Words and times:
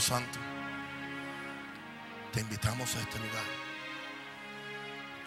Santo, 0.00 0.38
te 2.32 2.40
invitamos 2.40 2.96
a 2.96 3.00
este 3.00 3.18
lugar. 3.18 3.44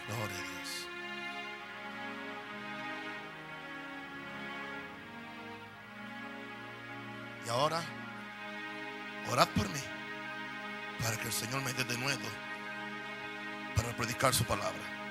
Gloria 0.07 0.35
a 0.35 0.41
Dios. 0.41 0.87
Y 7.45 7.49
ahora, 7.49 7.81
orad 9.29 9.47
por 9.49 9.69
mí, 9.69 9.79
para 11.01 11.17
que 11.17 11.27
el 11.27 11.33
Señor 11.33 11.61
me 11.61 11.73
dé 11.73 11.83
de 11.83 11.97
nuevo 11.97 12.27
para 13.75 13.95
predicar 13.95 14.33
su 14.33 14.43
palabra. 14.45 15.02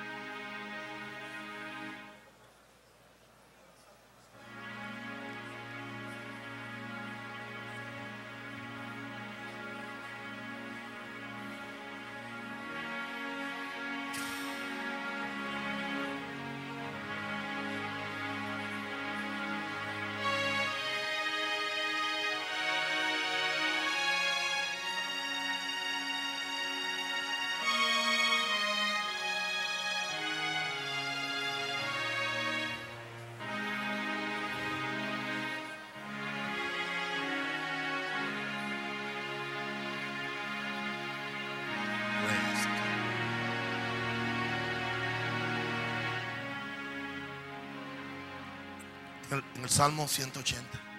En 49.32 49.62
el 49.62 49.70
Salmo 49.70 50.06
180 50.06 50.92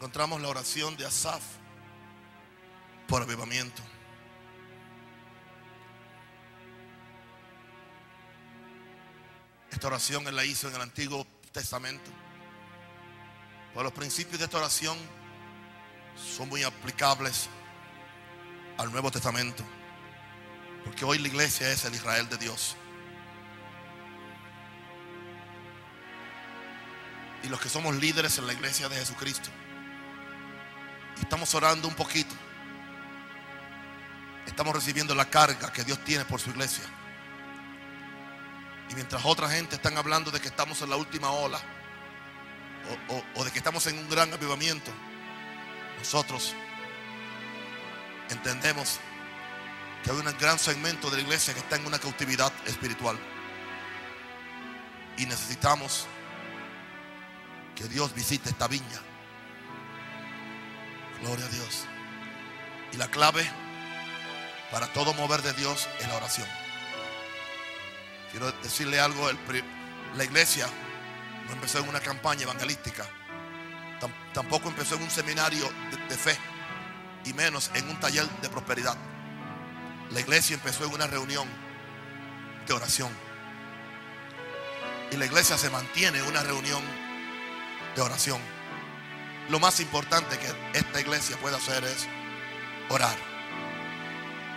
encontramos 0.00 0.40
la 0.40 0.48
oración 0.48 0.96
de 0.96 1.04
Asaf 1.04 1.42
por 3.06 3.20
avivamiento. 3.20 3.82
Esta 9.70 9.88
oración 9.88 10.26
él 10.26 10.36
la 10.36 10.46
hizo 10.46 10.70
en 10.70 10.74
el 10.74 10.80
Antiguo 10.80 11.26
Testamento. 11.52 12.10
Pero 13.74 13.82
los 13.82 13.92
principios 13.92 14.38
de 14.38 14.46
esta 14.46 14.56
oración 14.56 14.96
son 16.16 16.48
muy 16.48 16.62
aplicables 16.62 17.50
al 18.78 18.90
Nuevo 18.90 19.10
Testamento. 19.10 19.62
Porque 20.82 21.04
hoy 21.04 21.18
la 21.18 21.28
iglesia 21.28 21.70
es 21.70 21.84
el 21.84 21.94
Israel 21.94 22.26
de 22.30 22.38
Dios. 22.38 22.74
Y 27.42 27.48
los 27.48 27.60
que 27.60 27.68
somos 27.68 27.94
líderes 27.96 28.38
en 28.38 28.46
la 28.46 28.52
iglesia 28.52 28.88
de 28.88 28.96
Jesucristo. 28.96 29.48
Estamos 31.20 31.54
orando 31.54 31.88
un 31.88 31.94
poquito. 31.94 32.34
Estamos 34.46 34.74
recibiendo 34.74 35.14
la 35.14 35.26
carga 35.30 35.72
que 35.72 35.84
Dios 35.84 35.98
tiene 36.04 36.24
por 36.24 36.40
su 36.40 36.50
iglesia. 36.50 36.84
Y 38.90 38.94
mientras 38.94 39.24
otra 39.24 39.48
gente 39.48 39.76
están 39.76 39.96
hablando 39.96 40.30
de 40.30 40.40
que 40.40 40.48
estamos 40.48 40.82
en 40.82 40.90
la 40.90 40.96
última 40.96 41.30
ola. 41.30 41.60
O- 43.08 43.22
o 43.40 43.44
de 43.44 43.50
que 43.52 43.58
estamos 43.58 43.86
en 43.86 43.98
un 43.98 44.08
gran 44.08 44.32
avivamiento. 44.32 44.90
Nosotros 45.98 46.54
entendemos 48.30 48.98
que 50.02 50.10
hay 50.10 50.16
un 50.16 50.38
gran 50.38 50.58
segmento 50.58 51.10
de 51.10 51.18
la 51.18 51.22
iglesia 51.22 51.52
que 51.54 51.60
está 51.60 51.76
en 51.76 51.86
una 51.86 51.98
cautividad 51.98 52.52
espiritual. 52.66 53.18
Y 55.18 55.26
necesitamos 55.26 56.06
que 57.80 57.88
Dios 57.88 58.14
visite 58.14 58.50
esta 58.50 58.68
viña. 58.68 59.00
Gloria 61.22 61.46
a 61.46 61.48
Dios. 61.48 61.86
Y 62.92 62.96
la 62.98 63.08
clave 63.08 63.48
para 64.70 64.86
todo 64.92 65.14
mover 65.14 65.40
de 65.40 65.52
Dios 65.54 65.88
es 65.98 66.06
la 66.08 66.16
oración. 66.16 66.46
Quiero 68.30 68.52
decirle 68.62 69.00
algo, 69.00 69.30
el 69.30 69.38
la 70.16 70.24
iglesia 70.24 70.66
no 71.46 71.52
empezó 71.52 71.78
en 71.78 71.88
una 71.88 72.00
campaña 72.00 72.42
evangelística, 72.42 73.04
Tam- 74.00 74.12
tampoco 74.32 74.68
empezó 74.68 74.96
en 74.96 75.02
un 75.02 75.10
seminario 75.10 75.64
de- 75.90 75.96
de 76.08 76.16
fe 76.16 76.36
y 77.24 77.32
menos 77.32 77.70
en 77.74 77.88
un 77.88 77.98
taller 77.98 78.28
de 78.42 78.48
prosperidad. 78.50 78.96
La 80.10 80.20
iglesia 80.20 80.54
empezó 80.54 80.84
en 80.84 80.92
una 80.92 81.06
reunión 81.06 81.48
de 82.66 82.72
oración. 82.72 83.10
Y 85.12 85.16
la 85.16 85.26
iglesia 85.26 85.56
se 85.56 85.70
mantiene 85.70 86.18
en 86.18 86.26
una 86.26 86.42
reunión 86.42 86.82
de 87.94 88.02
oración. 88.02 88.40
Lo 89.48 89.58
más 89.58 89.80
importante 89.80 90.38
que 90.38 90.78
esta 90.78 91.00
iglesia 91.00 91.36
puede 91.38 91.56
hacer 91.56 91.82
es 91.84 92.06
orar. 92.88 93.16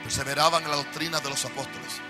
Perseveraban 0.04 0.64
en 0.64 0.70
la 0.70 0.78
doctrina 0.78 1.20
de 1.20 1.30
los 1.30 1.44
apóstoles, 1.46 2.02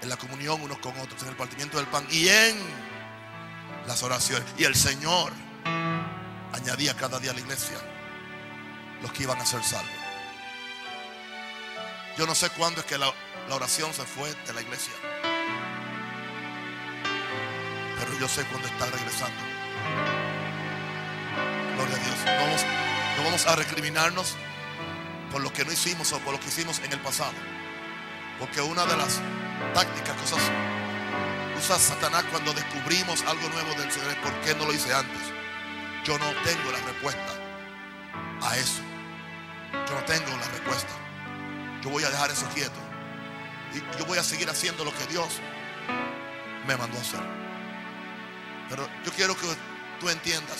en 0.00 0.08
la 0.08 0.16
comunión 0.16 0.60
unos 0.62 0.78
con 0.78 0.98
otros, 1.00 1.20
en 1.22 1.28
el 1.28 1.36
partimiento 1.36 1.76
del 1.76 1.86
pan 1.86 2.06
y 2.10 2.28
en 2.28 2.56
las 3.86 4.02
oraciones. 4.02 4.46
Y 4.56 4.64
el 4.64 4.74
Señor 4.74 5.32
añadía 6.52 6.96
cada 6.96 7.18
día 7.18 7.32
a 7.32 7.34
la 7.34 7.40
iglesia 7.40 7.76
los 9.02 9.12
que 9.12 9.24
iban 9.24 9.38
a 9.38 9.44
ser 9.44 9.62
salvos. 9.62 9.90
Yo 12.16 12.26
no 12.26 12.34
sé 12.34 12.50
cuándo 12.50 12.80
es 12.80 12.86
que 12.86 12.98
la, 12.98 13.12
la 13.48 13.54
oración 13.54 13.92
se 13.92 14.04
fue 14.04 14.32
de 14.46 14.52
la 14.52 14.62
iglesia. 14.62 14.92
Pero 17.98 18.18
yo 18.18 18.28
sé 18.28 18.44
cuándo 18.44 18.68
está 18.68 18.86
regresando. 18.86 19.51
Gloria 21.76 21.96
a 21.96 21.98
Dios. 21.98 22.18
No 23.16 23.24
vamos, 23.24 23.46
a 23.46 23.56
recriminarnos 23.56 24.36
por 25.30 25.42
lo 25.42 25.52
que 25.52 25.64
no 25.64 25.72
hicimos 25.72 26.12
o 26.12 26.18
por 26.20 26.34
lo 26.34 26.40
que 26.40 26.48
hicimos 26.48 26.80
en 26.80 26.92
el 26.92 27.00
pasado. 27.00 27.32
Porque 28.38 28.60
una 28.60 28.84
de 28.84 28.96
las 28.96 29.20
tácticas, 29.74 30.16
cosas, 30.16 30.40
usa 31.58 31.78
Satanás 31.78 32.24
cuando 32.30 32.52
descubrimos 32.52 33.22
algo 33.22 33.48
nuevo 33.48 33.70
del 33.80 33.90
Señor 33.90 34.16
por 34.22 34.32
qué 34.40 34.54
no 34.54 34.66
lo 34.66 34.72
hice 34.72 34.92
antes. 34.92 35.22
Yo 36.04 36.18
no 36.18 36.26
tengo 36.44 36.70
la 36.72 36.78
respuesta 36.78 37.32
a 38.42 38.56
eso. 38.56 38.82
Yo 39.72 39.94
no 39.94 40.04
tengo 40.04 40.28
la 40.36 40.48
respuesta. 40.48 40.92
Yo 41.82 41.90
voy 41.90 42.04
a 42.04 42.10
dejar 42.10 42.30
eso 42.30 42.46
quieto. 42.54 42.78
Y 43.74 43.98
yo 43.98 44.04
voy 44.06 44.18
a 44.18 44.22
seguir 44.22 44.48
haciendo 44.50 44.84
lo 44.84 44.92
que 44.92 45.06
Dios 45.06 45.40
me 46.66 46.76
mandó 46.76 46.98
a 46.98 47.00
hacer. 47.00 47.20
Pero 48.68 48.88
yo 49.04 49.12
quiero 49.12 49.36
que 49.36 49.46
tú 50.02 50.08
entiendas 50.08 50.58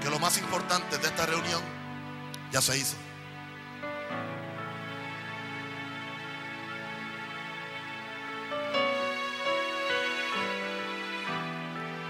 que 0.00 0.10
lo 0.10 0.18
más 0.18 0.36
importante 0.38 0.98
de 0.98 1.06
esta 1.06 1.24
reunión 1.24 1.62
ya 2.50 2.60
se 2.60 2.76
hizo. 2.76 2.96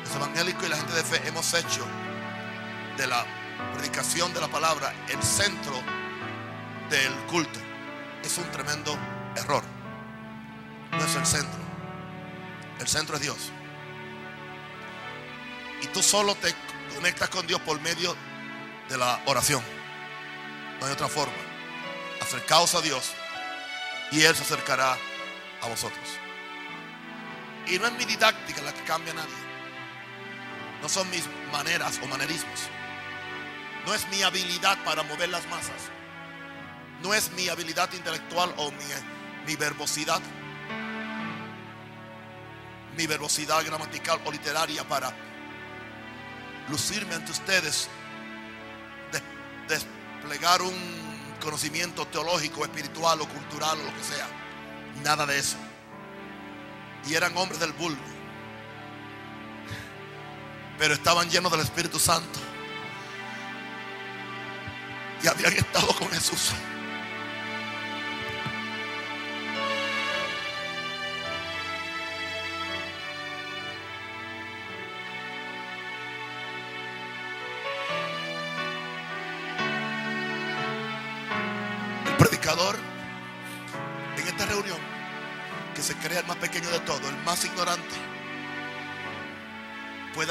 Los 0.03 0.17
evangélicos 0.17 0.65
y 0.65 0.69
la 0.71 0.77
gente 0.77 0.95
de 0.95 1.05
fe 1.05 1.29
hemos 1.29 1.53
hecho 1.53 1.85
de 2.97 3.07
la 3.07 3.27
predicación 3.75 4.33
de 4.33 4.41
la 4.41 4.49
palabra 4.49 4.95
el 5.09 5.23
centro 5.23 5.75
del 6.89 7.13
culto. 7.27 7.61
Es 8.25 8.39
un 8.39 8.51
tremendo 8.51 8.97
error. 9.37 9.63
No 10.93 11.05
es 11.05 11.15
el 11.17 11.27
centro. 11.27 11.61
El 12.79 12.89
centro 12.89 13.17
es 13.17 13.23
Dios. 13.23 13.53
Y 15.83 15.87
tú 15.89 16.03
solo 16.03 16.35
te 16.35 16.55
conectas 16.95 17.29
con 17.29 17.47
Dios 17.47 17.61
por 17.61 17.81
medio 17.81 18.17
de 18.89 18.99
la 18.99 19.21
oración. 19.27 19.63
No 20.81 20.87
hay 20.87 20.93
otra 20.93 21.09
forma. 21.09 21.35
Acercaos 22.21 22.75
a 22.75 22.81
Dios 22.81 23.13
y 24.13 24.23
Él 24.23 24.35
se 24.35 24.43
acercará 24.43 24.97
a 25.63 25.69
vosotros. 25.69 26.09
Y 27.67 27.79
no 27.79 27.87
es 27.87 27.93
mi 27.93 28.05
didáctica 28.05 28.63
la 28.63 28.73
que 28.73 28.83
cambia 28.85 29.13
a 29.13 29.17
nadie. 29.17 29.51
No 30.83 30.89
son 30.89 31.09
mis 31.11 31.25
maneras 31.53 32.01
o 32.03 32.07
manerismos. 32.07 32.61
No 33.87 33.95
es 33.95 34.07
mi 34.09 34.23
habilidad 34.23 34.83
para 34.85 35.03
mover 35.03 35.29
las 35.29 35.47
masas. 35.49 35.91
No 37.03 37.15
es 37.15 37.31
mi 37.33 37.49
habilidad 37.49 37.91
intelectual 37.93 38.53
o 38.57 38.71
mi, 38.71 38.85
mi 39.47 39.57
verbosidad. 39.57 40.21
Mi 42.97 43.07
verbosidad 43.07 43.65
gramatical 43.65 44.21
o 44.25 44.33
literaria 44.33 44.87
para 44.87 45.15
lucirme 46.69 47.15
ante 47.15 47.33
ustedes. 47.33 47.89
de- 49.13 49.23
desplegar 49.75 50.63
un 50.63 50.75
conocimiento 51.41 52.07
teológico, 52.07 52.65
espiritual 52.65 53.21
o 53.21 53.29
cultural 53.29 53.79
o 53.81 53.85
lo 53.85 53.97
que 53.97 54.05
sea. 54.05 54.27
Nada 55.03 55.27
de 55.27 55.39
eso. 55.39 55.57
Y 57.09 57.15
eran 57.15 57.37
hombres 57.37 57.59
del 57.61 57.73
vulgo. 57.73 58.03
Pero 60.79 60.95
estaban 60.95 61.29
llenos 61.31 61.51
del 61.53 61.61
Espíritu 61.63 61.99
Santo. 61.99 62.39
y 65.23 65.29
habían 65.29 65.53
estado 65.53 65.89
con 65.99 66.09
Jesús. 66.11 66.53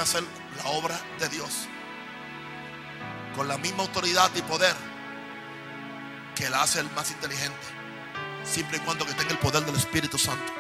Hacer 0.02 0.24
la 0.58 0.70
obra 0.72 1.00
de 1.20 1.30
Dios 1.30 1.68
con 3.36 3.48
la 3.48 3.58
misma 3.58 3.84
autoridad 3.84 4.30
y 4.36 4.42
poder 4.42 4.76
que 6.36 6.50
la 6.50 6.64
hace 6.64 6.80
el 6.80 6.90
más 6.92 7.12
inteligente, 7.12 7.58
siempre 8.44 8.78
y 8.78 8.80
cuando 8.82 9.06
que 9.06 9.14
tenga 9.14 9.32
el 9.32 9.38
poder 9.38 9.66
del 9.66 9.76
Espíritu 9.76 10.18
Santo. 10.18 10.54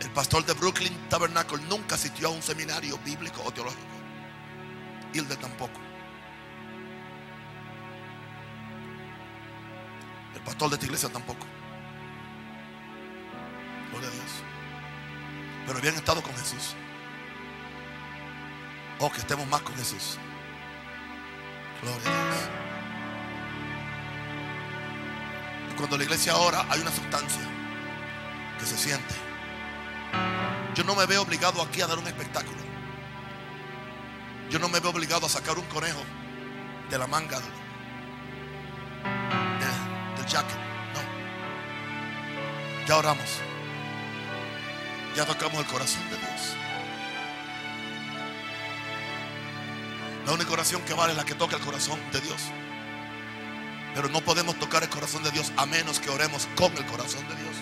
El 0.00 0.10
pastor 0.10 0.44
de 0.44 0.52
Brooklyn 0.52 1.08
Tabernacle 1.08 1.62
nunca 1.68 1.96
asistió 1.96 2.28
a 2.28 2.30
un 2.30 2.42
seminario 2.42 2.98
bíblico 2.98 3.42
o 3.44 3.52
teológico. 3.52 3.82
Hilde 5.12 5.36
tampoco. 5.36 5.80
El 10.34 10.40
pastor 10.42 10.70
de 10.70 10.74
esta 10.74 10.86
iglesia 10.86 11.08
tampoco. 11.08 11.46
Pero 15.66 15.78
habían 15.78 15.94
estado 15.94 16.22
con 16.22 16.32
Jesús. 16.36 16.74
Oh, 18.98 19.10
que 19.10 19.18
estemos 19.18 19.46
más 19.48 19.62
con 19.62 19.74
Jesús. 19.76 20.18
Gloria 21.82 22.08
a 22.08 22.24
Dios. 22.26 22.48
Cuando 25.76 25.96
la 25.98 26.04
iglesia 26.04 26.36
ora, 26.36 26.64
hay 26.70 26.80
una 26.80 26.90
sustancia 26.92 27.42
que 28.58 28.64
se 28.66 28.76
siente. 28.78 29.14
Yo 30.74 30.84
no 30.84 30.94
me 30.94 31.06
veo 31.06 31.22
obligado 31.22 31.60
aquí 31.62 31.80
a 31.82 31.86
dar 31.86 31.98
un 31.98 32.06
espectáculo. 32.06 32.58
Yo 34.50 34.58
no 34.58 34.68
me 34.68 34.78
veo 34.80 34.90
obligado 34.90 35.26
a 35.26 35.28
sacar 35.28 35.58
un 35.58 35.64
conejo 35.66 36.00
de 36.90 36.98
la 36.98 37.06
manga 37.06 37.40
del, 37.40 37.50
del- 39.58 40.16
del 40.16 40.26
jacket. 40.26 40.56
No. 40.94 41.00
Ya 42.86 42.96
oramos. 42.96 43.40
Ya 45.14 45.24
tocamos 45.24 45.60
el 45.60 45.66
corazón 45.66 46.02
de 46.10 46.16
Dios. 46.16 46.56
La 50.26 50.32
única 50.32 50.50
oración 50.50 50.82
que 50.82 50.94
vale 50.94 51.12
es 51.12 51.16
la 51.16 51.24
que 51.24 51.34
toca 51.34 51.56
el 51.56 51.62
corazón 51.62 52.00
de 52.12 52.20
Dios. 52.20 52.42
Pero 53.94 54.08
no 54.08 54.20
podemos 54.22 54.58
tocar 54.58 54.82
el 54.82 54.88
corazón 54.88 55.22
de 55.22 55.30
Dios 55.30 55.52
a 55.56 55.66
menos 55.66 56.00
que 56.00 56.10
oremos 56.10 56.48
con 56.56 56.76
el 56.76 56.84
corazón 56.86 57.26
de 57.28 57.36
Dios. 57.36 57.56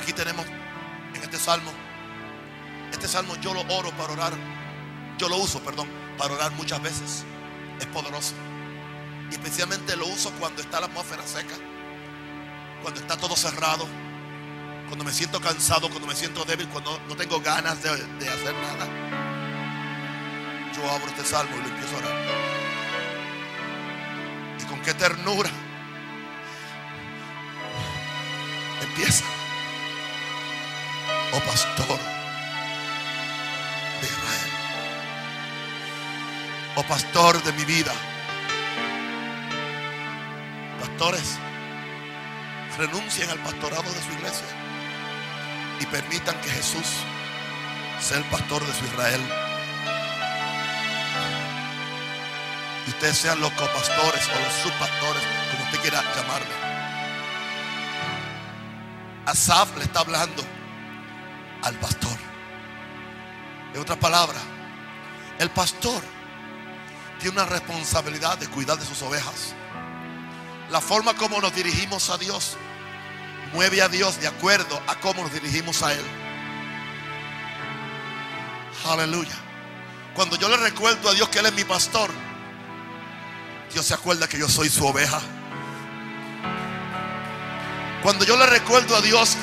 Aquí 0.00 0.12
tenemos 0.14 0.46
en 1.14 1.22
este 1.22 1.38
salmo, 1.38 1.70
este 2.90 3.06
salmo 3.06 3.36
yo 3.36 3.52
lo 3.52 3.60
oro 3.72 3.90
para 3.92 4.14
orar, 4.14 4.32
yo 5.18 5.28
lo 5.28 5.36
uso, 5.36 5.60
perdón, 5.60 5.88
para 6.16 6.34
orar 6.34 6.52
muchas 6.52 6.80
veces. 6.82 7.24
Es 7.78 7.86
poderoso. 7.86 8.34
Y 9.30 9.34
especialmente 9.34 9.94
lo 9.96 10.06
uso 10.06 10.30
cuando 10.40 10.62
está 10.62 10.80
la 10.80 10.86
atmósfera 10.86 11.26
seca, 11.26 11.54
cuando 12.82 13.00
está 13.00 13.16
todo 13.16 13.36
cerrado, 13.36 13.86
cuando 14.88 15.04
me 15.04 15.12
siento 15.12 15.40
cansado, 15.40 15.88
cuando 15.88 16.06
me 16.06 16.14
siento 16.14 16.44
débil, 16.44 16.68
cuando 16.68 17.00
no 17.08 17.16
tengo 17.16 17.40
ganas 17.40 17.82
de, 17.82 17.88
hacer 17.88 18.54
nada. 18.54 18.86
Yo 20.74 20.90
abro 20.90 21.06
este 21.06 21.24
salmo 21.24 21.56
y 21.56 21.60
lo 21.60 21.68
empiezo 21.68 21.94
a 21.94 21.98
orar. 21.98 22.14
Y 24.60 24.64
con 24.64 24.82
qué 24.82 24.94
ternura 24.94 25.50
empieza. 28.82 29.24
Oh 31.32 31.40
pastor 31.40 31.98
de 34.00 34.06
Israel. 34.06 34.52
Oh 36.76 36.82
pastor 36.82 37.42
de 37.42 37.52
mi 37.52 37.64
vida. 37.64 37.92
Pastores, 40.80 41.38
renuncien 42.78 43.28
al 43.30 43.38
pastorado 43.38 43.82
de 43.82 44.02
su 44.02 44.12
iglesia 44.12 44.46
y 45.80 45.86
permitan 45.86 46.40
que 46.40 46.50
Jesús 46.50 46.86
sea 48.00 48.18
el 48.18 48.24
pastor 48.24 48.64
de 48.64 48.72
su 48.72 48.84
Israel. 48.84 49.20
Y 52.86 52.90
ustedes 52.90 53.16
sean 53.16 53.40
los 53.40 53.50
copastores 53.52 54.28
o 54.28 54.40
los 54.40 54.52
subpastores, 54.62 55.22
como 55.50 55.64
usted 55.64 55.80
quiera 55.80 56.02
llamarle. 56.16 56.54
Asaf 59.26 59.76
le 59.76 59.84
está 59.84 60.00
hablando 60.00 60.42
al 61.62 61.74
pastor. 61.76 62.18
En 63.74 63.80
otras 63.80 63.98
palabras, 63.98 64.42
el 65.38 65.50
pastor 65.50 66.02
tiene 67.20 67.40
una 67.40 67.46
responsabilidad 67.46 68.36
de 68.38 68.48
cuidar 68.48 68.78
de 68.78 68.84
sus 68.84 69.00
ovejas. 69.02 69.54
La 70.70 70.80
forma 70.80 71.14
como 71.14 71.40
nos 71.40 71.54
dirigimos 71.54 72.10
a 72.10 72.18
Dios 72.18 72.56
mueve 73.52 73.82
a 73.82 73.88
Dios 73.88 74.20
de 74.20 74.26
acuerdo 74.26 74.80
a 74.86 74.96
cómo 74.96 75.22
nos 75.22 75.32
dirigimos 75.32 75.82
a 75.82 75.92
Él. 75.92 76.04
Aleluya. 78.86 79.34
Cuando 80.14 80.36
yo 80.36 80.48
le 80.48 80.56
recuerdo 80.56 81.08
a 81.08 81.14
Dios 81.14 81.28
que 81.28 81.38
Él 81.38 81.46
es 81.46 81.52
mi 81.54 81.64
pastor, 81.64 82.10
Dios 83.72 83.86
se 83.86 83.94
acuerda 83.94 84.28
que 84.28 84.38
yo 84.38 84.48
soy 84.48 84.68
su 84.68 84.86
oveja. 84.86 85.20
Cuando 88.02 88.24
yo 88.24 88.36
le 88.36 88.46
recuerdo 88.46 88.96
a 88.96 89.00
Dios 89.00 89.36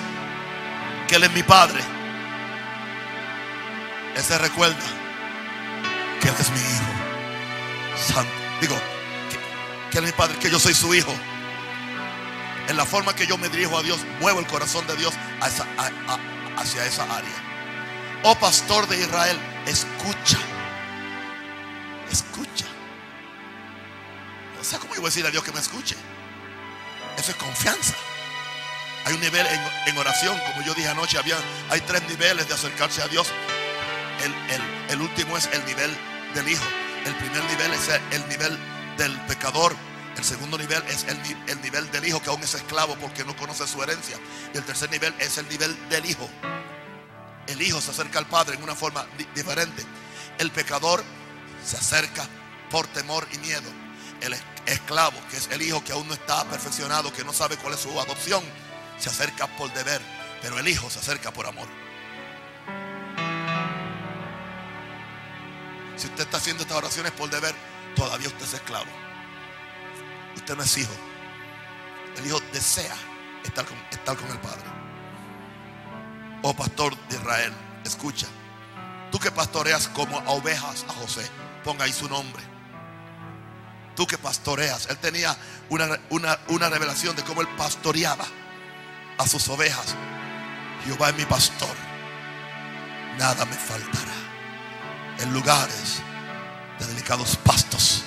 que 1.08 1.16
Él 1.16 1.24
es 1.24 1.32
mi 1.32 1.44
padre, 1.44 1.80
Él 4.16 4.24
se 4.24 4.38
recuerda 4.38 4.78
que 6.22 6.28
Él 6.28 6.36
es 6.38 6.50
mi 6.50 6.60
hijo. 6.60 8.14
Santo. 8.14 8.32
Digo, 8.62 8.76
que, 9.30 9.92
que 9.92 9.98
Él 10.00 10.04
es 10.06 10.12
mi 10.12 10.18
padre, 10.18 10.38
que 10.38 10.52
yo 10.52 10.60
soy 10.60 10.74
su 10.74 10.94
hijo. 10.94 11.14
En 12.70 12.78
la 12.78 12.86
forma 12.86 13.16
que 13.16 13.26
yo 13.26 13.36
me 13.38 13.50
dirijo 13.50 13.78
a 13.80 13.82
Dios, 13.82 14.00
muevo 14.20 14.40
el 14.40 14.46
corazón 14.46 14.86
de 14.86 14.96
Dios 14.96 15.12
hacia 15.42 16.86
esa 16.86 17.04
área. 17.04 17.50
Oh 18.22 18.36
pastor 18.36 18.88
de 18.88 19.00
Israel, 19.00 19.40
escucha. 19.66 20.38
Escucha. 22.12 22.66
O 24.62 24.64
sea, 24.64 24.78
¿cómo 24.78 24.94
yo 24.94 25.02
voy 25.02 25.08
a 25.08 25.10
decir 25.10 25.26
a 25.26 25.32
Dios 25.32 25.44
que 25.44 25.52
me 25.52 25.60
escuche? 25.60 25.96
Eso 27.18 27.32
es 27.32 27.38
confianza. 27.38 27.96
Hay 29.06 29.16
un 29.16 29.22
nivel 29.22 29.48
en, 29.88 29.98
oración, 29.98 30.38
como 30.52 30.64
yo 30.64 30.76
dije 30.76 30.90
anoche, 30.90 31.18
había, 31.18 31.38
hay 31.72 31.82
tres 31.82 32.08
niveles 32.08 32.48
de 32.48 32.54
acercarse 32.54 33.02
a 33.02 33.08
Dios. 33.08 33.32
El, 34.90 35.02
último 35.02 35.38
es 35.38 35.50
el 35.54 35.66
nivel 35.66 35.98
del 36.36 36.48
Hijo. 36.50 36.66
El 37.06 37.16
primer 37.16 37.44
nivel 37.46 37.74
es 37.74 37.90
el 38.12 38.30
nivel 38.30 38.60
del 38.98 39.20
pecador. 39.22 39.76
El 40.18 40.24
segundo 40.26 40.58
nivel 40.58 40.84
es 40.90 41.06
el, 41.06 41.18
el 41.48 41.62
nivel 41.62 41.90
del 41.92 42.06
Hijo 42.06 42.22
que 42.22 42.30
aún 42.30 42.44
es 42.44 42.54
esclavo 42.54 42.96
porque 42.96 43.24
no 43.24 43.36
conoce 43.38 43.66
su 43.68 43.82
herencia. 43.82 44.18
Y 44.54 44.58
el 44.58 44.64
tercer 44.66 44.90
nivel 44.92 45.14
es 45.20 45.38
el 45.38 45.48
nivel 45.48 45.90
del 45.90 46.06
Hijo. 46.06 46.30
El 47.48 47.62
Hijo 47.62 47.80
se 47.82 47.92
acerca 47.92 48.20
al 48.20 48.28
Padre 48.28 48.56
en 48.56 48.64
una 48.64 48.76
forma 48.76 49.06
di- 49.18 49.28
diferente. 49.34 49.84
El 50.38 50.52
pecador 50.52 51.04
se 51.66 51.78
acerca 51.78 52.26
por 52.70 52.86
temor 52.88 53.28
y 53.32 53.38
miedo. 53.40 53.70
El 54.22 54.34
es- 54.34 54.44
esclavo, 54.66 55.18
que 55.32 55.38
es 55.38 55.48
el 55.52 55.62
Hijo 55.62 55.84
que 55.84 55.94
aún 55.94 56.08
no 56.08 56.14
está 56.14 56.44
perfeccionado, 56.46 57.14
que 57.14 57.24
no 57.24 57.32
sabe 57.32 57.56
cuál 57.58 57.74
es 57.76 57.80
su 57.80 58.00
adopción, 58.00 58.44
se 59.00 59.10
acerca 59.10 59.48
por 59.58 59.72
deber. 59.74 60.02
Pero 60.42 60.60
el 60.60 60.68
Hijo 60.68 60.90
se 60.90 61.00
acerca 61.00 61.32
por 61.32 61.48
amor. 61.48 61.68
Si 65.96 66.08
usted 66.08 66.24
está 66.24 66.38
haciendo 66.38 66.64
estas 66.64 66.78
oraciones 66.78 67.12
por 67.14 67.30
deber, 67.30 67.54
todavía 67.96 68.28
usted 68.28 68.44
es 68.46 68.54
esclavo. 68.54 68.88
Usted 70.40 70.56
no 70.56 70.64
es 70.64 70.78
hijo. 70.78 70.94
El 72.18 72.26
hijo 72.26 72.40
desea 72.54 72.96
estar 73.44 73.66
con, 73.66 73.78
estar 73.92 74.16
con 74.16 74.30
el 74.30 74.40
Padre. 74.40 74.64
Oh 76.42 76.54
pastor 76.56 76.96
de 77.10 77.18
Israel, 77.18 77.54
escucha. 77.84 78.26
Tú 79.12 79.20
que 79.20 79.32
pastoreas 79.32 79.90
como 79.90 80.18
a 80.18 80.32
ovejas 80.32 80.86
a 80.88 80.94
José, 80.94 81.30
ponga 81.64 81.84
ahí 81.84 81.92
su 81.92 82.08
nombre. 82.08 82.42
Tú 83.98 84.08
que 84.08 84.18
pastoreas, 84.18 84.88
él 84.90 84.98
tenía 84.98 85.36
una, 85.70 86.00
una, 86.10 86.40
una 86.48 86.70
revelación 86.70 87.18
de 87.18 87.24
cómo 87.24 87.42
él 87.42 87.48
pastoreaba 87.58 88.26
a 89.18 89.28
sus 89.28 89.50
ovejas. 89.50 89.94
Jehová 90.86 91.10
es 91.10 91.16
mi 91.18 91.26
pastor, 91.26 91.76
nada 93.18 93.44
me 93.44 93.56
faltará. 93.56 94.14
En 95.20 95.34
lugares 95.34 96.02
de 96.80 96.86
delicados 96.88 97.36
pastos 97.36 98.06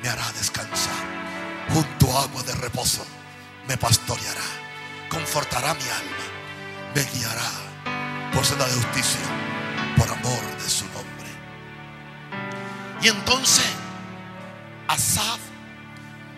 me 0.00 0.08
hará 0.08 0.30
descansar. 0.38 1.35
Junto 1.72 2.16
a 2.16 2.22
agua 2.22 2.42
de 2.42 2.54
reposo 2.54 3.04
me 3.68 3.76
pastoreará, 3.76 4.46
confortará 5.10 5.74
mi 5.74 5.88
alma, 5.88 6.26
me 6.94 7.02
guiará 7.02 7.50
por 8.32 8.44
senda 8.44 8.66
de 8.66 8.74
justicia, 8.74 9.20
por 9.96 10.08
amor 10.08 10.58
de 10.62 10.70
su 10.70 10.84
nombre. 10.86 11.06
Y 13.02 13.08
entonces 13.08 13.66
Asaf 14.88 15.40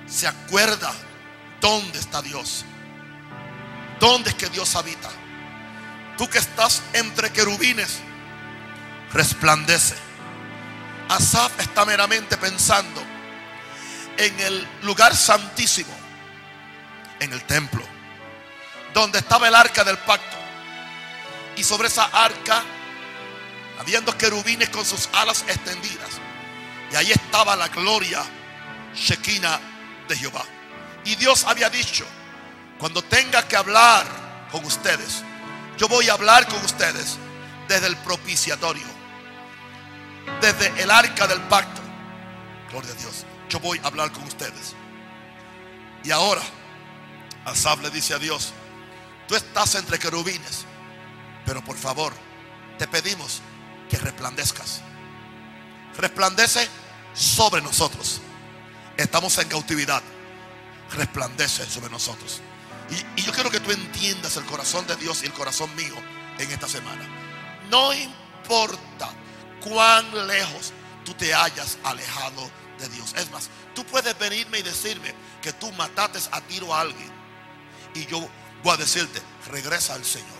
se 0.07 0.27
acuerda 0.27 0.93
dónde 1.61 1.99
está 1.99 2.23
Dios. 2.23 2.65
¿Dónde 4.01 4.31
es 4.31 4.37
que 4.37 4.49
Dios 4.49 4.75
habita? 4.77 5.11
Tú 6.17 6.29
que 6.29 6.39
estás 6.39 6.83
entre 6.93 7.31
querubines, 7.31 7.99
resplandece. 9.13 9.95
Asaf 11.09 11.59
está 11.61 11.85
meramente 11.85 12.37
pensando 12.37 13.03
en 14.19 14.41
el 14.41 14.69
lugar 14.83 15.15
santísimo, 15.17 15.95
en 17.21 17.33
el 17.33 17.43
templo, 17.45 17.83
donde 18.93 19.21
estaba 19.21 19.49
el 19.49 19.55
arca 19.55 19.85
del 19.85 19.97
pacto. 19.99 20.37
Y 21.57 21.65
sobre 21.65 21.89
esa 21.89 22.05
arca, 22.05 22.63
habiendo 23.81 24.17
querubines 24.19 24.69
con 24.69 24.85
sus 24.85 25.09
alas 25.13 25.45
extendidas, 25.49 26.11
y 26.93 26.97
ahí 26.97 27.13
estaba 27.13 27.55
la 27.57 27.69
gloria 27.69 28.23
Shekinah 28.95 29.61
de 30.09 30.17
Jehová. 30.17 30.45
Y 31.05 31.15
Dios 31.15 31.45
había 31.45 31.71
dicho, 31.71 32.05
cuando 32.79 33.03
tenga 33.03 33.47
que 33.47 33.57
hablar 33.57 34.07
con 34.51 34.65
ustedes, 34.65 35.23
yo 35.77 35.89
voy 35.89 36.09
a 36.09 36.15
hablar 36.15 36.47
con 36.49 36.63
ustedes 36.65 37.19
desde 37.69 37.87
el 37.87 37.97
propiciatorio, 37.99 38.87
desde 40.41 40.83
el 40.83 40.91
arca 40.91 41.27
del 41.29 41.41
pacto. 41.43 41.81
Gloria 42.71 42.91
a 42.91 42.95
Dios. 42.95 43.28
Yo 43.49 43.61
voy 43.61 43.81
a 43.83 43.87
hablar 43.87 44.13
con 44.13 44.25
ustedes. 44.25 44.75
Y 46.05 46.11
ahora, 46.11 46.43
Asaf 47.45 47.83
le 47.83 47.91
dice 47.91 48.15
a 48.15 48.19
Dios, 48.19 48.53
tú 49.27 49.35
estás 49.35 49.75
entre 49.75 49.99
querubines, 49.99 50.65
pero 51.45 51.65
por 51.65 51.77
favor, 51.77 52.13
te 52.79 52.87
pedimos 52.87 53.41
que 53.89 53.97
resplandezcas. 53.99 54.83
Resplandece 55.97 56.69
sobre 57.15 57.63
nosotros. 57.63 58.21
Estamos 58.97 59.37
en 59.39 59.49
cautividad. 59.49 60.03
Resplandece 60.93 61.67
sobre 61.67 61.91
nosotros. 61.91 62.41
Y, 63.17 63.23
yo 63.23 63.33
quiero 63.33 63.51
que 63.51 63.61
tú 63.61 63.71
entiendas 63.71 64.37
el 64.37 64.45
corazón 64.45 64.87
de 64.87 64.97
Dios 64.97 65.23
y 65.23 65.27
el 65.27 65.33
corazón 65.33 65.75
mío 65.75 65.95
en 66.39 66.51
esta 66.51 66.69
semana. 66.69 67.07
No 67.71 67.93
importa 67.93 69.11
cuán 69.61 70.27
lejos 70.27 70.73
tú 71.05 71.13
te 71.15 71.35
hayas 71.35 71.79
alejado 71.85 72.51
de 72.79 72.89
Dios. 72.89 73.15
Es 73.17 73.31
más, 73.31 73.51
tú 73.75 73.85
puedes 73.85 74.17
venirme 74.19 74.59
y 74.59 74.63
decirme 74.63 75.15
que 75.43 75.53
tú 75.53 75.71
mataste 75.73 76.19
a 76.33 76.41
tiro 76.43 76.75
a 76.75 76.81
alguien. 76.81 77.11
Y 77.95 78.07
yo 78.07 78.29
voy 78.63 78.75
a 78.75 78.77
decirte, 78.77 79.21
regresa 79.51 79.95
al 79.95 80.05
Señor. 80.05 80.39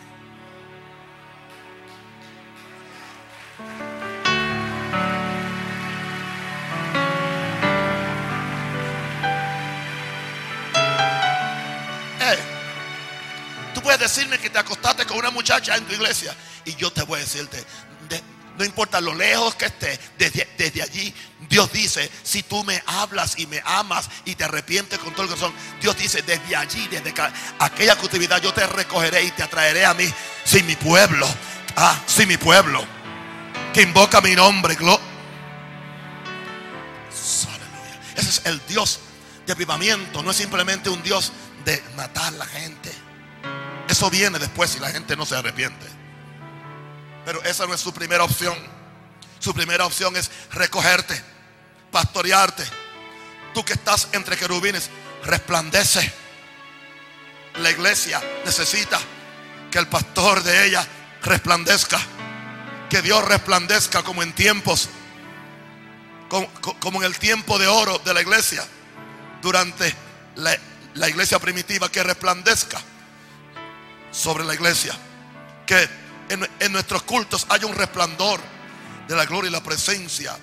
puedes 13.89 14.01
decirme 14.01 14.39
que 14.39 14.51
te 14.51 14.59
acostaste 14.59 15.07
con 15.07 15.17
una 15.17 15.31
muchacha 15.31 15.75
en 15.75 15.87
tu 15.87 15.95
iglesia. 15.95 16.37
Y 16.67 16.75
yo 16.75 16.93
te 16.93 17.03
voy 17.05 17.21
a 17.21 17.23
decirte, 17.23 17.65
no 18.59 18.65
importa 18.65 19.01
lo 19.01 19.15
lejos 19.15 19.55
que 19.55 19.67
esté, 19.67 19.99
desde, 20.19 20.49
desde, 20.59 20.83
allí 20.83 21.15
Dios 21.49 21.71
dice, 21.73 22.11
si 22.25 22.43
tú 22.43 22.65
me 22.65 22.83
hablas 22.87 23.39
y 23.39 23.47
me 23.47 23.63
amas 23.65 24.11
y 24.25 24.35
te 24.35 24.45
arrepientes 24.45 24.99
con 24.99 25.13
todo 25.13 25.23
el 25.23 25.29
corazón, 25.29 25.55
Dios 25.81 25.97
dice, 25.97 26.23
desde 26.23 26.57
allí, 26.57 26.89
desde 26.89 27.15
aquella 27.61 27.95
cautividad, 27.95 28.43
yo 28.43 28.53
te 28.53 28.67
recogeré 28.67 29.23
y 29.23 29.31
te 29.31 29.45
atraeré 29.45 29.85
a 29.87 29.95
mí, 29.95 30.13
sin 30.45 30.67
mi 30.67 30.75
pueblo, 30.75 31.27
ah, 31.77 31.97
sin 32.07 32.27
mi 32.27 32.37
pueblo, 32.37 32.85
que 33.73 33.83
invoca 33.83 34.21
mi 34.21 34.35
nombre, 34.35 34.77
Ese 38.17 38.29
es 38.29 38.43
el 38.45 38.61
Dios 38.67 38.99
de 39.47 39.53
avivamiento, 39.53 40.23
no 40.25 40.33
es 40.33 40.37
simplemente 40.37 40.91
un 40.91 41.01
Dios 41.05 41.33
de 41.65 41.81
matar 41.97 42.35
a 42.35 42.39
la 42.39 42.47
gente. 42.47 42.91
Eso 43.89 44.11
viene 44.11 44.41
después 44.41 44.71
si 44.71 44.81
la 44.81 44.91
gente 44.91 45.17
no 45.17 45.25
se 45.25 45.37
arrepiente. 45.37 45.98
Pero 47.29 47.45
esa 47.45 47.67
no 47.67 47.75
es 47.75 47.81
su 47.83 47.93
primera 47.93 48.25
opción. 48.25 48.57
Su 49.39 49.53
primera 49.53 49.85
opción 49.85 50.17
es 50.17 50.31
recogerte, 50.51 51.23
pastorearte. 51.93 52.65
Tú 53.53 53.63
que 53.67 53.75
estás 53.75 54.09
entre 54.13 54.35
querubines, 54.35 54.89
resplandece. 55.25 56.11
La 57.57 57.71
iglesia 57.71 58.23
necesita 58.47 58.99
que 59.71 59.79
el 59.79 59.89
pastor 59.89 60.43
de 60.43 60.69
ella 60.69 60.89
resplandezca. 61.21 62.01
Que 62.89 63.03
Dios 63.03 63.23
resplandezca 63.27 64.03
como 64.03 64.23
en 64.23 64.33
tiempos, 64.33 64.89
como, 66.31 67.03
en 67.03 67.05
el 67.05 67.19
tiempo 67.19 67.59
de 67.59 67.67
oro 67.67 67.99
de 67.99 68.15
la 68.15 68.23
iglesia. 68.23 68.65
Durante 69.43 69.95
la, 70.37 70.57
la 70.95 71.09
iglesia 71.11 71.39
primitiva, 71.39 71.93
que 71.93 72.03
resplandezca 72.03 72.81
sobre 74.13 74.47
la 74.47 74.55
iglesia. 74.55 74.95
Que 75.67 76.08
en, 76.29 76.73
nuestros 76.73 77.03
cultos 77.03 77.47
haya 77.49 77.67
un 77.67 77.75
resplandor 77.75 78.41
de 79.07 79.17
la 79.17 79.25
gloria 79.25 79.49
y 79.49 79.53
la 79.53 79.63
presencia 79.63 80.37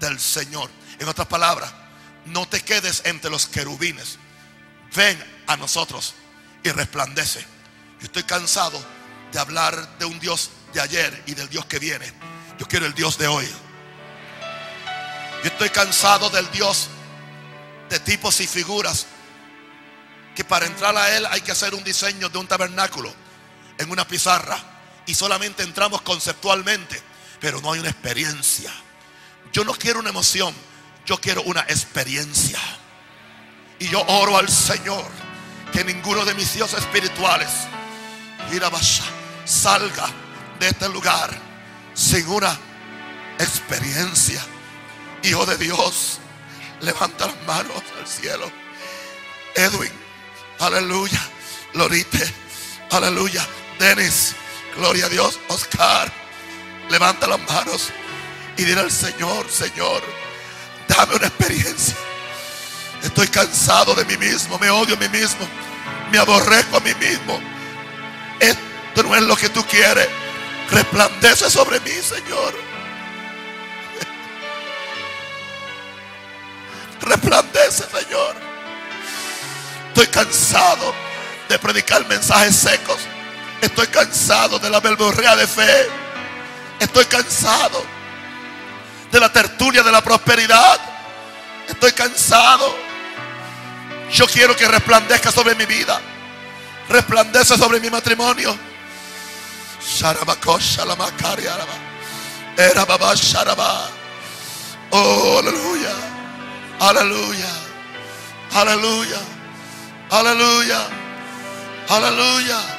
del 0.00 0.18
Señor. 0.18 0.70
En 0.98 1.08
otras 1.08 1.26
palabras, 1.26 1.72
no 2.26 2.46
te 2.48 2.60
quedes 2.62 3.02
entre 3.04 3.30
los 3.30 3.46
querubines. 3.46 4.18
Ven 4.94 5.22
a 5.46 5.56
nosotros 5.56 6.14
y 6.62 6.70
resplandece. 6.70 7.40
Yo 8.00 8.06
estoy 8.06 8.24
cansado 8.24 8.82
de 9.32 9.38
hablar 9.38 9.98
de 9.98 10.04
un 10.04 10.18
Dios 10.18 10.50
de 10.72 10.80
ayer 10.80 11.22
y 11.26 11.34
del 11.34 11.48
Dios 11.48 11.66
que 11.66 11.78
viene. 11.78 12.12
Yo 12.58 12.66
quiero 12.66 12.86
el 12.86 12.94
Dios 12.94 13.18
de 13.18 13.28
hoy. 13.28 13.48
Yo 15.42 15.50
estoy 15.50 15.70
cansado 15.70 16.30
del 16.30 16.50
Dios 16.50 16.88
de 17.88 18.00
tipos 18.00 18.40
y 18.40 18.46
figuras 18.46 19.06
que 20.34 20.44
para 20.44 20.66
entrar 20.66 20.96
a 20.96 21.16
Él 21.16 21.26
hay 21.26 21.40
que 21.40 21.52
hacer 21.52 21.74
un 21.74 21.84
diseño 21.84 22.28
de 22.28 22.38
un 22.38 22.46
tabernáculo 22.46 23.12
en 23.78 23.90
una 23.90 24.06
pizarra 24.06 24.77
y 25.08 25.14
solamente 25.14 25.62
entramos 25.62 26.02
conceptualmente, 26.02 27.02
pero 27.40 27.60
no 27.60 27.72
hay 27.72 27.80
una 27.80 27.88
experiencia. 27.88 28.72
Yo 29.52 29.64
no 29.64 29.72
quiero 29.72 30.00
una 30.00 30.10
emoción, 30.10 30.54
yo 31.06 31.18
quiero 31.18 31.42
una 31.42 31.62
experiencia. 31.62 32.60
Y 33.80 33.88
yo 33.88 34.04
oro 34.06 34.36
al 34.36 34.48
Señor 34.48 35.06
que 35.72 35.82
ninguno 35.82 36.24
de 36.24 36.34
mis 36.34 36.54
dioses 36.54 36.80
espirituales 36.80 37.48
salga 39.44 40.06
de 40.60 40.68
este 40.68 40.88
lugar 40.90 41.30
sin 41.94 42.28
una 42.28 42.58
experiencia. 43.38 44.44
Hijo 45.22 45.46
de 45.46 45.56
Dios, 45.56 46.18
levanta 46.82 47.26
las 47.26 47.42
manos 47.46 47.82
al 47.98 48.06
cielo. 48.06 48.52
Edwin, 49.54 49.92
Aleluya. 50.60 51.20
Lorite. 51.74 52.30
Aleluya. 52.90 53.46
Denis. 53.78 54.34
Gloria 54.78 55.06
a 55.06 55.08
Dios. 55.08 55.40
Oscar. 55.48 56.10
Levanta 56.88 57.26
las 57.26 57.40
manos 57.40 57.90
y 58.56 58.64
dile 58.64 58.80
al 58.80 58.90
Señor, 58.90 59.50
Señor, 59.50 60.02
dame 60.86 61.16
una 61.16 61.26
experiencia. 61.26 61.94
Estoy 63.02 63.28
cansado 63.28 63.94
de 63.94 64.04
mí 64.04 64.16
mismo, 64.16 64.58
me 64.58 64.70
odio 64.70 64.94
a 64.94 64.98
mí 64.98 65.08
mismo, 65.08 65.46
me 66.10 66.18
aborrezco 66.18 66.78
a 66.78 66.80
mí 66.80 66.94
mismo. 66.94 67.40
Esto 68.40 69.02
no 69.02 69.14
es 69.14 69.22
lo 69.22 69.36
que 69.36 69.48
tú 69.48 69.64
quieres. 69.64 70.08
Resplandece 70.70 71.50
sobre 71.50 71.80
mí, 71.80 71.90
Señor. 71.90 72.54
Resplandece, 77.00 77.84
Señor. 77.84 78.36
Estoy 79.88 80.06
cansado 80.06 80.94
de 81.48 81.58
predicar 81.58 82.06
mensajes 82.06 82.56
secos. 82.56 82.98
Estoy 83.60 83.86
cansado 83.88 84.58
de 84.58 84.70
la 84.70 84.80
verborrea 84.80 85.36
de 85.36 85.46
fe. 85.46 85.88
Estoy 86.78 87.04
cansado 87.06 87.84
de 89.10 89.20
la 89.20 89.32
tertulia 89.32 89.82
de 89.82 89.90
la 89.90 90.02
prosperidad. 90.02 90.78
Estoy 91.68 91.92
cansado. 91.92 92.74
Yo 94.12 94.26
quiero 94.26 94.56
que 94.56 94.66
resplandezca 94.68 95.32
sobre 95.32 95.54
mi 95.54 95.66
vida. 95.66 96.00
Resplandece 96.88 97.58
sobre 97.58 97.80
mi 97.80 97.90
matrimonio. 97.90 98.56
Oh, 104.90 105.38
aleluya. 105.38 105.90
Aleluya. 106.80 107.48
Aleluya. 108.54 109.18
Aleluya. 110.10 110.88
Aleluya. 111.88 112.77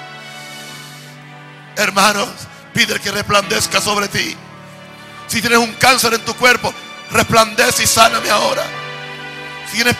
Hermanos, 1.79 2.27
pide 2.73 2.99
que 2.99 3.09
resplandezca 3.09 3.79
sobre 3.79 4.09
ti. 4.09 4.35
Si 5.27 5.39
tienes 5.39 5.59
un 5.59 5.71
cáncer 5.75 6.13
en 6.13 6.25
tu 6.25 6.35
cuerpo, 6.35 6.73
resplandece 7.09 7.83
y 7.83 7.87
sáname 7.87 8.29
ahora. 8.29 8.63
Si 9.67 9.77
tienes 9.77 9.95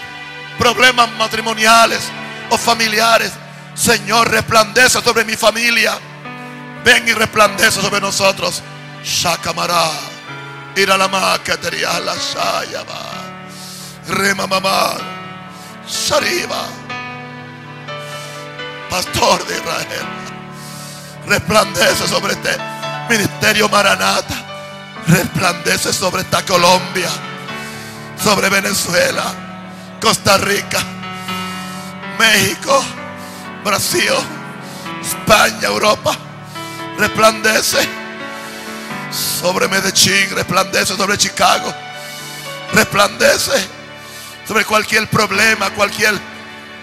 problemas 0.58 1.10
matrimoniales 1.14 2.02
o 2.50 2.58
familiares, 2.58 3.32
Señor, 3.76 4.30
resplandece 4.30 5.02
sobre 5.02 5.24
mi 5.24 5.38
familia. 5.38 5.98
Ven 6.84 7.08
y 7.08 7.14
resplandece 7.14 7.82
sobre 7.82 8.02
nosotros. 8.02 8.62
Shakamara. 9.02 9.90
Ir 10.76 10.92
a 10.92 10.98
la 10.98 11.08
macatería 11.08 11.98
la 12.02 12.16
shayaba. 12.16 13.00
Rema 14.10 14.48
mamá. 14.48 14.98
Shariba. 15.88 16.68
Pastor 18.90 19.48
de 19.48 19.56
Israel. 19.56 20.39
Resplandece 21.30 22.08
sobre 22.08 22.34
este 22.34 22.58
ministerio 23.10 23.70
Maranata. 23.70 24.36
Resplandece 25.08 25.94
sobre 25.94 26.24
esta 26.24 26.44
Colombia. 26.44 27.10
Sobre 28.22 28.50
Venezuela. 28.50 29.24
Costa 30.02 30.38
Rica. 30.38 30.80
México. 32.18 32.84
Brasil. 33.64 34.14
España, 35.02 35.68
Europa. 35.68 36.18
Resplandece 36.98 37.88
sobre 39.12 39.68
Medellín, 39.68 40.30
resplandece 40.36 40.96
sobre 40.96 41.18
Chicago, 41.18 41.74
resplandece 42.74 43.68
sobre 44.48 44.66
cualquier 44.66 45.08
problema, 45.08 45.70
cualquier 45.72 46.14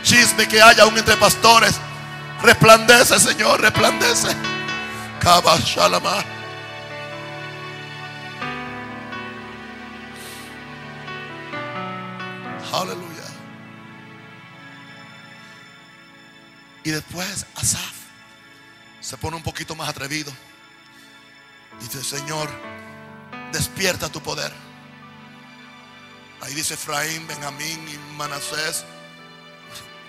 chisme 0.02 0.48
que 0.48 0.60
haya 0.62 0.84
aún 0.84 0.96
entre 0.96 1.16
pastores. 1.16 1.74
Resplandece, 2.42 3.18
Señor, 3.18 3.60
resplandece. 3.60 4.34
Shalama. 5.64 6.24
Aleluya. 12.72 13.06
Y 16.84 16.90
después 16.90 17.46
Asaf 17.56 17.94
se 19.00 19.16
pone 19.16 19.36
un 19.36 19.42
poquito 19.42 19.74
más 19.74 19.88
atrevido. 19.88 20.32
Dice, 21.80 22.04
Señor, 22.04 22.48
despierta 23.52 24.08
tu 24.08 24.20
poder. 24.22 24.52
Ahí 26.42 26.54
dice 26.54 26.74
Efraín, 26.74 27.26
Benjamín 27.26 27.88
y 27.88 28.14
Manasés, 28.16 28.84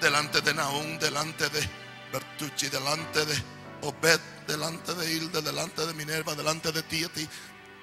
delante 0.02 0.42
de 0.42 0.54
Nahum, 0.54 1.00
delante 1.00 1.50
de 1.50 1.87
Bertucci, 2.12 2.70
delante 2.70 3.26
de 3.26 3.36
Obed, 3.82 4.20
delante 4.48 4.94
de 4.94 5.12
Hilde, 5.12 5.42
delante 5.42 5.86
de 5.86 5.94
Minerva, 5.94 6.36
delante 6.36 6.72
de 6.72 6.84
ti, 6.84 7.06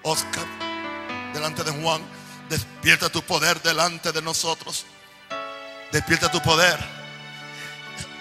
Oscar, 0.02 0.46
delante 1.32 1.62
de 1.64 1.70
Juan. 1.70 2.02
Despierta 2.48 3.08
tu 3.08 3.22
poder 3.22 3.60
delante 3.62 4.12
de 4.12 4.20
nosotros. 4.22 4.84
Despierta 5.92 6.30
tu 6.30 6.40
poder. 6.42 6.78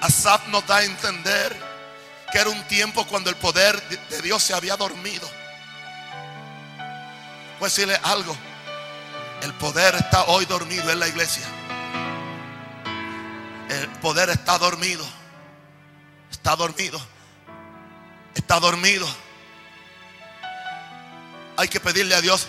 Asaf 0.02 0.48
nos 0.48 0.66
da 0.68 0.78
a 0.78 0.84
entender 0.84 1.56
que 2.32 2.40
era 2.40 2.50
un 2.50 2.64
tiempo 2.68 3.06
cuando 3.08 3.30
el 3.30 3.36
poder 3.36 3.82
de 4.10 4.22
Dios 4.22 4.44
se 4.44 4.54
había 4.54 4.76
dormido. 4.76 5.30
Pues 7.60 7.76
decirle 7.76 8.00
algo. 8.04 8.36
El 9.42 9.54
poder 9.56 9.96
está 9.96 10.24
hoy 10.26 10.46
dormido 10.46 10.90
en 10.90 11.00
la 11.00 11.08
iglesia. 11.08 11.44
El 13.70 13.88
poder 14.00 14.30
está 14.30 14.58
dormido. 14.58 15.06
Está 16.44 16.58
dormido. 16.58 17.02
Está 18.36 18.60
dormido. 18.60 19.08
Hay 21.56 21.70
que 21.70 21.80
pedirle 21.80 22.16
a 22.16 22.20
Dios, 22.20 22.48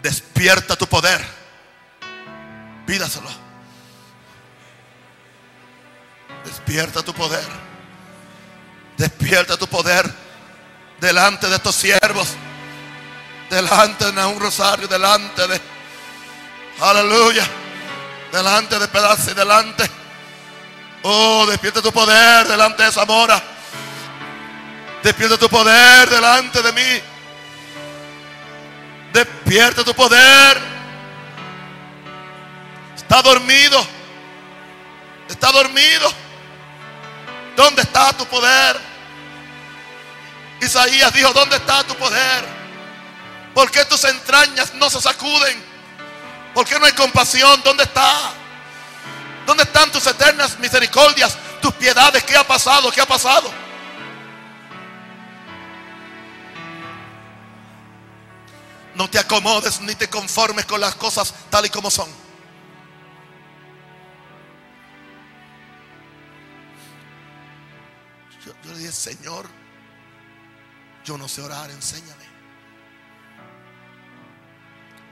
despierta 0.00 0.76
tu 0.76 0.86
poder. 0.86 1.22
Pídaselo. 2.86 3.28
Despierta 6.46 7.02
tu 7.02 7.12
poder. 7.12 7.44
Despierta 8.96 9.58
tu 9.58 9.66
poder 9.66 10.10
delante 10.98 11.48
de 11.48 11.56
estos 11.56 11.74
siervos 11.74 12.34
delante 13.50 14.10
de 14.10 14.24
un 14.24 14.40
rosario, 14.40 14.88
delante 14.88 15.46
de, 15.46 15.60
aleluya, 16.80 17.46
delante 18.32 18.78
de 18.78 18.88
pedazos 18.88 19.32
y 19.32 19.34
delante, 19.34 19.97
oh, 21.02 21.46
despierta 21.48 21.82
tu 21.82 21.92
poder 21.92 22.46
delante 22.46 22.82
de 22.82 22.92
Zamora, 22.92 23.42
despierta 25.02 25.38
tu 25.38 25.48
poder 25.48 26.08
delante 26.08 26.62
de 26.62 26.72
mí, 26.72 27.02
despierta 29.12 29.84
tu 29.84 29.94
poder, 29.94 30.58
está 32.96 33.22
dormido, 33.22 33.86
está 35.28 35.50
dormido, 35.52 36.12
¿dónde 37.56 37.82
está 37.82 38.12
tu 38.12 38.24
poder? 38.26 38.88
Isaías 40.60 41.12
dijo, 41.12 41.32
¿dónde 41.32 41.56
está 41.56 41.84
tu 41.84 41.94
poder? 41.94 42.44
¿Por 43.54 43.70
qué 43.70 43.84
tus 43.84 44.04
entrañas 44.04 44.74
no 44.74 44.90
se 44.90 45.00
sacuden? 45.00 45.62
¿Por 46.54 46.66
qué 46.66 46.78
no 46.78 46.86
hay 46.86 46.92
compasión? 46.92 47.60
¿Dónde 47.62 47.84
está? 47.84 48.32
¿Dónde 49.48 49.62
están 49.62 49.90
tus 49.90 50.06
eternas 50.06 50.58
misericordias? 50.58 51.38
Tus 51.62 51.72
piedades. 51.72 52.22
¿Qué 52.22 52.36
ha 52.36 52.46
pasado? 52.46 52.90
¿Qué 52.90 53.00
ha 53.00 53.06
pasado? 53.06 53.50
No 58.94 59.08
te 59.08 59.18
acomodes 59.18 59.80
ni 59.80 59.94
te 59.94 60.10
conformes 60.10 60.66
con 60.66 60.82
las 60.82 60.94
cosas 60.96 61.32
tal 61.48 61.64
y 61.64 61.70
como 61.70 61.90
son. 61.90 62.10
Yo, 68.44 68.52
le 68.70 68.78
dije, 68.80 68.92
Señor, 68.92 69.48
yo 71.06 71.16
no 71.16 71.26
sé 71.26 71.40
orar, 71.40 71.70
enséñame. 71.70 72.26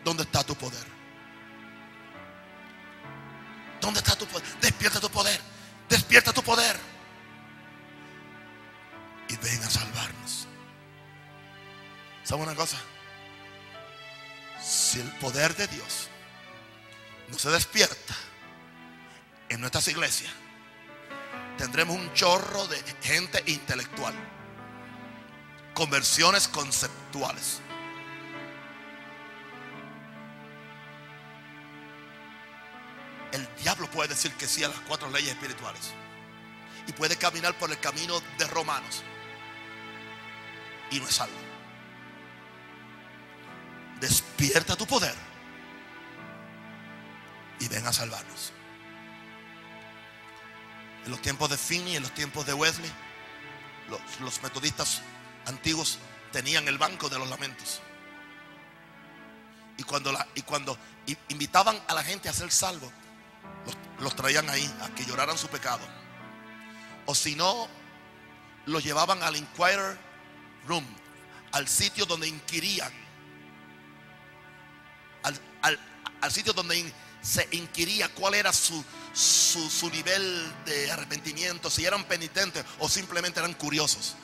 ¿Dónde 0.04 0.24
está 0.24 0.44
tu 0.44 0.54
poder? 0.54 0.95
¿Dónde 3.86 4.00
está 4.00 4.16
tu 4.16 4.26
poder? 4.26 4.44
Despierta 4.60 5.00
tu 5.00 5.08
poder. 5.08 5.40
Despierta 5.88 6.32
tu 6.32 6.42
poder. 6.42 6.76
Y 9.28 9.36
ven 9.36 9.62
a 9.62 9.70
salvarnos. 9.70 10.48
¿Sabe 12.24 12.42
una 12.42 12.56
cosa? 12.56 12.78
Si 14.60 14.98
el 14.98 15.08
poder 15.18 15.54
de 15.54 15.68
Dios 15.68 16.08
no 17.28 17.38
se 17.38 17.48
despierta 17.50 18.16
en 19.50 19.60
nuestras 19.60 19.86
iglesias, 19.86 20.32
tendremos 21.56 21.96
un 21.96 22.12
chorro 22.12 22.66
de 22.66 22.82
gente 23.02 23.40
intelectual. 23.46 24.16
Conversiones 25.74 26.48
conceptuales 26.48 27.60
el 33.36 33.48
diablo 33.62 33.90
puede 33.90 34.08
decir 34.08 34.32
que 34.34 34.46
sí 34.46 34.64
a 34.64 34.68
las 34.68 34.80
cuatro 34.80 35.10
leyes 35.10 35.30
espirituales. 35.30 35.92
Y 36.86 36.92
puede 36.92 37.16
caminar 37.16 37.56
por 37.58 37.70
el 37.70 37.78
camino 37.78 38.20
de 38.38 38.46
Romanos. 38.46 39.02
Y 40.90 41.00
no 41.00 41.08
es 41.08 41.14
salvo. 41.14 41.36
Despierta 44.00 44.76
tu 44.76 44.86
poder. 44.86 45.14
Y 47.60 47.68
ven 47.68 47.86
a 47.86 47.92
salvarnos. 47.92 48.52
En 51.04 51.10
los 51.10 51.22
tiempos 51.22 51.50
de 51.50 51.56
Finney, 51.56 51.96
en 51.96 52.02
los 52.02 52.12
tiempos 52.12 52.46
de 52.46 52.52
Wesley, 52.52 52.90
los, 54.20 54.42
metodistas 54.42 55.02
antiguos 55.46 55.98
tenían 56.32 56.66
el 56.68 56.78
banco 56.78 57.08
de 57.08 57.18
los 57.18 57.28
lamentos. 57.28 57.80
Y 59.78 59.82
cuando, 59.82 60.12
y 60.34 60.42
cuando 60.42 60.76
invitaban 61.28 61.80
a 61.86 61.94
la 61.94 62.02
gente 62.02 62.28
a 62.28 62.32
ser 62.32 62.50
salvo, 62.50 62.90
los, 64.00 64.14
traían 64.16 64.48
ahí 64.50 64.72
a 64.82 64.88
que 64.94 65.04
lloraran 65.04 65.38
su 65.38 65.48
pecado. 65.48 65.86
O 67.06 67.14
si 67.14 67.34
no, 67.34 67.68
los 68.66 68.82
llevaban 68.84 69.22
al 69.22 69.36
Inquirer 69.36 69.98
Room, 70.66 70.86
al 71.52 71.68
sitio 71.68 72.04
donde 72.06 72.28
inquirían, 72.28 72.92
al, 75.62 76.32
sitio 76.32 76.52
donde 76.52 76.92
se 77.22 77.48
inquiría 77.52 78.08
cuál 78.08 78.34
era 78.34 78.52
su, 78.52 78.84
su, 79.14 79.90
nivel 79.90 80.52
de 80.64 80.90
arrepentimiento, 80.90 81.70
si 81.70 81.84
eran 81.84 82.04
penitentes 82.04 82.64
o 82.78 82.88
simplemente 82.88 83.40
eran 83.40 83.54
curiosos. 83.54 84.16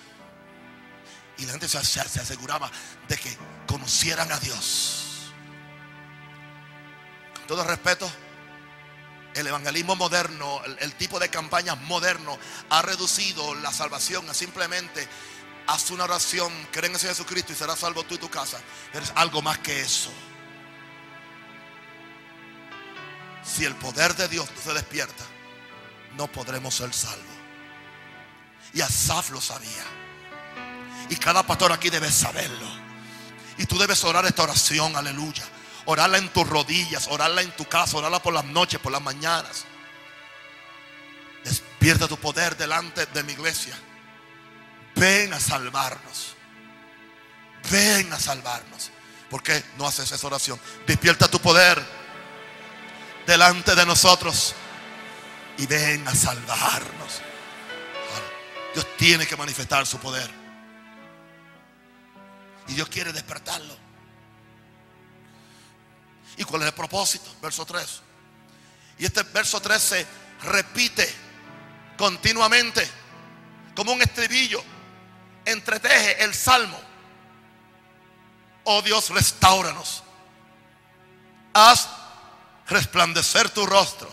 Y 1.38 1.46
la 1.46 1.52
gente 1.52 1.68
se, 1.68 1.82
se 1.84 2.00
aseguraba 2.00 2.70
de 3.08 3.16
que 3.16 3.36
conocieran 3.66 4.30
a 4.30 4.38
Dios. 4.38 5.32
Con 7.34 7.46
todo 7.46 7.64
respeto, 7.64 8.10
el 9.34 9.46
evangelismo 9.46 9.96
moderno, 9.96 10.62
el, 10.64 10.92
tipo 10.94 11.18
de 11.18 11.28
campaña 11.28 11.74
moderno 11.74 12.38
ha 12.70 12.82
reducido 12.82 13.54
la 13.54 13.72
salvación 13.72 14.28
a 14.28 14.34
simplemente 14.34 15.08
haz 15.66 15.90
una 15.90 16.04
oración, 16.04 16.52
creen 16.70 16.92
en 16.92 17.00
Jesucristo 17.00 17.52
y 17.52 17.56
serás 17.56 17.78
salvo 17.78 18.04
tú 18.04 18.14
y 18.14 18.18
tu 18.18 18.28
casa. 18.28 18.60
Pero 18.92 19.04
es 19.04 19.12
algo 19.14 19.42
más 19.42 19.58
que 19.58 19.80
eso. 19.80 20.10
Si 23.44 23.64
el 23.64 23.74
poder 23.76 24.14
de 24.14 24.28
Dios 24.28 24.48
no 24.54 24.62
se 24.62 24.74
despierta, 24.74 25.24
no 26.16 26.30
podremos 26.30 26.74
ser 26.74 26.92
salvos. 26.92 27.26
Y 28.74 28.80
Asaf 28.80 29.30
lo 29.30 29.40
sabía. 29.40 29.84
Y 31.08 31.16
cada 31.16 31.42
pastor 31.42 31.72
aquí 31.72 31.90
debe 31.90 32.10
saberlo. 32.10 32.82
Y 33.58 33.66
tú 33.66 33.78
debes 33.78 34.02
orar 34.04 34.24
esta 34.24 34.44
oración, 34.44 34.96
aleluya. 34.96 35.44
Orarla 35.86 36.18
en 36.18 36.28
tus 36.28 36.48
rodillas, 36.48 37.08
orarla 37.08 37.42
en 37.42 37.50
tu 37.56 37.64
casa, 37.66 37.96
orarla 37.96 38.22
por 38.22 38.32
las 38.32 38.44
noches, 38.44 38.80
por 38.80 38.92
las 38.92 39.02
mañanas. 39.02 39.64
Despierta 41.44 42.06
tu 42.06 42.16
poder 42.16 42.56
delante 42.56 43.06
de 43.06 43.22
mi 43.24 43.32
iglesia. 43.32 43.74
Ven 44.94 45.32
a 45.32 45.40
salvarnos. 45.40 46.36
Ven 47.70 48.12
a 48.12 48.18
salvarnos. 48.18 48.90
¿Por 49.28 49.42
qué 49.42 49.64
no 49.78 49.86
haces 49.86 50.10
esa 50.12 50.26
oración? 50.26 50.60
Despierta 50.86 51.28
tu 51.28 51.40
poder 51.40 51.82
delante 53.26 53.74
de 53.74 53.86
nosotros 53.86 54.54
y 55.58 55.66
ven 55.66 56.06
a 56.06 56.14
salvarnos. 56.14 57.22
Dios 58.74 58.86
tiene 58.96 59.26
que 59.26 59.36
manifestar 59.36 59.86
su 59.86 59.98
poder. 59.98 60.30
Y 62.68 62.74
Dios 62.74 62.88
quiere 62.88 63.12
despertarlo. 63.12 63.81
¿Y 66.36 66.44
cuál 66.44 66.62
es 66.62 66.68
el 66.68 66.74
propósito? 66.74 67.30
Verso 67.40 67.64
3. 67.64 68.02
Y 68.98 69.04
este 69.04 69.22
verso 69.24 69.60
3 69.60 69.82
se 69.82 70.06
repite 70.42 71.12
continuamente 71.96 72.88
como 73.74 73.92
un 73.92 74.02
estribillo. 74.02 74.62
Entreteje 75.44 76.22
el 76.22 76.34
salmo. 76.34 76.80
Oh 78.64 78.80
Dios, 78.82 79.10
restauranos. 79.10 80.02
Haz 81.52 81.88
resplandecer 82.68 83.50
tu 83.50 83.66
rostro 83.66 84.10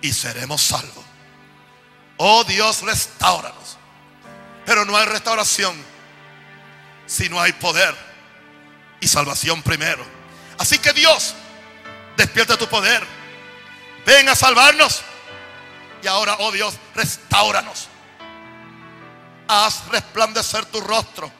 y 0.00 0.12
seremos 0.12 0.62
salvos. 0.62 1.04
Oh 2.16 2.44
Dios, 2.44 2.82
restauranos. 2.82 3.76
Pero 4.66 4.84
no 4.84 4.96
hay 4.96 5.06
restauración 5.06 5.74
si 7.06 7.28
no 7.28 7.40
hay 7.40 7.52
poder 7.52 7.94
y 9.00 9.08
salvación 9.08 9.62
primero. 9.62 10.19
Así 10.60 10.78
que 10.78 10.92
Dios, 10.92 11.32
despierta 12.18 12.58
tu 12.58 12.68
poder. 12.68 13.02
Ven 14.04 14.28
a 14.28 14.34
salvarnos. 14.34 15.00
Y 16.02 16.06
ahora, 16.06 16.36
oh 16.40 16.52
Dios, 16.52 16.74
restauranos. 16.94 17.88
Haz 19.48 19.88
resplandecer 19.88 20.66
tu 20.66 20.82
rostro 20.82 21.32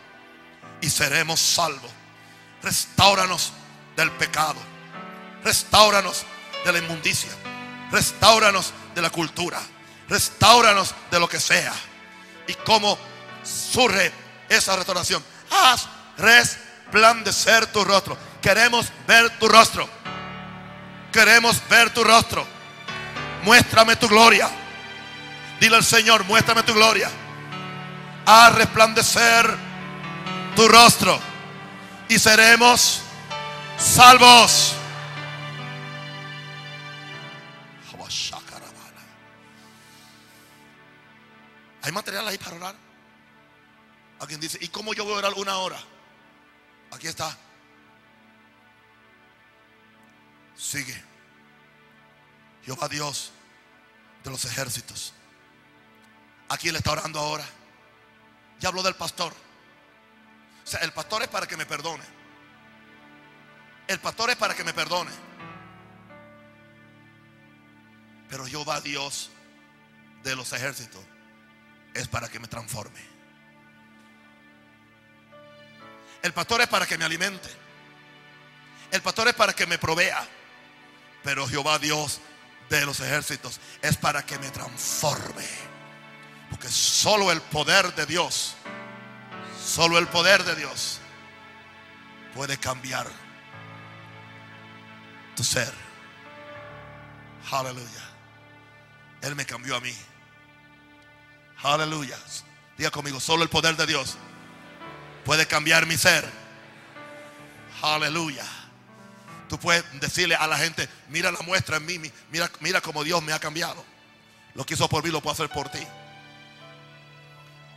y 0.81 0.89
seremos 0.89 1.39
salvos. 1.39 1.91
Restauranos 2.63 3.53
del 3.95 4.11
pecado. 4.13 4.59
Restauranos 5.45 6.25
de 6.65 6.73
la 6.73 6.79
inmundicia. 6.79 7.31
Restauranos 7.93 8.73
de 8.95 9.03
la 9.03 9.11
cultura. 9.11 9.61
Restauranos 10.09 10.95
de 11.11 11.21
lo 11.21 11.29
que 11.29 11.41
sea. 11.41 11.75
¿Y 12.47 12.55
cómo 12.55 12.97
surge 13.45 14.13
esa 14.49 14.77
restauración? 14.77 15.23
Haz 15.51 15.87
resplandecer 16.17 17.67
tu 17.67 17.85
rostro. 17.85 18.30
Queremos 18.43 18.91
ver 19.07 19.31
tu 19.39 19.49
rostro. 19.49 19.89
Queremos 21.13 21.61
ver 21.69 21.93
tu 21.93 22.05
rostro. 22.05 22.47
Muéstrame 23.45 23.97
tu 23.97 24.09
gloria. 24.09 24.49
Dile 25.61 25.77
al 25.77 25.85
Señor, 25.85 26.25
muéstrame 26.25 26.63
tu 26.63 26.73
gloria. 26.75 27.11
Haz 28.27 28.55
resplandecer 28.55 29.55
tu 30.57 30.69
rostro. 30.69 31.19
Y 32.09 32.19
seremos 32.19 33.03
salvos. 33.79 34.75
¿Hay 41.83 41.93
material 41.93 42.29
ahí 42.29 42.39
para 42.39 42.57
orar? 42.57 42.75
Alguien 44.21 44.39
dice, 44.41 44.59
¿y 44.61 44.69
cómo 44.69 44.93
yo 44.93 45.05
voy 45.05 45.15
a 45.15 45.19
orar 45.19 45.33
una 45.35 45.57
hora? 45.59 45.79
Aquí 46.91 47.07
está. 47.07 47.37
Sigue. 50.61 51.03
Jehová 52.67 52.87
Dios 52.89 53.33
de 54.23 54.31
los 54.31 54.45
ejércitos. 54.45 55.15
¿A 56.51 56.59
quién 56.59 56.75
le 56.75 56.79
está 56.79 56.93
orando 56.93 57.19
ahora? 57.19 57.47
Ya 58.61 58.69
habló 58.69 58.83
del 58.83 58.95
pastor. 58.95 59.33
O 60.63 60.67
sea, 60.67 60.81
el 60.81 60.93
pastor 60.93 61.23
es 61.23 61.29
para 61.29 61.47
que 61.47 61.57
me 61.57 61.65
perdone. 61.65 62.05
El 63.89 64.01
pastor 64.01 64.29
es 64.29 64.37
para 64.37 64.55
que 64.55 64.63
me 64.63 64.75
perdone. 64.75 65.11
Pero 68.29 68.47
Jehová 68.47 68.83
Dios 68.83 69.31
de 70.23 70.37
los 70.37 70.53
ejércitos 70.53 71.03
es 71.95 72.07
para 72.07 72.29
que 72.29 72.39
me 72.39 72.49
transforme. 72.49 73.01
El 76.23 76.35
pastor 76.35 76.61
es 76.61 76.69
para 76.69 76.87
que 76.87 76.99
me 76.99 77.07
alimente. 77.07 77.49
El 78.91 79.01
pastor 79.01 79.29
es 79.29 79.35
para 79.35 79.55
que 79.55 79.67
me 79.67 79.79
provea. 79.79 80.29
Pero 81.23 81.47
Jehová 81.47 81.79
Dios 81.79 82.21
de 82.69 82.87
los 82.87 83.01
ejércitos 83.01 83.61
es 83.83 83.97
para 83.97 84.25
que 84.25 84.39
me 84.39 84.51
transforme. 84.51 85.47
Porque 86.51 86.69
solo 86.69 87.31
el 87.31 87.41
poder 87.41 87.95
de 87.95 88.07
Dios, 88.07 88.55
solo 89.63 89.99
el 89.99 90.09
poder 90.09 90.45
de 90.45 90.57
Dios 90.57 91.01
puede 92.35 92.59
cambiar 92.59 93.07
tu 95.37 95.45
ser. 95.45 95.73
Aleluya. 97.51 98.11
Él 99.23 99.37
me 99.37 99.45
cambió 99.45 99.77
a 99.77 99.81
mí. 99.81 99.95
Aleluya. 101.63 102.17
Diga 102.77 102.91
conmigo, 102.91 103.21
solo 103.21 103.43
el 103.43 103.49
poder 103.49 103.77
de 103.77 103.87
Dios 103.87 104.17
puede 105.25 105.47
cambiar 105.47 105.87
mi 105.87 105.97
ser. 105.97 106.25
Aleluya. 107.83 108.45
Tú 109.51 109.59
puedes 109.59 109.85
decirle 109.99 110.37
a 110.37 110.47
la 110.47 110.57
gente, 110.57 110.89
mira 111.09 111.33
la 111.33 111.41
muestra 111.41 111.79
en 111.79 111.85
mí, 111.85 111.99
mira, 112.31 112.49
mira 112.61 112.81
cómo 112.81 113.03
Dios 113.03 113.21
me 113.21 113.33
ha 113.33 113.41
cambiado. 113.41 113.85
Lo 114.55 114.65
que 114.65 114.75
hizo 114.75 114.89
por 114.89 115.03
mí 115.03 115.11
lo 115.11 115.21
puedo 115.21 115.35
hacer 115.35 115.49
por 115.49 115.69
ti. 115.69 115.85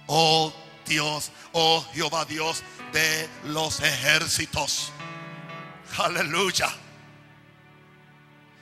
Oh 0.06 0.54
Dios, 0.86 1.32
oh 1.52 1.84
Jehová 1.96 2.26
Dios 2.26 2.62
de 2.92 3.28
los 3.46 3.80
ejércitos. 3.80 4.92
Aleluya. 5.98 6.72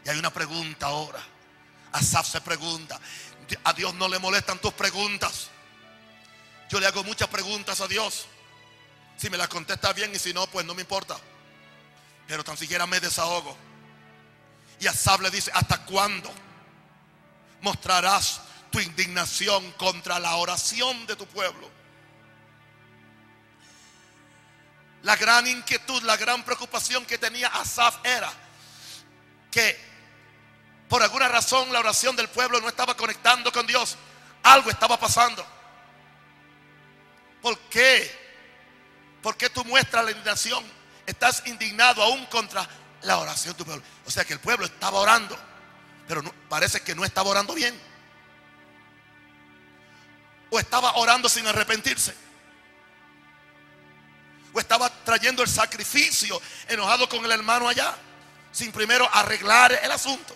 Y 0.05 0.09
hay 0.09 0.17
una 0.17 0.31
pregunta 0.31 0.85
ahora. 0.85 1.19
Asaf 1.91 2.25
se 2.25 2.39
pregunta, 2.39 2.97
a 3.65 3.73
Dios 3.73 3.93
no 3.95 4.07
le 4.07 4.19
molestan 4.19 4.57
tus 4.59 4.71
preguntas. 4.71 5.49
Yo 6.69 6.79
le 6.79 6.87
hago 6.87 7.03
muchas 7.03 7.27
preguntas 7.27 7.81
a 7.81 7.89
Dios. 7.89 8.27
Si 9.17 9.29
me 9.29 9.35
las 9.35 9.49
contesta 9.49 9.91
bien 9.91 10.15
y 10.15 10.17
si 10.17 10.33
no, 10.33 10.47
pues 10.47 10.65
no 10.65 10.73
me 10.73 10.83
importa. 10.83 11.17
Pero 12.31 12.45
tan 12.45 12.55
siquiera 12.55 12.87
me 12.87 13.01
desahogo. 13.01 13.57
Y 14.79 14.87
Asab 14.87 15.19
le 15.19 15.29
dice, 15.29 15.51
¿hasta 15.53 15.83
cuándo 15.83 16.31
mostrarás 17.59 18.39
tu 18.71 18.79
indignación 18.79 19.69
contra 19.73 20.17
la 20.17 20.37
oración 20.37 21.05
de 21.07 21.17
tu 21.17 21.27
pueblo? 21.27 21.69
La 25.03 25.17
gran 25.17 25.45
inquietud, 25.45 26.03
la 26.03 26.15
gran 26.15 26.45
preocupación 26.45 27.05
que 27.05 27.17
tenía 27.17 27.49
Asaf 27.49 27.97
era 28.05 28.31
que 29.51 29.77
por 30.87 31.03
alguna 31.03 31.27
razón 31.27 31.73
la 31.73 31.81
oración 31.81 32.15
del 32.15 32.29
pueblo 32.29 32.61
no 32.61 32.69
estaba 32.69 32.95
conectando 32.95 33.51
con 33.51 33.67
Dios. 33.67 33.97
Algo 34.43 34.69
estaba 34.69 34.97
pasando. 34.97 35.45
¿Por 37.41 37.59
qué? 37.63 38.09
¿Por 39.21 39.35
qué 39.35 39.49
tú 39.49 39.65
muestras 39.65 40.05
la 40.05 40.11
indignación? 40.11 40.80
Estás 41.11 41.43
indignado 41.45 42.01
aún 42.01 42.25
contra 42.27 42.65
la 43.01 43.17
oración 43.17 43.53
de 43.53 43.57
tu 43.57 43.65
pueblo. 43.65 43.83
O 44.05 44.09
sea 44.09 44.23
que 44.23 44.31
el 44.31 44.39
pueblo 44.39 44.65
estaba 44.65 44.97
orando, 44.97 45.37
pero 46.07 46.23
parece 46.47 46.79
que 46.79 46.95
no 46.95 47.03
estaba 47.03 47.29
orando 47.29 47.53
bien. 47.53 47.77
O 50.49 50.57
estaba 50.57 50.95
orando 50.95 51.27
sin 51.27 51.45
arrepentirse. 51.45 52.15
O 54.53 54.59
estaba 54.61 54.89
trayendo 55.03 55.43
el 55.43 55.49
sacrificio 55.49 56.41
enojado 56.69 57.09
con 57.09 57.25
el 57.25 57.31
hermano 57.31 57.67
allá, 57.67 57.93
sin 58.53 58.71
primero 58.71 59.05
arreglar 59.13 59.73
el 59.83 59.91
asunto. 59.91 60.33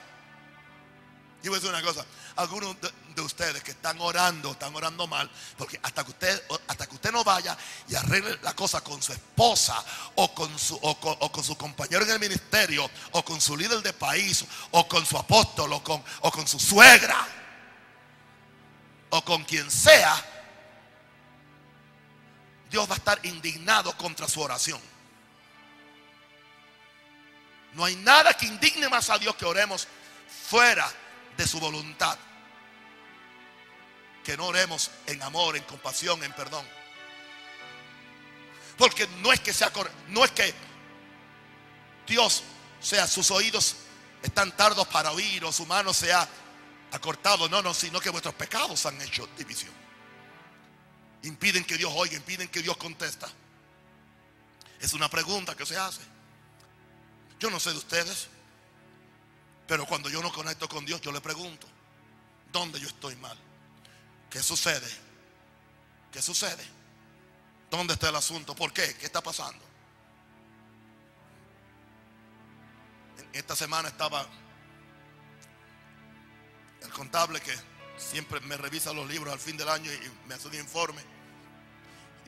Y 1.41 1.47
voy 1.47 1.55
a 1.55 1.59
decir 1.61 1.73
una 1.73 1.83
cosa, 1.83 2.05
algunos 2.35 2.75
ustedes 3.21 3.63
que 3.63 3.71
están 3.71 3.99
orando, 4.01 4.51
están 4.51 4.75
orando 4.75 5.07
mal, 5.07 5.29
porque 5.57 5.79
hasta 5.81 6.03
que 6.03 6.11
usted, 6.11 6.43
hasta 6.67 6.87
que 6.87 6.95
usted 6.95 7.11
no 7.11 7.23
vaya 7.23 7.57
y 7.87 7.95
arregle 7.95 8.39
la 8.41 8.55
cosa 8.55 8.81
con 8.81 9.01
su 9.01 9.13
esposa 9.13 9.83
o 10.15 10.33
con 10.33 10.57
su, 10.57 10.77
o 10.81 11.31
con, 11.31 11.43
su 11.43 11.57
compañero 11.57 12.03
en 12.03 12.11
el 12.11 12.19
ministerio, 12.19 12.89
o 13.11 13.23
con 13.23 13.39
su 13.39 13.55
líder 13.55 13.81
de 13.81 13.93
país, 13.93 14.45
o 14.71 14.87
con 14.87 15.05
su 15.05 15.17
apóstol, 15.17 15.73
o 15.73 15.83
con, 15.83 16.03
o 16.21 16.31
con 16.31 16.47
su 16.47 16.59
suegra, 16.59 17.27
o 19.09 19.23
con 19.23 19.43
quien 19.43 19.69
sea, 19.69 20.23
Dios 22.69 22.89
va 22.89 22.95
a 22.95 22.97
estar 22.97 23.19
indignado 23.25 23.95
contra 23.97 24.27
su 24.27 24.41
oración. 24.41 24.81
No 27.73 27.83
hay 27.83 27.95
nada 27.97 28.33
que 28.33 28.45
indigne 28.45 28.87
más 28.89 29.09
a 29.09 29.17
Dios 29.17 29.35
que 29.35 29.45
oremos 29.45 29.87
fuera 30.49 30.89
de 31.37 31.47
su 31.47 31.59
voluntad. 31.59 32.17
Que 34.25 34.35
no 34.35 34.47
oremos 34.47 34.91
en 35.05 35.21
amor, 35.23 35.55
en 35.55 35.63
compasión, 35.63 36.21
en 36.23 36.33
perdón. 36.33 36.65
Porque 38.77 39.07
no 39.21 39.31
es 39.31 39.39
que 39.39 39.53
sea 39.53 39.71
no 40.09 40.25
es 40.25 40.31
que 40.31 40.53
Dios 42.07 42.43
sea 42.81 43.07
sus 43.07 43.31
oídos 43.31 43.77
están 44.25 44.55
tardos 44.57 44.87
para 44.87 45.11
oír 45.11 45.45
o 45.45 45.51
su 45.51 45.65
mano 45.65 45.93
se 45.93 46.11
ha 46.11 46.27
acortado, 46.91 47.47
no, 47.47 47.61
no, 47.61 47.73
sino 47.73 47.99
que 47.99 48.09
vuestros 48.09 48.33
pecados 48.33 48.85
han 48.85 48.99
hecho 49.01 49.27
división. 49.37 49.73
Impiden 51.23 51.63
que 51.63 51.77
Dios 51.77 51.91
oiga, 51.95 52.15
impiden 52.15 52.47
que 52.47 52.61
Dios 52.61 52.75
contesta. 52.77 53.27
Es 54.79 54.93
una 54.93 55.09
pregunta 55.09 55.55
que 55.55 55.65
se 55.65 55.77
hace. 55.77 56.01
Yo 57.39 57.49
no 57.49 57.59
sé 57.59 57.71
de 57.71 57.77
ustedes, 57.77 58.27
pero 59.67 59.85
cuando 59.85 60.09
yo 60.09 60.21
no 60.21 60.31
conecto 60.31 60.67
con 60.67 60.85
Dios, 60.85 61.01
yo 61.01 61.11
le 61.11 61.21
pregunto, 61.21 61.67
¿dónde 62.51 62.79
yo 62.79 62.87
estoy 62.87 63.15
mal? 63.17 63.37
¿Qué 64.29 64.41
sucede? 64.41 64.89
¿Qué 66.11 66.21
sucede? 66.21 66.63
¿Dónde 67.69 67.93
está 67.93 68.09
el 68.09 68.15
asunto? 68.15 68.55
¿Por 68.55 68.71
qué? 68.71 68.95
¿Qué 68.95 69.05
está 69.05 69.21
pasando? 69.21 69.63
Esta 73.33 73.55
semana 73.55 73.89
estaba 73.89 74.25
el 76.81 76.89
contable 76.91 77.41
que 77.41 77.53
siempre 77.97 78.39
me 78.41 78.55
revisa 78.55 78.93
los 78.93 79.07
libros 79.09 79.33
al 79.33 79.39
fin 79.39 79.57
del 79.57 79.69
año 79.69 79.91
y 79.91 80.27
me 80.27 80.35
hace 80.35 80.47
un 80.47 80.55
informe. 80.55 81.01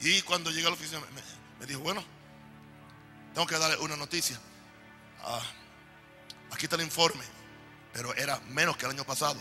Y 0.01 0.21
cuando 0.23 0.51
llegué 0.51 0.67
a 0.67 0.69
la 0.69 0.75
oficina 0.75 1.01
me, 1.59 1.65
dijo, 1.65 1.79
bueno, 1.79 2.03
tengo 3.33 3.47
que 3.47 3.57
darle 3.57 3.77
una 3.77 3.95
noticia. 3.95 4.39
Ah, 5.23 5.41
aquí 6.51 6.65
está 6.65 6.75
el 6.75 6.83
informe, 6.83 7.23
pero 7.93 8.13
era 8.15 8.39
menos 8.49 8.77
que 8.77 8.85
el 8.85 8.91
año 8.91 9.05
pasado. 9.05 9.39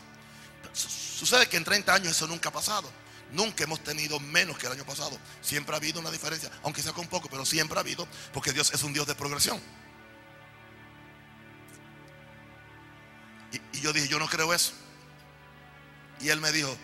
Sucede 0.72 1.48
que 1.48 1.56
en 1.56 1.64
30 1.64 1.94
años 1.94 2.08
eso 2.12 2.26
nunca 2.26 2.50
ha 2.50 2.52
pasado. 2.52 2.90
Nunca 3.32 3.64
hemos 3.64 3.82
tenido 3.82 4.20
menos 4.20 4.56
que 4.58 4.66
el 4.66 4.72
año 4.72 4.84
pasado. 4.84 5.18
Siempre 5.40 5.74
ha 5.74 5.78
habido 5.78 6.00
una 6.00 6.10
diferencia, 6.10 6.50
aunque 6.62 6.82
sea 6.82 6.92
con 6.92 7.06
poco, 7.08 7.28
pero 7.28 7.44
siempre 7.44 7.76
ha 7.78 7.80
habido, 7.80 8.06
porque 8.32 8.52
Dios 8.52 8.72
es 8.72 8.82
un 8.82 8.92
Dios 8.92 9.06
de 9.06 9.14
progresión. 9.14 9.60
Y, 13.52 13.80
yo 13.80 13.92
dije, 13.92 14.08
yo 14.08 14.18
no 14.18 14.28
creo 14.28 14.52
eso. 14.52 14.72
Y 16.20 16.28
él 16.28 16.40
me 16.40 16.52
dijo, 16.52 16.76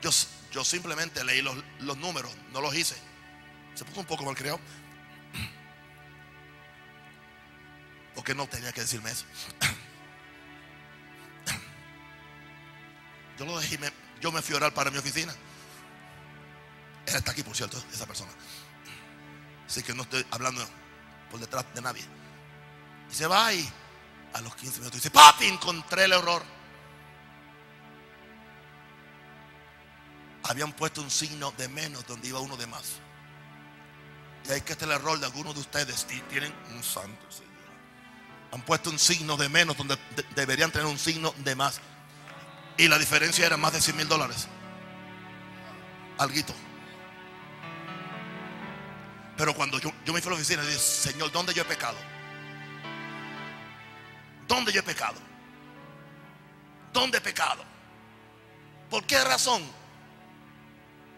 yo, 0.00 0.64
simplemente 0.64 1.22
leí 1.24 1.42
los, 1.42 1.56
los 1.80 1.96
números, 1.96 2.32
no 2.52 2.60
los 2.60 2.74
hice. 2.74 2.96
Se 3.74 3.84
puso 3.84 4.00
un 4.00 4.06
poco 4.06 4.24
mal 4.24 4.36
creado. 4.36 4.60
Porque 8.14 8.34
no 8.34 8.46
tenía 8.46 8.72
que 8.72 8.82
decirme 8.82 9.10
eso. 9.10 9.24
Yo 13.38 13.44
lo 13.44 13.58
dejé, 13.58 13.78
yo 14.20 14.32
me 14.32 14.42
fui 14.42 14.54
a 14.54 14.58
orar 14.58 14.74
para 14.74 14.90
mi 14.90 14.98
oficina. 14.98 15.34
Él 17.06 17.14
está 17.16 17.32
aquí, 17.32 17.42
por 17.42 17.56
cierto, 17.56 17.82
esa 17.92 18.06
persona. 18.06 18.30
Así 19.66 19.82
que 19.82 19.94
no 19.94 20.02
estoy 20.02 20.24
hablando 20.30 20.64
por 21.30 21.40
detrás 21.40 21.64
de 21.74 21.80
nadie. 21.80 22.04
Y 23.10 23.14
se 23.14 23.26
va 23.26 23.52
y 23.52 23.68
a 24.32 24.40
los 24.40 24.54
15 24.56 24.78
minutos 24.78 25.00
dice, 25.00 25.10
papi, 25.10 25.46
encontré 25.46 26.04
el 26.04 26.12
error. 26.12 26.42
Habían 30.44 30.72
puesto 30.72 31.00
un 31.00 31.10
signo 31.10 31.52
de 31.56 31.68
menos 31.68 32.06
donde 32.06 32.28
iba 32.28 32.40
uno 32.40 32.56
de 32.56 32.66
más. 32.66 33.00
Y 34.46 34.52
hay 34.52 34.60
que 34.60 34.72
este 34.72 34.84
el 34.84 34.92
error 34.92 35.18
de 35.18 35.26
algunos 35.26 35.54
de 35.54 35.60
ustedes. 35.60 36.06
Y 36.10 36.20
tienen 36.22 36.52
un 36.74 36.82
santo 36.82 37.30
Señor. 37.30 37.50
Han 38.52 38.62
puesto 38.62 38.90
un 38.90 38.98
signo 38.98 39.36
de 39.36 39.48
menos 39.48 39.76
donde 39.76 39.98
deberían 40.34 40.70
tener 40.70 40.86
un 40.86 40.98
signo 40.98 41.34
de 41.38 41.54
más. 41.54 41.80
Y 42.76 42.88
la 42.88 42.98
diferencia 42.98 43.46
era 43.46 43.56
más 43.56 43.72
de 43.72 43.80
100 43.80 43.96
mil 43.96 44.08
dólares. 44.08 44.48
Alguito. 46.18 46.54
Pero 49.36 49.54
cuando 49.54 49.78
yo, 49.78 49.92
me 50.12 50.20
fui 50.20 50.28
a 50.28 50.30
la 50.30 50.36
oficina 50.36 50.62
y 50.62 50.66
dije, 50.66 50.78
Señor, 50.78 51.30
¿dónde 51.32 51.52
yo 51.54 51.62
he 51.62 51.64
pecado? 51.64 51.96
¿Dónde 54.46 54.72
yo 54.72 54.80
he 54.80 54.82
pecado? 54.82 55.18
¿Dónde 56.92 57.18
he 57.18 57.20
pecado? 57.20 57.64
¿Por 58.90 59.04
qué 59.04 59.22
razón? 59.24 59.62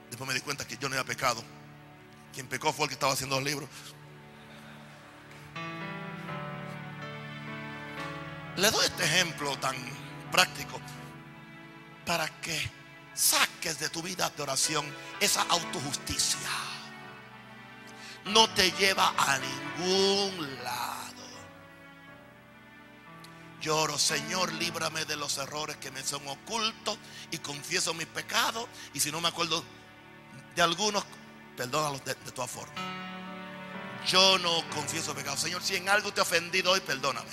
Después 0.09 0.29
me 0.29 0.35
di 0.35 0.41
cuenta 0.41 0.67
que 0.67 0.79
yo 0.79 0.89
no 0.89 0.95
había 0.95 1.05
pecado. 1.05 1.43
Quien 2.33 2.47
pecó 2.47 2.73
fue 2.73 2.85
el 2.85 2.89
que 2.89 2.95
estaba 2.95 3.13
haciendo 3.13 3.37
los 3.37 3.45
libros. 3.45 3.69
Le 8.57 8.71
doy 8.71 8.87
este 8.87 9.05
ejemplo 9.05 9.59
tan 9.59 9.77
práctico 10.33 10.81
para 12.07 12.29
que 12.41 12.71
saques 13.13 13.79
de 13.81 13.91
tu 13.91 14.01
vida 14.01 14.31
de 14.31 14.43
oración 14.43 14.87
esa 15.21 15.43
autojusticia. 15.43 16.49
No 18.27 18.49
te 18.51 18.71
lleva 18.73 19.13
a 19.19 19.39
ningún 19.39 20.63
lado. 20.63 21.07
Lloro, 23.61 23.99
Señor, 23.99 24.53
líbrame 24.55 25.05
de 25.05 25.17
los 25.17 25.39
errores 25.39 25.77
que 25.77 25.91
me 25.91 26.03
son 26.03 26.27
ocultos 26.29 26.97
y 27.33 27.39
confieso 27.39 27.93
mis 27.95 28.07
pecados. 28.07 28.69
Y 28.95 29.01
si 29.01 29.11
no 29.11 29.21
me 29.21 29.29
acuerdo 29.29 29.65
de 30.55 30.63
algunos, 30.63 31.05
perdónalos 31.57 32.05
de, 32.05 32.15
de 32.15 32.33
todas 32.33 32.51
formas. 32.51 32.79
Yo 34.07 34.39
no 34.39 34.69
confieso 34.71 35.15
pecados. 35.15 35.41
Señor, 35.41 35.63
si 35.63 35.75
en 35.75 35.89
algo 35.89 36.13
te 36.13 36.21
he 36.21 36.23
ofendido 36.23 36.71
hoy, 36.71 36.81
perdóname. 36.81 37.31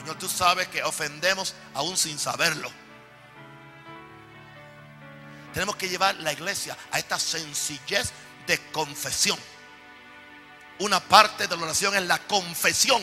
Señor, 0.00 0.18
tú 0.18 0.28
sabes 0.28 0.66
que 0.68 0.82
ofendemos 0.82 1.54
aún 1.74 1.96
sin 1.96 2.18
saberlo. 2.18 2.83
Tenemos 5.54 5.76
que 5.76 5.88
llevar 5.88 6.16
la 6.16 6.32
iglesia 6.32 6.76
a 6.90 6.98
esta 6.98 7.16
sencillez 7.16 8.10
de 8.44 8.58
confesión. 8.72 9.38
Una 10.80 10.98
parte 10.98 11.46
de 11.46 11.56
la 11.56 11.62
oración 11.62 11.94
es 11.94 12.02
la 12.02 12.18
confesión. 12.18 13.00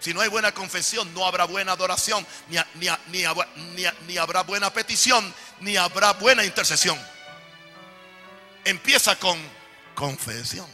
Si 0.00 0.12
no 0.12 0.20
hay 0.20 0.28
buena 0.28 0.52
confesión, 0.52 1.14
no 1.14 1.24
habrá 1.24 1.44
buena 1.44 1.72
adoración, 1.72 2.26
ni, 2.48 2.88
ni, 3.08 4.16
habrá 4.18 4.42
buena 4.42 4.70
petición, 4.70 5.32
ni 5.60 5.76
habrá 5.76 6.12
buena 6.12 6.44
intercesión. 6.44 6.98
Empieza 8.64 9.18
con 9.18 9.38
confesión. 9.94 10.68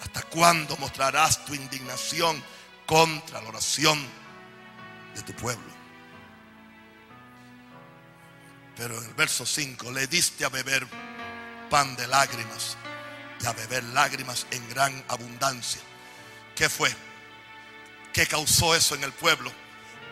¿Hasta 0.00 0.22
cuándo 0.22 0.76
mostrarás 0.78 1.44
tu 1.44 1.54
indignación 1.54 2.42
contra 2.86 3.42
la 3.42 3.48
oración 3.48 4.06
de 5.14 5.22
tu 5.22 5.34
pueblo? 5.34 5.75
Pero 8.76 8.98
en 8.98 9.04
el 9.04 9.14
verso 9.14 9.46
5 9.46 9.90
le 9.90 10.06
diste 10.06 10.44
a 10.44 10.48
beber 10.48 10.86
pan 11.70 11.96
de 11.96 12.06
lágrimas 12.06 12.76
y 13.40 13.46
a 13.46 13.52
beber 13.52 13.82
lágrimas 13.84 14.46
en 14.50 14.68
gran 14.68 15.04
abundancia. 15.08 15.80
¿Qué 16.54 16.68
fue? 16.68 16.94
¿Qué 18.12 18.26
causó 18.26 18.74
eso 18.74 18.94
en 18.94 19.04
el 19.04 19.12
pueblo? 19.12 19.52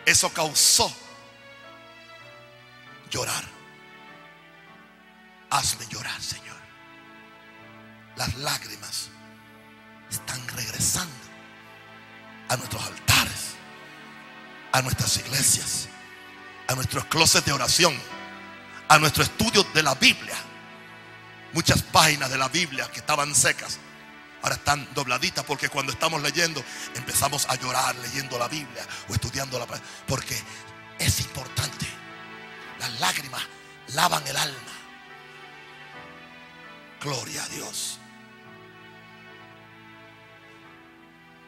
Eso 0.05 0.31
causó 0.31 0.93
llorar. 3.09 3.43
Hazme 5.49 5.85
llorar, 5.87 6.21
Señor. 6.21 6.55
Las 8.15 8.35
lágrimas 8.37 9.09
están 10.09 10.47
regresando 10.49 11.13
a 12.49 12.57
nuestros 12.57 12.83
altares, 12.83 13.55
a 14.71 14.81
nuestras 14.81 15.17
iglesias, 15.17 15.87
a 16.67 16.75
nuestros 16.75 17.05
closets 17.05 17.45
de 17.45 17.51
oración, 17.51 17.93
a 18.87 18.97
nuestro 18.99 19.23
estudio 19.23 19.63
de 19.73 19.83
la 19.83 19.95
Biblia. 19.95 20.35
Muchas 21.53 21.81
páginas 21.83 22.29
de 22.29 22.37
la 22.37 22.49
Biblia 22.49 22.89
que 22.91 22.99
estaban 22.99 23.33
secas 23.33 23.79
ahora 24.45 24.55
están 24.55 24.87
dobladitas 24.93 25.43
porque 25.43 25.69
cuando 25.69 25.91
estamos 25.91 26.21
leyendo 26.21 26.63
empezamos 26.93 27.47
a 27.49 27.55
llorar 27.55 27.95
leyendo 27.95 28.37
la 28.37 28.47
Biblia 28.47 28.85
o 29.09 29.13
estudiando 29.13 29.57
la 29.57 29.65
porque 30.05 30.37
es 30.99 31.19
importante. 31.21 31.87
Las 32.79 32.99
lágrimas 32.99 33.41
lavan 33.93 34.25
el 34.27 34.37
alma. 34.37 34.71
Gloria 37.01 37.43
a 37.43 37.49
Dios. 37.49 37.99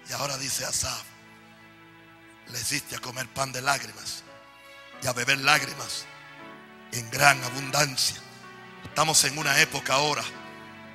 Y 0.09 0.13
ahora 0.13 0.37
dice 0.37 0.65
Asaf, 0.65 1.03
le 2.51 2.59
hiciste 2.59 2.95
a 2.95 2.99
comer 2.99 3.27
pan 3.27 3.51
de 3.51 3.61
lágrimas 3.61 4.23
y 5.03 5.07
a 5.07 5.13
beber 5.13 5.37
lágrimas 5.39 6.05
en 6.91 7.09
gran 7.09 7.43
abundancia. 7.43 8.17
Estamos 8.83 9.23
en 9.25 9.37
una 9.37 9.59
época 9.59 9.93
ahora 9.93 10.23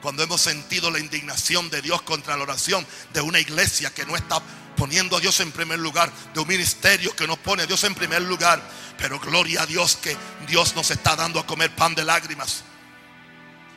cuando 0.02 0.24
hemos 0.24 0.40
sentido 0.40 0.90
la 0.90 0.98
indignación 0.98 1.70
de 1.70 1.80
Dios 1.80 2.02
contra 2.02 2.36
la 2.36 2.42
oración 2.42 2.84
de 3.14 3.20
una 3.20 3.38
iglesia 3.38 3.94
que 3.94 4.04
no 4.04 4.16
está 4.16 4.42
poniendo 4.76 5.16
a 5.16 5.20
Dios 5.20 5.38
en 5.38 5.52
primer 5.52 5.78
lugar, 5.78 6.10
de 6.34 6.40
un 6.40 6.48
ministerio 6.48 7.14
que 7.14 7.26
no 7.26 7.36
pone 7.36 7.62
a 7.62 7.66
Dios 7.66 7.84
en 7.84 7.94
primer 7.94 8.20
lugar. 8.22 8.60
Pero 8.98 9.20
gloria 9.20 9.62
a 9.62 9.66
Dios 9.66 9.96
que 9.96 10.16
Dios 10.48 10.74
nos 10.74 10.90
está 10.90 11.14
dando 11.14 11.38
a 11.38 11.46
comer 11.46 11.74
pan 11.74 11.94
de 11.94 12.04
lágrimas 12.04 12.64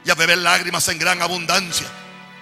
y 0.04 0.10
a 0.10 0.16
beber 0.16 0.40
lágrimas 0.40 0.88
en 0.88 0.98
gran 0.98 1.22
abundancia. 1.22 1.88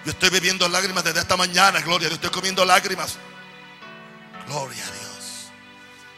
Yo 0.06 0.12
estoy 0.12 0.30
bebiendo 0.30 0.66
lágrimas 0.68 1.04
desde 1.04 1.20
esta 1.20 1.36
mañana, 1.36 1.80
gloria 1.80 2.06
a 2.06 2.08
Dios, 2.08 2.14
estoy 2.14 2.30
comiendo 2.30 2.64
lágrimas. 2.64 3.16
Gloria 4.46 4.82
a 4.82 4.90
Dios. 4.90 5.50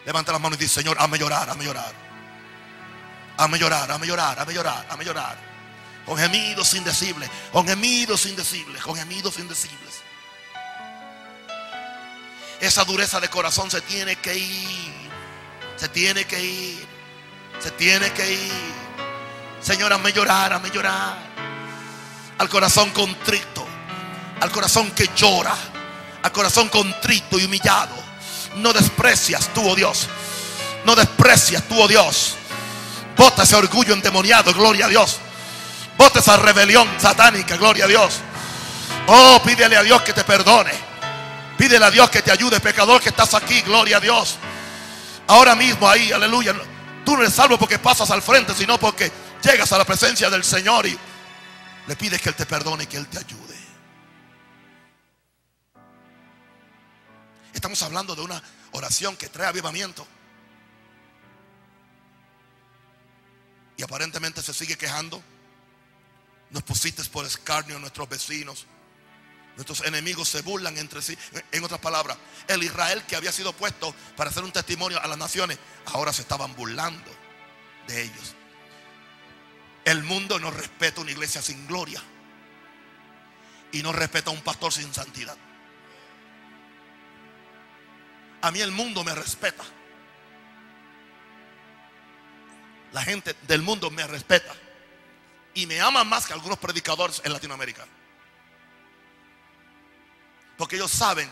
Levanta 0.04 0.30
las 0.30 0.40
manos 0.40 0.56
y 0.58 0.62
dice, 0.62 0.82
Señor, 0.82 0.96
hazme 1.00 1.18
llorar, 1.18 1.50
hazme 1.50 1.64
llorar. 1.64 2.05
Hazme 3.36 3.58
llorar, 3.58 3.90
hazme 3.90 4.06
llorar, 4.06 4.38
hazme 4.38 4.54
llorar, 4.54 4.86
hazme 4.88 5.04
llorar. 5.04 5.36
Con 6.06 6.16
gemidos 6.16 6.72
indecibles, 6.74 7.28
con 7.52 7.66
gemidos 7.66 8.26
indecibles, 8.26 8.82
con 8.82 8.96
gemidos 8.96 9.38
indecibles. 9.38 10.02
Esa 12.60 12.84
dureza 12.84 13.20
de 13.20 13.28
corazón 13.28 13.70
se 13.70 13.80
tiene 13.82 14.16
que 14.16 14.34
ir. 14.34 15.10
Se 15.76 15.88
tiene 15.88 16.24
que 16.24 16.42
ir. 16.42 16.86
Se 17.62 17.70
tiene 17.72 18.10
que 18.12 18.32
ir. 18.32 18.74
Señor, 19.60 19.92
hazme 19.92 20.12
llorar, 20.12 20.52
hazme 20.52 20.70
llorar. 20.70 21.16
Al 22.38 22.48
corazón 22.48 22.90
contrito. 22.90 23.66
Al 24.40 24.50
corazón 24.50 24.90
que 24.92 25.10
llora. 25.14 25.54
Al 26.22 26.32
corazón 26.32 26.68
contrito 26.68 27.38
y 27.38 27.44
humillado. 27.44 27.94
No 28.56 28.72
desprecias 28.72 29.52
tú, 29.52 29.68
oh 29.68 29.74
Dios. 29.74 30.08
No 30.86 30.94
desprecias 30.94 31.62
tú, 31.68 31.78
oh 31.78 31.88
Dios. 31.88 32.36
Bota 33.16 33.44
ese 33.44 33.56
orgullo 33.56 33.94
endemoniado, 33.94 34.52
gloria 34.52 34.86
a 34.86 34.88
Dios. 34.88 35.18
Bota 35.96 36.18
esa 36.18 36.36
rebelión 36.36 36.88
satánica, 36.98 37.56
gloria 37.56 37.86
a 37.86 37.88
Dios. 37.88 38.20
Oh, 39.06 39.40
pídele 39.44 39.76
a 39.76 39.82
Dios 39.82 40.02
que 40.02 40.12
te 40.12 40.24
perdone. 40.24 40.72
Pídele 41.56 41.84
a 41.84 41.90
Dios 41.90 42.10
que 42.10 42.20
te 42.20 42.30
ayude, 42.30 42.60
pecador 42.60 43.00
que 43.00 43.08
estás 43.08 43.32
aquí, 43.34 43.62
gloria 43.62 43.96
a 43.96 44.00
Dios. 44.00 44.36
Ahora 45.26 45.54
mismo 45.54 45.88
ahí, 45.88 46.12
aleluya. 46.12 46.54
Tú 47.04 47.16
no 47.16 47.22
eres 47.22 47.34
salvo 47.34 47.58
porque 47.58 47.78
pasas 47.78 48.10
al 48.10 48.20
frente, 48.20 48.54
sino 48.54 48.78
porque 48.78 49.10
llegas 49.42 49.72
a 49.72 49.78
la 49.78 49.84
presencia 49.84 50.28
del 50.28 50.44
Señor 50.44 50.86
y 50.86 50.98
le 51.86 51.96
pides 51.96 52.20
que 52.20 52.28
Él 52.28 52.34
te 52.34 52.44
perdone 52.44 52.84
y 52.84 52.86
que 52.86 52.98
Él 52.98 53.06
te 53.06 53.18
ayude. 53.18 53.56
Estamos 57.54 57.80
hablando 57.82 58.14
de 58.14 58.20
una 58.20 58.42
oración 58.72 59.16
que 59.16 59.28
trae 59.28 59.46
avivamiento. 59.46 60.06
Y 63.76 63.82
aparentemente 63.82 64.42
se 64.42 64.54
sigue 64.54 64.76
quejando. 64.76 65.22
Nos 66.50 66.62
pusiste 66.62 67.02
por 67.04 67.26
escarnio 67.26 67.76
a 67.76 67.78
nuestros 67.78 68.08
vecinos. 68.08 68.66
Nuestros 69.56 69.80
enemigos 69.82 70.28
se 70.28 70.42
burlan 70.42 70.76
entre 70.78 71.02
sí. 71.02 71.16
En 71.50 71.64
otras 71.64 71.80
palabras, 71.80 72.18
el 72.46 72.62
Israel 72.62 73.02
que 73.06 73.16
había 73.16 73.32
sido 73.32 73.52
puesto 73.52 73.94
para 74.16 74.30
hacer 74.30 74.44
un 74.44 74.52
testimonio 74.52 75.00
a 75.02 75.06
las 75.06 75.18
naciones, 75.18 75.58
ahora 75.86 76.12
se 76.12 76.22
estaban 76.22 76.54
burlando 76.54 77.10
de 77.86 78.02
ellos. 78.02 78.34
El 79.84 80.02
mundo 80.02 80.38
no 80.38 80.50
respeta 80.50 81.00
una 81.00 81.12
iglesia 81.12 81.40
sin 81.40 81.66
gloria. 81.66 82.02
Y 83.72 83.82
no 83.82 83.92
respeta 83.92 84.30
a 84.30 84.32
un 84.32 84.40
pastor 84.42 84.72
sin 84.72 84.92
santidad. 84.92 85.36
A 88.42 88.50
mí 88.50 88.60
el 88.60 88.70
mundo 88.70 89.04
me 89.04 89.14
respeta. 89.14 89.64
La 92.92 93.02
gente 93.02 93.34
del 93.46 93.62
mundo 93.62 93.90
me 93.90 94.06
respeta. 94.06 94.54
Y 95.54 95.66
me 95.66 95.80
ama 95.80 96.04
más 96.04 96.26
que 96.26 96.32
algunos 96.32 96.58
predicadores 96.58 97.22
en 97.24 97.32
Latinoamérica. 97.32 97.86
Porque 100.56 100.76
ellos 100.76 100.90
saben 100.90 101.28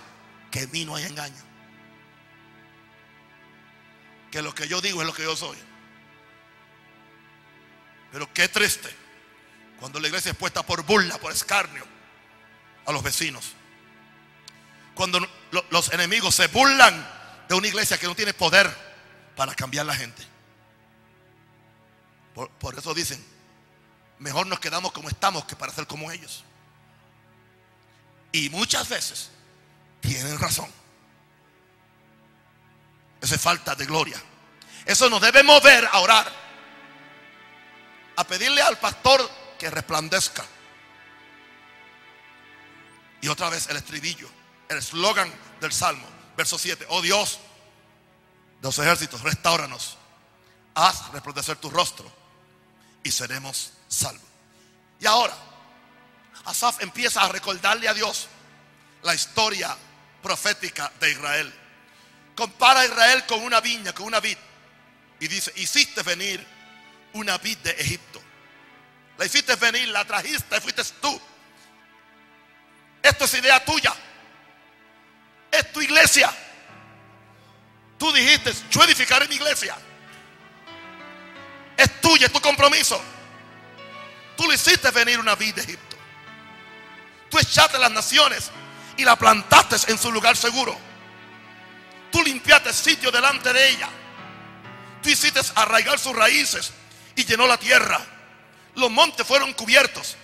que 0.51 0.61
en 0.61 0.71
mí 0.71 0.85
no 0.85 0.97
hay 0.97 1.05
engaño. 1.05 1.43
Que 4.31 4.43
lo 4.43 4.55
que 4.55 4.67
yo 4.67 4.81
digo 4.81 5.01
es 5.01 5.07
lo 5.07 5.15
que 5.15 5.23
yo 5.23 5.37
soy. 5.37 5.59
Pero 8.13 8.33
qué 8.33 8.49
triste 8.49 8.89
cuando 9.79 10.01
la 10.01 10.09
iglesia 10.09 10.31
es 10.31 10.37
puesta 10.37 10.63
por 10.63 10.83
burla, 10.85 11.19
por 11.19 11.33
escarnio 11.33 11.85
a 12.87 12.93
los 12.93 13.03
vecinos. 13.03 13.53
Cuando 14.95 15.21
los 15.71 15.93
enemigos 15.93 16.35
se 16.35 16.47
burlan 16.47 17.07
de 17.49 17.55
una 17.55 17.67
iglesia 17.67 17.99
que 17.99 18.07
no 18.07 18.15
tiene 18.15 18.33
poder 18.33 18.71
para 19.37 19.55
cambiar 19.55 19.87
la 19.87 19.95
gente. 19.95 20.34
Por, 22.35 22.77
eso 22.77 22.93
dicen, 22.93 23.25
mejor 24.19 24.47
nos 24.47 24.59
quedamos 24.59 24.91
como 24.93 25.09
estamos 25.09 25.45
que 25.45 25.55
para 25.55 25.73
ser 25.73 25.87
como 25.87 26.11
ellos. 26.11 26.45
Y 28.33 28.51
muchas 28.51 28.89
veces 28.89 29.31
tienen 30.01 30.39
razón. 30.41 30.69
Esa 33.21 33.37
es 33.37 33.41
falta 33.41 33.77
de 33.77 33.87
gloria. 33.87 34.21
Eso 34.85 35.09
nos 35.09 35.21
debe 35.21 35.45
mover 35.45 35.89
a 35.91 36.01
orar. 36.01 36.31
A 38.17 38.25
pedirle 38.25 38.61
al 38.63 38.79
pastor 38.79 39.31
que 39.57 39.71
resplandezca. 39.71 40.45
Y 43.21 43.29
otra 43.29 43.49
vez 43.49 43.69
el 43.69 43.77
estribillo, 43.77 44.29
el 44.69 44.79
eslogan 44.79 45.33
del 45.61 45.73
Salmo, 45.73 46.07
verso 46.37 46.59
7. 46.59 46.85
Oh 46.89 47.01
Dios 47.01 47.39
de 48.61 48.69
los 48.69 48.79
ejércitos, 48.81 49.21
restauranos. 49.23 49.97
Haz 50.75 51.13
resplandecer 51.13 51.57
tu 51.57 51.71
rostro 51.71 52.24
y 53.05 53.13
seremos 53.13 53.75
salvos. 53.87 54.23
Y 54.99 55.07
ahora, 55.07 55.37
Asaf 56.47 56.83
empieza 56.83 57.23
a 57.23 57.29
recordarle 57.29 57.89
a 57.89 57.95
Dios 57.95 58.27
la 59.03 59.15
historia 59.15 59.77
profética 60.23 60.91
de 60.99 61.13
Israel. 61.13 61.55
Compara 62.35 62.81
a 62.81 62.87
Israel 62.87 63.25
con 63.27 63.43
una 63.43 63.61
viña, 63.61 63.93
con 63.93 64.07
una 64.07 64.19
vid. 64.19 64.39
Y 65.21 65.29
dice, 65.29 65.53
hiciste 65.57 66.03
venir 66.03 66.45
una 67.13 67.39
vid 67.39 67.59
de 67.59 67.71
Egipto. 67.73 68.21
La 69.19 69.27
hiciste 69.27 69.55
venir, 69.57 69.89
la 69.89 70.05
trajiste, 70.05 70.61
fuiste 70.61 70.83
tú. 71.01 71.21
Esto 73.03 73.25
es 73.27 73.35
idea 73.35 73.65
tuya. 73.65 73.95
Es 75.53 75.71
tu 75.73 75.81
iglesia. 75.81 76.35
Tú 77.99 78.11
dijiste, 78.13 78.53
yo 78.71 78.83
edificaré 78.83 79.29
mi 79.29 79.37
iglesia. 79.37 79.77
Es 81.77 82.01
tuya, 82.01 82.27
es 82.27 82.33
tu 82.33 82.41
compromiso. 82.41 83.01
Tú 84.37 84.49
le 84.49 84.55
hiciste 84.55 84.91
venir 84.91 85.19
una 85.19 85.35
vid 85.35 85.55
de 85.55 85.63
Egipto. 85.63 85.97
Tú 87.31 87.39
echaste 87.39 87.79
las 87.79 87.91
naciones 87.91 88.51
y 88.97 89.05
la 89.05 89.17
plantaste 89.17 89.91
en 89.91 89.99
su 89.99 90.11
lugar 90.13 90.37
seguro. 90.37 90.77
Tú 92.11 92.23
limpiaste 92.23 92.69
el 92.69 92.75
sitio 92.75 93.11
delante 93.11 93.53
de 93.53 93.71
ella. 93.71 93.89
Tú 95.03 95.11
hiciste 95.11 95.41
arraigar 95.57 95.99
sus 95.99 96.15
raíces 96.15 96.73
y 97.17 97.25
llenó 97.25 97.47
la 97.47 97.59
tierra. 97.59 98.01
Los 98.77 98.91
montes 98.91 99.27
fueron 99.27 99.53
cubiertos 99.53 100.17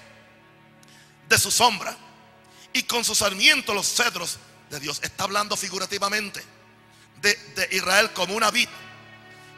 de 1.29 1.39
su 1.39 1.51
sombra 1.51 1.97
y 2.73 2.85
con 2.85 3.05
sus 3.05 3.19
sarmientos 3.19 3.75
los 3.75 3.87
cedros 3.87 4.39
de 4.71 4.81
Dios. 4.81 5.01
Está 5.03 5.25
hablando 5.25 5.57
figurativamente 5.57 6.43
de, 7.21 7.35
de 7.35 7.69
Israel 7.73 8.11
como 8.13 8.35
una 8.35 8.51
vid 8.51 8.69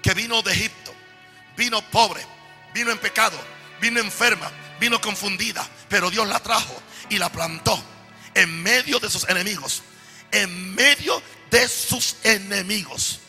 que 0.02 0.14
vino 0.14 0.42
de 0.42 0.52
Egipto. 0.52 0.81
Vino 1.56 1.82
pobre, 1.90 2.24
vino 2.74 2.90
en 2.90 2.98
pecado, 2.98 3.38
vino 3.80 4.00
enferma, 4.00 4.50
vino 4.80 5.00
confundida, 5.00 5.66
pero 5.88 6.10
Dios 6.10 6.26
la 6.26 6.40
trajo 6.40 6.80
y 7.08 7.18
la 7.18 7.30
plantó 7.30 7.82
en 8.34 8.62
medio 8.62 8.98
de 8.98 9.10
sus 9.10 9.28
enemigos. 9.28 9.82
En 10.30 10.74
medio 10.74 11.22
de 11.50 11.68
sus 11.68 12.16
enemigos. 12.22 13.20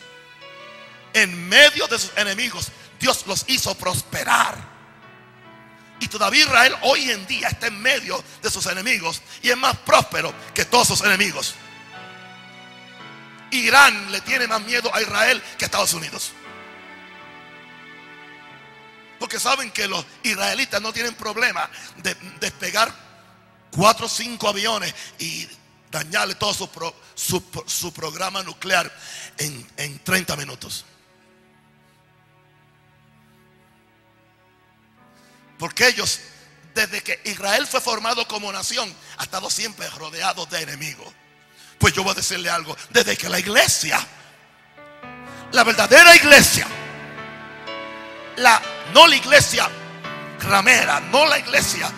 En 1.12 1.48
medio 1.48 1.86
de 1.86 1.98
sus 1.98 2.12
enemigos. 2.16 2.68
Dios 2.98 3.26
los 3.26 3.44
hizo 3.48 3.74
prosperar. 3.74 4.74
Y 6.00 6.08
todavía 6.08 6.44
Israel 6.44 6.74
hoy 6.82 7.10
en 7.10 7.26
día 7.26 7.48
está 7.48 7.68
en 7.68 7.80
medio 7.80 8.22
de 8.42 8.50
sus 8.50 8.66
enemigos 8.66 9.22
y 9.42 9.50
es 9.50 9.56
más 9.56 9.76
próspero 9.78 10.34
que 10.52 10.64
todos 10.64 10.88
sus 10.88 11.00
enemigos. 11.02 11.54
Irán 13.50 14.10
le 14.10 14.20
tiene 14.22 14.46
más 14.48 14.60
miedo 14.62 14.92
a 14.94 15.00
Israel 15.00 15.42
que 15.56 15.64
a 15.64 15.66
Estados 15.66 15.94
Unidos. 15.94 16.32
Porque 19.24 19.40
saben 19.40 19.70
que 19.70 19.88
los 19.88 20.04
israelitas 20.22 20.82
no 20.82 20.92
tienen 20.92 21.14
problema 21.14 21.70
de 21.96 22.14
despegar 22.40 22.94
cuatro 23.70 24.04
o 24.04 24.08
cinco 24.10 24.50
aviones 24.50 24.94
y 25.18 25.48
dañarle 25.90 26.34
todo 26.34 26.52
su, 26.52 27.42
su, 27.64 27.92
programa 27.94 28.42
nuclear 28.42 28.94
en, 29.38 29.66
en 29.78 29.98
30 30.00 30.36
minutos. 30.36 30.84
Porque 35.58 35.88
ellos, 35.88 36.20
desde 36.74 37.02
que 37.02 37.22
Israel 37.24 37.66
fue 37.66 37.80
formado 37.80 38.28
como 38.28 38.52
nación, 38.52 38.94
ha 39.16 39.22
estado 39.22 39.48
siempre 39.48 39.88
rodeado 39.88 40.44
de 40.44 40.60
enemigos. 40.60 41.08
Pues 41.78 41.94
yo 41.94 42.02
voy 42.02 42.12
a 42.12 42.16
decirle 42.16 42.50
algo, 42.50 42.76
desde 42.90 43.16
que 43.16 43.30
la 43.30 43.38
iglesia, 43.38 44.06
la 45.50 45.64
verdadera 45.64 46.14
iglesia, 46.14 46.68
la, 48.36 48.60
no 48.92 49.06
la 49.06 49.16
iglesia 49.16 49.68
ramera, 50.40 51.00
no 51.00 51.26
la 51.26 51.38
iglesia 51.38 51.90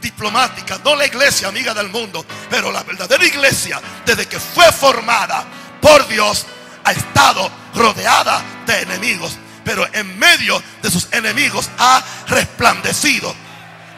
diplomática, 0.00 0.78
no 0.82 0.96
la 0.96 1.06
iglesia 1.06 1.48
amiga 1.48 1.74
del 1.74 1.88
mundo, 1.90 2.24
pero 2.48 2.72
la 2.72 2.82
verdadera 2.82 3.24
iglesia, 3.24 3.80
desde 4.04 4.26
que 4.26 4.40
fue 4.40 4.70
formada 4.72 5.44
por 5.80 6.06
Dios, 6.08 6.46
ha 6.84 6.92
estado 6.92 7.50
rodeada 7.74 8.42
de 8.66 8.82
enemigos, 8.82 9.36
pero 9.64 9.86
en 9.92 10.18
medio 10.18 10.62
de 10.82 10.90
sus 10.90 11.12
enemigos 11.12 11.68
ha 11.78 12.02
resplandecido 12.28 13.34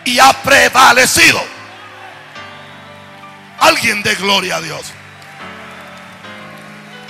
y 0.04 0.18
ha 0.18 0.32
prevalecido. 0.42 1.42
Alguien 3.60 4.02
de 4.02 4.14
gloria 4.16 4.56
a 4.56 4.60
Dios. 4.60 4.82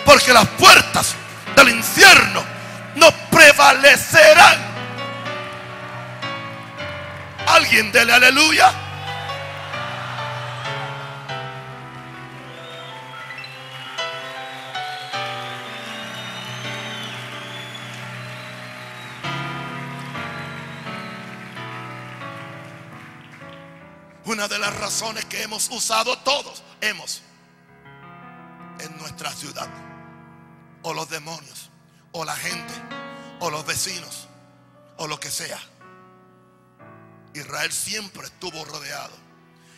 Porque 0.05 0.33
las 0.33 0.47
puertas 0.49 1.15
del 1.57 1.71
infierno 1.71 2.45
no 2.97 3.11
prevalecerán 3.31 4.72
Alguien 7.47 7.93
dele 7.93 8.13
aleluya. 8.13 8.73
Una 24.25 24.49
de 24.49 24.59
las 24.59 24.75
razones 24.79 25.25
que 25.27 25.43
hemos 25.43 25.69
usado 25.71 26.17
todos, 26.21 26.63
hemos, 26.81 27.23
en 28.79 28.97
nuestra 28.97 29.31
ciudad, 29.33 29.69
o 30.83 30.95
los 30.95 31.11
demonios, 31.11 31.71
o 32.13 32.25
la 32.25 32.35
gente, 32.35 32.73
o 33.41 33.51
los 33.51 33.67
vecinos, 33.67 34.29
o 34.97 35.07
lo 35.07 35.21
que 35.21 35.31
sea. 35.31 35.59
Israel 37.35 37.73
siempre 37.73 38.27
estuvo 38.27 38.65
rodeado, 38.65 39.17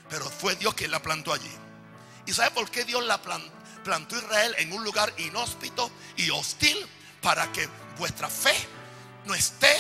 pero 0.08 0.28
fue 0.28 0.56
Dios 0.56 0.74
quien 0.74 0.90
la 0.90 1.00
plantó 1.00 1.32
allí. 1.32 1.50
¿Y 2.26 2.32
sabe 2.32 2.50
por 2.50 2.70
qué 2.70 2.84
Dios 2.84 3.04
la 3.04 3.20
plantó 3.20 4.16
Israel 4.16 4.54
en 4.58 4.72
un 4.72 4.82
lugar 4.82 5.12
inhóspito 5.18 5.90
y 6.16 6.30
hostil? 6.30 6.76
Para 7.20 7.50
que 7.52 7.68
vuestra 7.98 8.28
fe 8.28 8.54
no 9.24 9.34
esté 9.34 9.74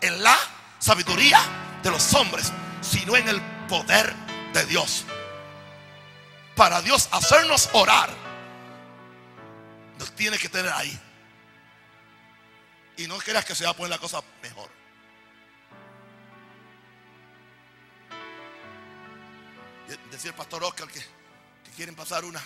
en 0.00 0.22
la 0.22 0.36
sabiduría 0.78 1.40
de 1.82 1.90
los 1.90 2.14
hombres, 2.14 2.52
sino 2.80 3.16
en 3.16 3.28
el 3.28 3.40
poder 3.68 4.14
de 4.52 4.64
Dios. 4.66 5.04
Para 6.56 6.82
Dios 6.82 7.08
hacernos 7.12 7.68
orar, 7.72 8.10
nos 9.98 10.14
tiene 10.14 10.38
que 10.38 10.48
tener 10.48 10.72
ahí. 10.72 10.98
Y 12.96 13.06
no 13.06 13.18
creas 13.18 13.44
que 13.44 13.54
se 13.54 13.64
va 13.64 13.70
a 13.70 13.74
poner 13.74 13.90
la 13.90 13.98
cosa 13.98 14.22
mejor. 14.42 14.79
Decía 20.10 20.30
el 20.30 20.36
pastor 20.36 20.62
Oscar 20.64 20.88
que, 20.88 21.00
quieren 21.76 21.94
pasar 21.94 22.24
una, 22.24 22.42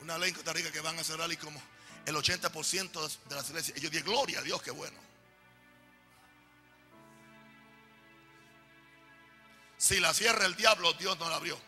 una 0.00 0.18
ley 0.18 0.28
en 0.28 0.34
Costa 0.36 0.52
Rica 0.52 0.70
que 0.70 0.80
van 0.80 0.98
a 0.98 1.02
cerrar 1.02 1.30
y 1.32 1.36
como 1.36 1.60
el 2.06 2.14
80% 2.14 3.18
de 3.28 3.34
las 3.34 3.48
iglesias. 3.50 3.76
Y 3.76 3.80
yo 3.80 4.04
gloria 4.04 4.38
a 4.38 4.42
Dios, 4.42 4.62
qué 4.62 4.70
bueno. 4.70 4.98
Si 9.76 9.98
la 9.98 10.14
cierra 10.14 10.46
el 10.46 10.54
diablo, 10.54 10.92
Dios 10.92 11.18
no 11.18 11.28
la 11.28 11.36
abrió. 11.36 11.58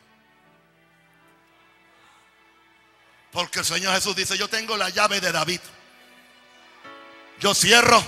Porque 3.32 3.58
el 3.58 3.64
Señor 3.64 3.92
Jesús 3.94 4.14
dice, 4.14 4.38
yo 4.38 4.48
tengo 4.48 4.76
la 4.76 4.88
llave 4.90 5.20
de 5.20 5.32
David. 5.32 5.60
Yo 7.40 7.52
cierro, 7.52 8.00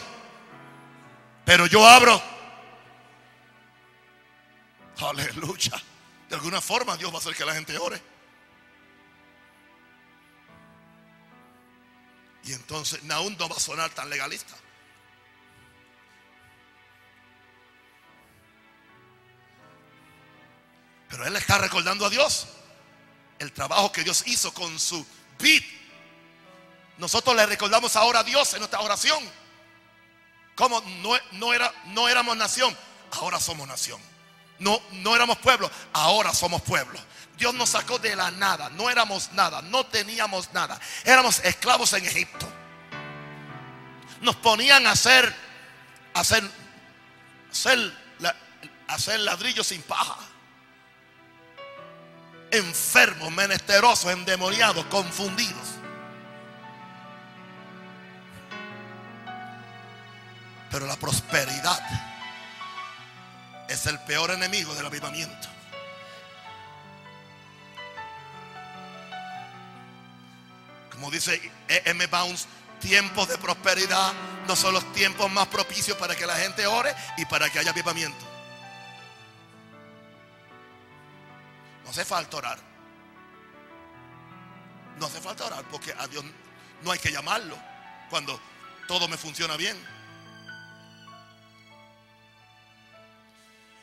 pero 1.45 1.67
yo 1.67 1.85
abro. 1.85 2.23
Aleluya. 4.99 5.83
De 6.29 6.35
alguna 6.35 6.61
forma 6.61 6.97
Dios 6.97 7.11
va 7.13 7.17
a 7.17 7.21
hacer 7.21 7.35
que 7.35 7.45
la 7.45 7.55
gente 7.55 7.77
ore. 7.79 8.01
Y 12.45 12.53
entonces 12.53 13.03
Naúm 13.03 13.37
no 13.37 13.49
va 13.49 13.57
a 13.57 13.61
sonar 13.61 13.91
tan 13.91 14.09
legalista. 14.09 14.55
Pero 21.09 21.27
él 21.27 21.37
está 21.37 21.59
recordando 21.59 22.07
a 22.07 22.11
Dios 22.11 22.47
el 23.39 23.53
trabajo 23.53 23.91
que 23.93 24.05
Dios 24.05 24.23
hizo 24.27 24.53
con 24.53 24.79
su 24.79 25.05
vid. 25.39 25.63
Nosotros 26.99 27.35
le 27.37 27.47
recordamos 27.47 27.97
ahora 27.97 28.21
a 28.21 28.25
Dios 28.25 28.53
en 28.55 28.61
nuestra 28.61 28.81
oración. 28.81 29.19
Como 30.55 30.81
no, 30.81 31.19
no, 31.33 31.53
era, 31.53 31.73
no 31.87 32.09
éramos 32.09 32.37
nación, 32.37 32.77
ahora 33.13 33.39
somos 33.39 33.69
nación. 33.69 34.01
No, 34.59 34.81
no 34.93 35.15
éramos 35.15 35.39
pueblo, 35.39 35.71
ahora 35.93 36.33
somos 36.33 36.63
pueblo. 36.63 36.99
Dios 37.37 37.53
nos 37.55 37.71
sacó 37.71 37.99
de 37.99 38.17
la 38.17 38.31
nada, 38.31 38.71
no 38.71 38.89
éramos 38.89 39.33
nada, 39.33 39.61
no 39.63 39.85
teníamos 39.85 40.53
nada. 40.53 40.81
Éramos 41.05 41.41
esclavos 41.41 41.93
en 41.93 42.07
Egipto. 42.07 42.49
Nos 44.23 44.37
ponían 44.37 44.87
a 44.87 44.93
hacer, 44.93 45.35
hacer, 46.15 46.43
hacer, 47.51 47.93
hacer 48.89 49.21
ladrillos 49.21 49.67
sin 49.67 49.83
paja 49.83 50.17
enfermos, 52.51 53.31
menesterosos, 53.33 54.11
endemoniados, 54.11 54.85
confundidos. 54.87 55.69
Pero 60.71 60.87
la 60.87 60.97
prosperidad 60.97 61.81
es 63.77 63.87
el 63.87 63.99
peor 64.01 64.31
enemigo 64.31 64.75
del 64.75 64.87
avivamiento. 64.87 65.49
Como 70.91 71.11
dice 71.11 71.53
M. 71.69 72.07
Bounce, 72.07 72.47
tiempos 72.81 73.29
de 73.29 73.37
prosperidad 73.37 74.15
no 74.49 74.57
son 74.57 74.73
los 74.73 74.93
tiempos 74.95 75.31
más 75.31 75.47
propicios 75.49 75.97
para 75.99 76.17
que 76.17 76.25
la 76.27 76.37
gente 76.37 76.67
ore 76.67 76.95
y 77.19 77.27
para 77.27 77.51
que 77.51 77.59
haya 77.59 77.71
avivamiento. 77.71 78.25
No 81.85 81.91
hace 81.91 82.05
falta 82.05 82.39
orar. 82.39 82.59
No 84.99 85.05
hace 85.05 85.21
falta 85.21 85.45
orar 85.45 85.65
porque 85.71 85.95
a 85.99 86.07
Dios 86.09 86.25
no 86.83 86.93
hay 86.93 86.99
que 86.99 87.13
llamarlo 87.13 87.59
cuando 88.09 88.41
todo 88.89 89.07
me 89.07 89.19
funciona 89.19 89.57
bien. 89.57 89.77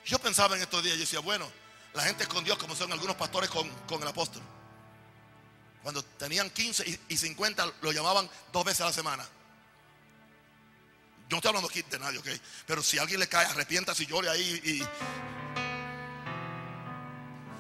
Yo 0.06 0.20
pensaba 0.20 0.56
en 0.56 0.62
estos 0.62 0.84
días, 0.84 0.96
yo 0.96 1.02
decía, 1.02 1.20
bueno, 1.20 1.50
la 1.94 2.04
gente 2.04 2.28
con 2.28 2.44
Dios 2.44 2.58
como 2.58 2.76
son 2.76 2.92
algunos 2.92 3.16
pastores 3.16 3.50
con, 3.50 3.70
el 4.02 4.08
apóstol. 4.08 4.42
Cuando 5.82 6.04
tenían 6.04 6.50
15 6.50 7.00
y, 7.08 7.18
50 7.18 7.74
lo 7.82 7.92
llamaban 7.92 8.30
dos 8.52 8.66
veces 8.66 8.82
a 8.82 8.86
la 8.86 8.94
semana. 8.94 9.24
Yo 11.30 11.30
no 11.30 11.38
estoy 11.38 11.50
hablando 11.50 11.70
aquí 11.70 11.82
de 11.84 12.00
nadie, 12.00 12.20
¿ok? 12.20 12.28
Pero 12.66 12.84
si 12.84 12.98
alguien 12.98 13.20
le 13.20 13.28
cae, 13.28 13.46
arrepienta 13.46 13.96
si 13.96 14.06
llore 14.06 14.30
ahí 14.30 14.62
y, 14.64 14.84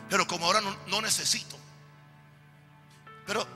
pero 0.09 0.27
como 0.27 0.45
ahora 0.45 0.61
no, 0.61 1.01
necesito. 1.01 1.57
Pero 3.25 3.47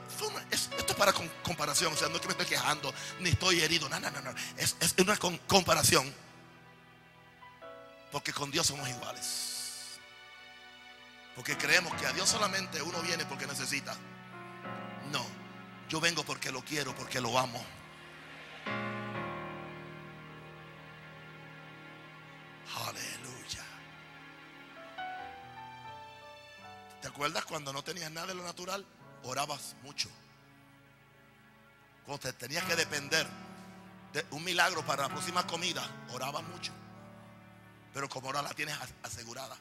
esto 0.50 0.86
es 0.88 0.94
para 0.94 1.12
comparación. 1.42 1.92
O 1.92 1.96
sea, 1.96 2.08
no 2.08 2.16
es 2.16 2.20
que 2.20 2.26
me 2.26 2.32
estoy 2.32 2.46
quejando, 2.46 2.92
ni 3.20 3.30
estoy 3.30 3.60
herido. 3.60 3.88
No, 3.88 4.00
no, 4.00 4.10
no, 4.10 4.20
no. 4.20 4.34
Es, 4.56 4.74
es 4.80 4.94
una 4.98 5.16
comparación. 5.46 6.12
Porque 8.10 8.32
con 8.32 8.50
Dios 8.50 8.66
somos 8.66 8.88
iguales. 8.88 9.98
Porque 11.34 11.56
creemos 11.56 11.94
que 11.94 12.06
a 12.06 12.12
Dios 12.12 12.28
solamente 12.28 12.82
uno 12.82 13.00
viene 13.02 13.24
porque 13.26 13.46
necesita. 13.46 13.94
No, 15.12 15.24
yo 15.88 16.00
vengo 16.00 16.24
porque 16.24 16.50
lo 16.50 16.62
quiero, 16.62 16.94
porque 16.94 17.20
lo 17.20 17.38
amo. 17.38 17.64
Aleluya. 22.88 23.64
¿Te 27.00 27.08
acuerdas 27.08 27.44
cuando 27.44 27.72
no 27.72 27.82
tenías 27.82 28.10
nada 28.10 28.28
de 28.28 28.34
lo 28.34 28.42
natural? 28.42 28.84
Orabas 29.22 29.76
mucho. 29.82 30.08
Cuando 32.04 32.20
te 32.20 32.32
tenías 32.32 32.64
que 32.64 32.74
depender 32.74 33.26
de 34.12 34.26
un 34.30 34.42
milagro 34.42 34.84
para 34.84 35.04
la 35.04 35.08
próxima 35.08 35.46
comida, 35.46 35.86
orabas 36.10 36.42
mucho. 36.44 36.72
Pero 37.92 38.08
como 38.08 38.28
ahora 38.28 38.42
la 38.42 38.54
tienes 38.54 38.76
asegurada, 39.02 39.56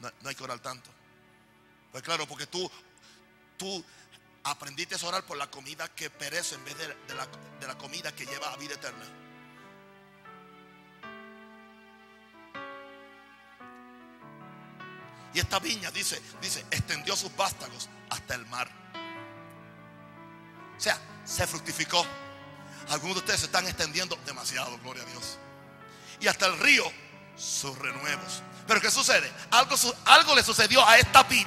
no, 0.00 0.28
hay 0.28 0.34
que 0.34 0.44
orar 0.44 0.60
tanto. 0.60 0.90
Pues 1.90 2.02
claro, 2.02 2.26
porque 2.26 2.46
tú, 2.46 2.70
tú 3.56 3.84
aprendiste 4.44 4.94
a 4.94 5.08
orar 5.08 5.24
por 5.24 5.36
la 5.36 5.50
comida 5.50 5.88
que 5.88 6.10
perece 6.10 6.54
en 6.54 6.64
vez 6.64 6.76
de, 6.78 7.14
la, 7.14 7.26
de 7.60 7.66
la 7.66 7.76
comida 7.76 8.14
que 8.14 8.26
lleva 8.26 8.52
a 8.52 8.56
vida 8.56 8.74
eterna. 8.74 9.04
Y 15.34 15.40
esta 15.40 15.58
viña 15.58 15.90
dice, 15.90 16.20
dice, 16.40 16.60
extendió 16.70 17.14
sus 17.14 17.34
vástagos 17.36 17.88
hasta 18.10 18.34
el 18.34 18.46
mar. 18.46 18.68
O 20.76 20.80
sea, 20.80 20.98
se 21.24 21.46
fructificó. 21.46 22.04
Algunos 22.88 23.16
de 23.16 23.20
ustedes 23.20 23.40
se 23.40 23.46
están 23.46 23.66
extendiendo 23.66 24.16
demasiado, 24.24 24.78
gloria 24.78 25.02
a 25.02 25.06
Dios. 25.06 25.38
Y 26.20 26.26
hasta 26.26 26.46
el 26.46 26.58
río, 26.58 26.84
sus 27.36 27.76
renuevos. 27.78 28.42
Pero 28.66 28.80
¿qué 28.80 28.90
sucede? 28.90 29.30
Algo, 29.50 29.76
algo 30.04 30.34
le 30.34 30.42
sucedió 30.42 30.86
a 30.86 30.98
esta 30.98 31.22
vid. 31.22 31.46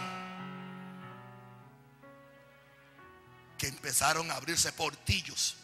Que 3.58 3.68
empezaron 3.68 4.32
a 4.32 4.36
abrirse 4.36 4.72
portillos 4.74 5.56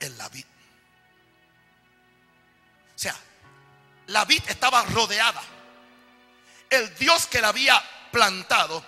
en 0.00 0.16
la 0.16 0.28
vid. 0.28 0.46
O 2.94 2.98
sea, 2.98 3.14
la 4.06 4.24
vid 4.24 4.42
estaba 4.48 4.82
rodeada 4.84 5.42
el 6.70 6.94
Dios 6.96 7.26
que 7.26 7.40
la 7.40 7.48
había 7.48 7.82
plantado, 8.10 8.84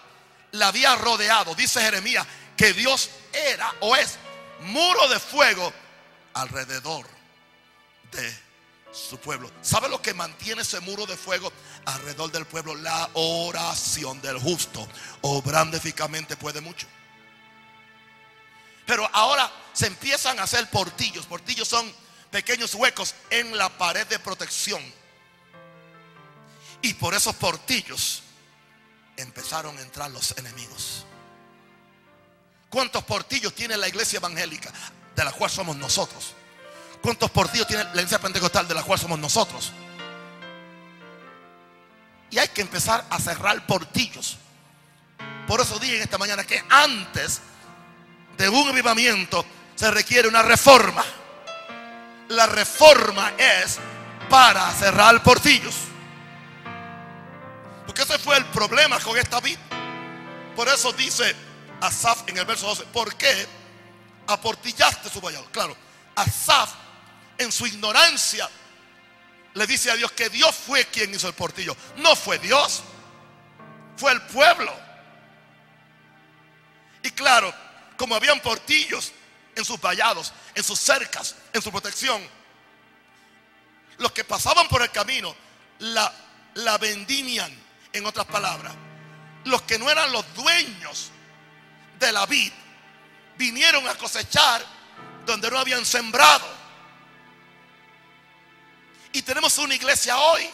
la 0.52 0.68
había 0.68 0.96
rodeado. 0.96 1.54
Dice 1.54 1.80
Jeremías 1.80 2.26
que 2.56 2.72
Dios 2.72 3.10
era 3.32 3.72
o 3.80 3.94
es 3.94 4.18
muro 4.60 5.08
de 5.08 5.20
fuego 5.20 5.72
alrededor 6.34 7.06
de 8.10 8.47
su 8.92 9.18
pueblo. 9.18 9.50
¿Sabe 9.62 9.88
lo 9.88 10.00
que 10.00 10.14
mantiene 10.14 10.62
ese 10.62 10.80
muro 10.80 11.06
de 11.06 11.16
fuego 11.16 11.52
alrededor 11.84 12.32
del 12.32 12.46
pueblo? 12.46 12.74
La 12.74 13.10
oración 13.14 14.20
del 14.20 14.38
justo. 14.38 14.86
Obrando 15.22 15.76
eficazmente 15.76 16.36
puede 16.36 16.60
mucho. 16.60 16.86
Pero 18.86 19.08
ahora 19.12 19.50
se 19.72 19.86
empiezan 19.86 20.38
a 20.38 20.44
hacer 20.44 20.68
portillos. 20.70 21.26
Portillos 21.26 21.68
son 21.68 21.92
pequeños 22.30 22.74
huecos 22.74 23.14
en 23.30 23.56
la 23.56 23.68
pared 23.68 24.06
de 24.06 24.18
protección. 24.18 24.82
Y 26.80 26.94
por 26.94 27.14
esos 27.14 27.34
portillos 27.36 28.22
empezaron 29.16 29.76
a 29.76 29.82
entrar 29.82 30.10
los 30.10 30.36
enemigos. 30.38 31.04
¿Cuántos 32.70 33.04
portillos 33.04 33.54
tiene 33.54 33.76
la 33.76 33.88
iglesia 33.88 34.18
evangélica 34.18 34.72
de 35.14 35.24
la 35.24 35.32
cual 35.32 35.50
somos 35.50 35.76
nosotros? 35.76 36.34
¿Cuántos 37.02 37.30
portillos 37.30 37.66
tiene 37.66 37.84
la 37.84 37.90
iglesia 37.90 38.18
pentecostal 38.18 38.66
de 38.66 38.74
la 38.74 38.82
cual 38.82 38.98
somos 38.98 39.18
nosotros? 39.18 39.72
Y 42.30 42.38
hay 42.38 42.48
que 42.48 42.60
empezar 42.60 43.04
a 43.08 43.18
cerrar 43.18 43.66
portillos. 43.66 44.36
Por 45.46 45.60
eso 45.60 45.78
dije 45.78 46.02
esta 46.02 46.18
mañana 46.18 46.44
que 46.44 46.62
antes 46.68 47.40
de 48.36 48.48
un 48.48 48.68
avivamiento 48.68 49.44
se 49.74 49.90
requiere 49.90 50.28
una 50.28 50.42
reforma. 50.42 51.04
La 52.28 52.46
reforma 52.46 53.32
es 53.38 53.78
para 54.28 54.70
cerrar 54.72 55.22
portillos. 55.22 55.74
Porque 57.86 58.02
ese 58.02 58.18
fue 58.18 58.36
el 58.36 58.44
problema 58.46 59.00
con 59.00 59.16
esta 59.16 59.40
vida. 59.40 59.60
Por 60.54 60.68
eso 60.68 60.92
dice 60.92 61.34
Asaf 61.80 62.28
en 62.28 62.36
el 62.36 62.44
verso 62.44 62.66
12, 62.66 62.84
¿por 62.86 63.14
qué 63.14 63.46
aportillaste 64.26 65.08
su 65.08 65.20
vallado? 65.20 65.46
Claro, 65.50 65.76
Asaf 66.14 66.70
en 67.38 67.52
su 67.52 67.66
ignorancia 67.66 68.48
le 69.54 69.66
dice 69.66 69.90
a 69.90 69.96
Dios 69.96 70.12
que 70.12 70.28
Dios 70.28 70.54
fue 70.54 70.84
quien 70.86 71.14
hizo 71.14 71.26
el 71.28 71.34
portillo. 71.34 71.76
No 71.96 72.14
fue 72.14 72.38
Dios, 72.38 72.82
fue 73.96 74.12
el 74.12 74.22
pueblo. 74.22 74.72
Y 77.02 77.10
claro, 77.10 77.52
como 77.96 78.14
habían 78.14 78.40
portillos 78.40 79.12
en 79.54 79.64
sus 79.64 79.80
vallados, 79.80 80.32
en 80.54 80.62
sus 80.62 80.78
cercas, 80.78 81.34
en 81.52 81.62
su 81.62 81.70
protección, 81.70 82.22
los 83.98 84.12
que 84.12 84.24
pasaban 84.24 84.68
por 84.68 84.82
el 84.82 84.90
camino 84.90 85.34
la, 85.80 86.12
la 86.54 86.78
vendimian, 86.78 87.68
en 87.92 88.06
otras 88.06 88.26
palabras. 88.26 88.74
Los 89.44 89.62
que 89.62 89.78
no 89.78 89.90
eran 89.90 90.12
los 90.12 90.24
dueños 90.34 91.10
de 91.98 92.12
la 92.12 92.26
vid 92.26 92.52
vinieron 93.36 93.86
a 93.88 93.94
cosechar 93.94 94.64
donde 95.26 95.50
no 95.50 95.58
habían 95.58 95.84
sembrado. 95.84 96.57
Y 99.12 99.22
tenemos 99.22 99.56
una 99.58 99.74
iglesia 99.74 100.16
hoy 100.16 100.48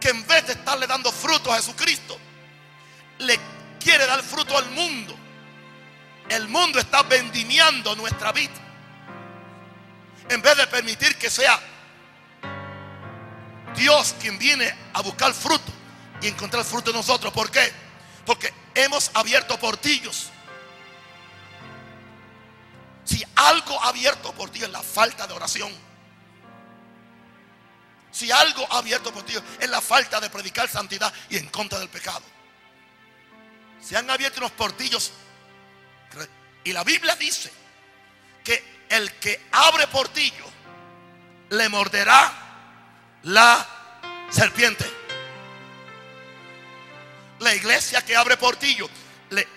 que 0.00 0.10
en 0.10 0.26
vez 0.26 0.46
de 0.46 0.52
estarle 0.52 0.86
dando 0.86 1.10
fruto 1.10 1.52
a 1.52 1.56
Jesucristo, 1.56 2.18
le 3.18 3.38
quiere 3.80 4.06
dar 4.06 4.22
fruto 4.22 4.56
al 4.56 4.68
mundo. 4.70 5.16
El 6.28 6.48
mundo 6.48 6.78
está 6.78 7.02
vendimiando 7.02 7.96
nuestra 7.96 8.32
vida. 8.32 8.52
En 10.28 10.42
vez 10.42 10.56
de 10.56 10.66
permitir 10.66 11.16
que 11.16 11.30
sea 11.30 11.58
Dios 13.74 14.14
quien 14.20 14.38
viene 14.38 14.74
a 14.92 15.00
buscar 15.00 15.32
fruto 15.32 15.72
y 16.20 16.28
encontrar 16.28 16.64
fruto 16.64 16.90
en 16.90 16.96
nosotros. 16.96 17.32
¿Por 17.32 17.50
qué? 17.50 17.72
Porque 18.26 18.52
hemos 18.74 19.10
abierto 19.14 19.58
portillos. 19.58 20.30
Si 23.04 23.24
algo 23.36 23.82
ha 23.82 23.88
abierto 23.88 24.32
portillos 24.32 24.68
es 24.68 24.72
la 24.72 24.82
falta 24.82 25.26
de 25.26 25.32
oración. 25.32 25.87
Si 28.10 28.30
algo 28.30 28.66
ha 28.70 28.78
abierto 28.78 29.12
portillos 29.12 29.42
es 29.60 29.68
la 29.68 29.80
falta 29.80 30.20
de 30.20 30.30
predicar 30.30 30.68
santidad 30.68 31.12
y 31.28 31.36
en 31.36 31.48
contra 31.48 31.78
del 31.78 31.88
pecado. 31.88 32.22
Se 33.80 33.96
han 33.96 34.08
abierto 34.10 34.40
unos 34.40 34.52
portillos. 34.52 35.12
Y 36.64 36.72
la 36.72 36.84
Biblia 36.84 37.16
dice 37.16 37.52
que 38.42 38.84
el 38.88 39.12
que 39.14 39.46
abre 39.52 39.86
portillo 39.88 40.44
le 41.50 41.68
morderá 41.68 42.32
la 43.22 43.66
serpiente. 44.30 44.84
La 47.40 47.54
iglesia 47.54 48.04
que 48.04 48.16
abre 48.16 48.36
portillo, 48.36 48.88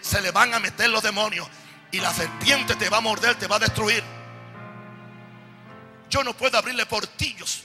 se 0.01 0.21
le 0.21 0.31
van 0.31 0.53
a 0.53 0.59
meter 0.59 0.89
los 0.89 1.01
demonios 1.01 1.47
y 1.91 1.99
la 1.99 2.13
serpiente 2.13 2.75
te 2.75 2.89
va 2.89 2.97
a 2.97 3.01
morder, 3.01 3.35
te 3.39 3.47
va 3.47 3.55
a 3.55 3.59
destruir. 3.59 4.03
Yo 6.09 6.23
no 6.23 6.35
puedo 6.35 6.57
abrirle 6.57 6.85
portillos 6.85 7.63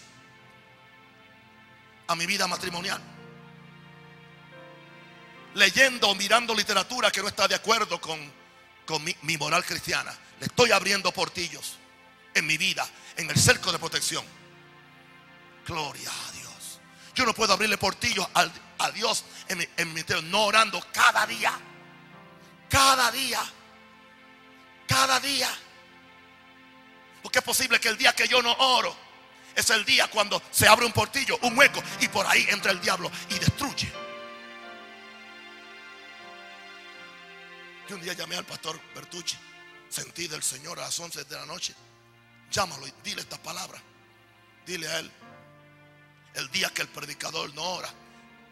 a 2.06 2.14
mi 2.14 2.26
vida 2.26 2.46
matrimonial. 2.46 3.00
Leyendo 5.54 6.08
o 6.08 6.14
mirando 6.14 6.54
literatura 6.54 7.10
que 7.10 7.22
no 7.22 7.28
está 7.28 7.48
de 7.48 7.54
acuerdo 7.54 8.00
con, 8.00 8.32
con 8.84 9.02
mi, 9.02 9.16
mi 9.22 9.36
moral 9.36 9.64
cristiana. 9.64 10.16
Le 10.40 10.46
estoy 10.46 10.70
abriendo 10.70 11.12
portillos 11.12 11.78
en 12.34 12.46
mi 12.46 12.58
vida, 12.58 12.86
en 13.16 13.30
el 13.30 13.36
cerco 13.36 13.72
de 13.72 13.78
protección. 13.78 14.24
Gloria 15.66 16.10
a 16.10 16.32
Dios. 16.32 16.80
Yo 17.14 17.24
no 17.24 17.32
puedo 17.32 17.54
abrirle 17.54 17.78
portillos 17.78 18.26
a 18.34 18.90
Dios 18.90 19.24
en 19.48 19.58
mi, 19.58 19.66
en 19.76 19.94
mi 19.94 20.02
no 20.24 20.44
orando 20.44 20.84
cada 20.92 21.26
día. 21.26 21.52
Cada 22.68 23.10
día. 23.10 23.40
Cada 24.86 25.18
día. 25.20 25.48
Porque 27.22 27.38
es 27.38 27.44
posible 27.44 27.80
que 27.80 27.88
el 27.88 27.96
día 27.96 28.12
que 28.14 28.28
yo 28.28 28.42
no 28.42 28.52
oro 28.52 29.05
es 29.56 29.70
el 29.70 29.84
día 29.86 30.06
cuando 30.08 30.40
se 30.50 30.68
abre 30.68 30.84
un 30.84 30.92
portillo, 30.92 31.38
un 31.42 31.56
hueco, 31.58 31.82
y 32.00 32.08
por 32.08 32.26
ahí 32.26 32.46
entra 32.50 32.70
el 32.70 32.80
diablo 32.80 33.10
y 33.30 33.38
destruye. 33.38 33.90
Yo 37.88 37.96
un 37.96 38.02
día 38.02 38.12
llamé 38.12 38.36
al 38.36 38.44
pastor 38.44 38.78
Bertucci, 38.94 39.36
sentí 39.88 40.28
del 40.28 40.42
Señor 40.42 40.78
a 40.78 40.82
las 40.82 41.00
11 41.00 41.24
de 41.24 41.34
la 41.34 41.46
noche. 41.46 41.74
Llámalo 42.50 42.86
y 42.86 42.92
dile 43.02 43.22
esta 43.22 43.38
palabra. 43.38 43.80
Dile 44.66 44.88
a 44.88 44.98
él, 44.98 45.10
el 46.34 46.50
día 46.50 46.68
que 46.70 46.82
el 46.82 46.88
predicador 46.88 47.54
no 47.54 47.62
ora, 47.62 47.88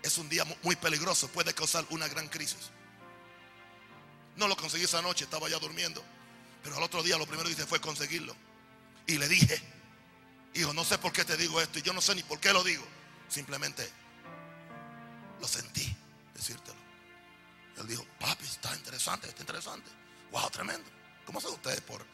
es 0.02 0.16
un 0.16 0.28
día 0.28 0.44
muy 0.62 0.76
peligroso, 0.76 1.28
puede 1.28 1.52
causar 1.52 1.84
una 1.90 2.08
gran 2.08 2.28
crisis. 2.28 2.70
No 4.36 4.48
lo 4.48 4.56
conseguí 4.56 4.84
esa 4.84 5.02
noche, 5.02 5.24
estaba 5.24 5.48
ya 5.48 5.58
durmiendo. 5.58 6.02
Pero 6.62 6.76
al 6.76 6.82
otro 6.82 7.02
día 7.02 7.18
lo 7.18 7.26
primero 7.26 7.46
que 7.46 7.52
hice 7.52 7.66
fue 7.66 7.80
conseguirlo. 7.80 8.34
Y 9.06 9.18
le 9.18 9.28
dije, 9.28 9.60
hijo, 10.54 10.72
no 10.72 10.84
sé 10.84 10.98
por 10.98 11.12
qué 11.12 11.24
te 11.24 11.36
digo 11.36 11.60
esto 11.60 11.78
y 11.78 11.82
yo 11.82 11.92
no 11.92 12.00
sé 12.00 12.14
ni 12.14 12.22
por 12.22 12.40
qué 12.40 12.52
lo 12.52 12.62
digo. 12.62 12.84
Simplemente 13.28 13.90
lo 15.40 15.48
sentí 15.48 15.94
decírtelo. 16.34 16.78
Él 17.78 17.86
dijo, 17.88 18.04
papi, 18.20 18.44
está 18.44 18.74
interesante, 18.74 19.28
está 19.28 19.40
interesante. 19.40 19.90
Wow, 20.30 20.50
tremendo. 20.50 20.88
¿Cómo 21.26 21.40
sabe 21.40 21.54
ustedes 21.54 21.80
por, 21.80 22.04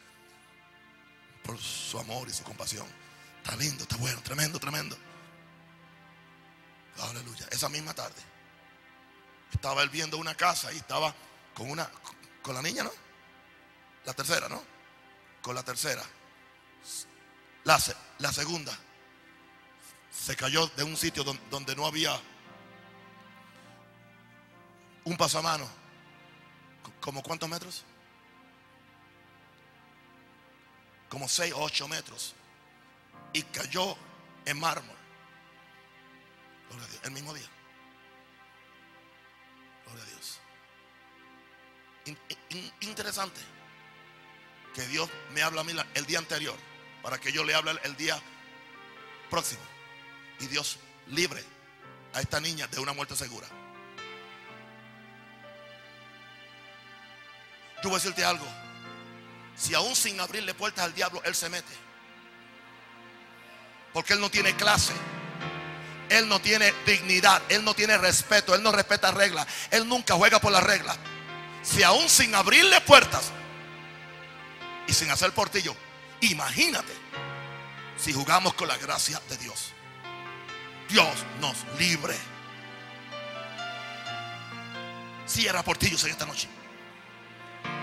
por 1.43 1.57
su 1.59 1.99
amor 1.99 2.27
y 2.27 2.33
su 2.33 2.43
compasión? 2.43 2.87
Está 3.43 3.55
lindo, 3.55 3.83
está 3.83 3.97
bueno, 3.97 4.21
tremendo, 4.21 4.59
tremendo. 4.59 4.97
Aleluya. 6.99 7.47
Esa 7.51 7.69
misma 7.69 7.93
tarde 7.93 8.21
estaba 9.51 9.83
él 9.83 9.89
viendo 9.89 10.17
una 10.17 10.35
casa 10.35 10.71
y 10.73 10.77
estaba 10.77 11.13
con 11.53 11.69
una 11.69 11.89
con 12.41 12.55
la 12.55 12.61
niña, 12.61 12.83
¿no? 12.83 12.91
La 14.05 14.13
tercera, 14.13 14.49
¿no? 14.49 14.63
Con 15.41 15.55
la 15.55 15.63
tercera. 15.63 16.03
La, 17.63 17.79
la 18.19 18.33
segunda 18.33 18.75
se 20.11 20.35
cayó 20.35 20.67
de 20.67 20.83
un 20.83 20.97
sitio 20.97 21.23
donde, 21.23 21.75
no 21.75 21.85
había 21.85 22.19
un 25.05 25.17
pasamano. 25.17 25.67
¿Como 26.99 27.23
cuántos 27.23 27.49
metros? 27.49 27.83
Como 31.09 31.27
seis 31.27 31.53
o 31.53 31.61
ocho 31.61 31.87
metros. 31.87 32.35
Y 33.33 33.43
cayó 33.43 33.95
en 34.45 34.59
mármol. 34.59 34.95
El 37.03 37.11
mismo 37.11 37.33
día. 37.33 37.47
Gloria 39.85 40.03
a 40.03 40.07
Dios. 40.07 40.39
interesante 42.81 43.41
que 44.73 44.85
Dios 44.87 45.09
me 45.33 45.41
habla 45.41 45.61
a 45.61 45.63
mí 45.63 45.73
el 45.95 46.05
día 46.05 46.19
anterior 46.19 46.55
para 47.01 47.19
que 47.19 47.31
yo 47.31 47.43
le 47.43 47.53
hable 47.53 47.71
el 47.83 47.95
día 47.95 48.19
próximo. 49.29 49.61
Y 50.39 50.47
Dios 50.47 50.79
libre 51.07 51.43
a 52.13 52.21
esta 52.21 52.39
niña 52.39 52.67
de 52.67 52.79
una 52.79 52.93
muerte 52.93 53.15
segura. 53.15 53.47
Yo 57.83 57.89
voy 57.89 57.93
a 57.93 57.95
decirte 57.95 58.23
algo. 58.23 58.45
Si 59.55 59.73
aún 59.73 59.95
sin 59.95 60.19
abrirle 60.19 60.53
puertas 60.53 60.85
al 60.85 60.93
diablo, 60.93 61.21
Él 61.23 61.35
se 61.35 61.49
mete. 61.49 61.73
Porque 63.93 64.13
Él 64.13 64.21
no 64.21 64.29
tiene 64.29 64.55
clase. 64.55 64.93
Él 66.11 66.27
no 66.27 66.41
tiene 66.41 66.73
dignidad, 66.85 67.41
Él 67.47 67.63
no 67.63 67.73
tiene 67.73 67.97
respeto, 67.97 68.53
Él 68.53 68.61
no 68.61 68.73
respeta 68.73 69.11
reglas, 69.11 69.47
Él 69.71 69.87
nunca 69.87 70.15
juega 70.15 70.41
por 70.41 70.51
las 70.51 70.61
reglas. 70.61 70.97
Si 71.63 71.83
aún 71.83 72.09
sin 72.09 72.35
abrirle 72.35 72.81
puertas 72.81 73.31
y 74.87 74.93
sin 74.93 75.09
hacer 75.09 75.31
portillo, 75.31 75.73
imagínate 76.21 76.93
si 77.97 78.13
jugamos 78.13 78.53
con 78.53 78.67
la 78.67 78.77
gracia 78.77 79.21
de 79.29 79.37
Dios. 79.37 79.73
Dios 80.89 81.07
nos 81.39 81.55
libre. 81.79 82.15
Cierra 85.25 85.63
portillos 85.63 86.03
en 86.03 86.11
esta 86.11 86.25
noche. 86.25 86.49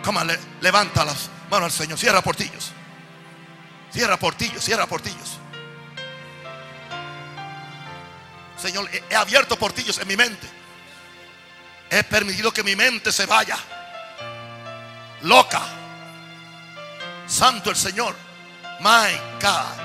Como 0.04 0.20
levanta 0.60 1.04
las 1.04 1.30
manos 1.50 1.66
al 1.66 1.72
Señor. 1.72 1.98
Cierra 1.98 2.20
portillos. 2.20 2.72
Cierra 3.92 4.18
portillos, 4.18 4.62
cierra 4.62 4.86
portillos. 4.86 5.38
Señor, 8.58 8.90
he 9.08 9.14
abierto 9.14 9.56
portillos 9.56 9.98
en 9.98 10.08
mi 10.08 10.16
mente. 10.16 10.46
He 11.90 12.04
permitido 12.04 12.52
que 12.52 12.62
mi 12.62 12.76
mente 12.76 13.12
se 13.12 13.24
vaya. 13.24 13.56
Loca. 15.22 15.62
Santo 17.26 17.70
el 17.70 17.76
Señor. 17.76 18.27
My 18.80 19.10
God. 19.40 19.76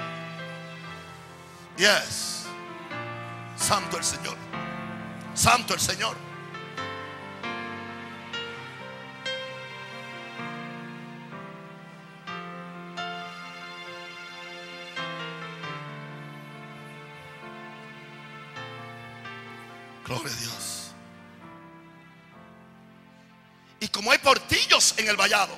Yes. 1.77 2.45
Santo 3.55 3.97
el 3.97 4.03
Señor. 4.03 4.37
Santo 5.33 5.73
el 5.73 5.79
Señor. 5.79 6.15
Gloria 20.05 20.31
a 20.31 20.35
Dios. 20.35 20.91
Y 23.79 23.87
como 23.87 24.11
hay 24.11 24.19
portillos 24.19 24.93
en 24.97 25.07
el 25.07 25.17
vallado, 25.17 25.57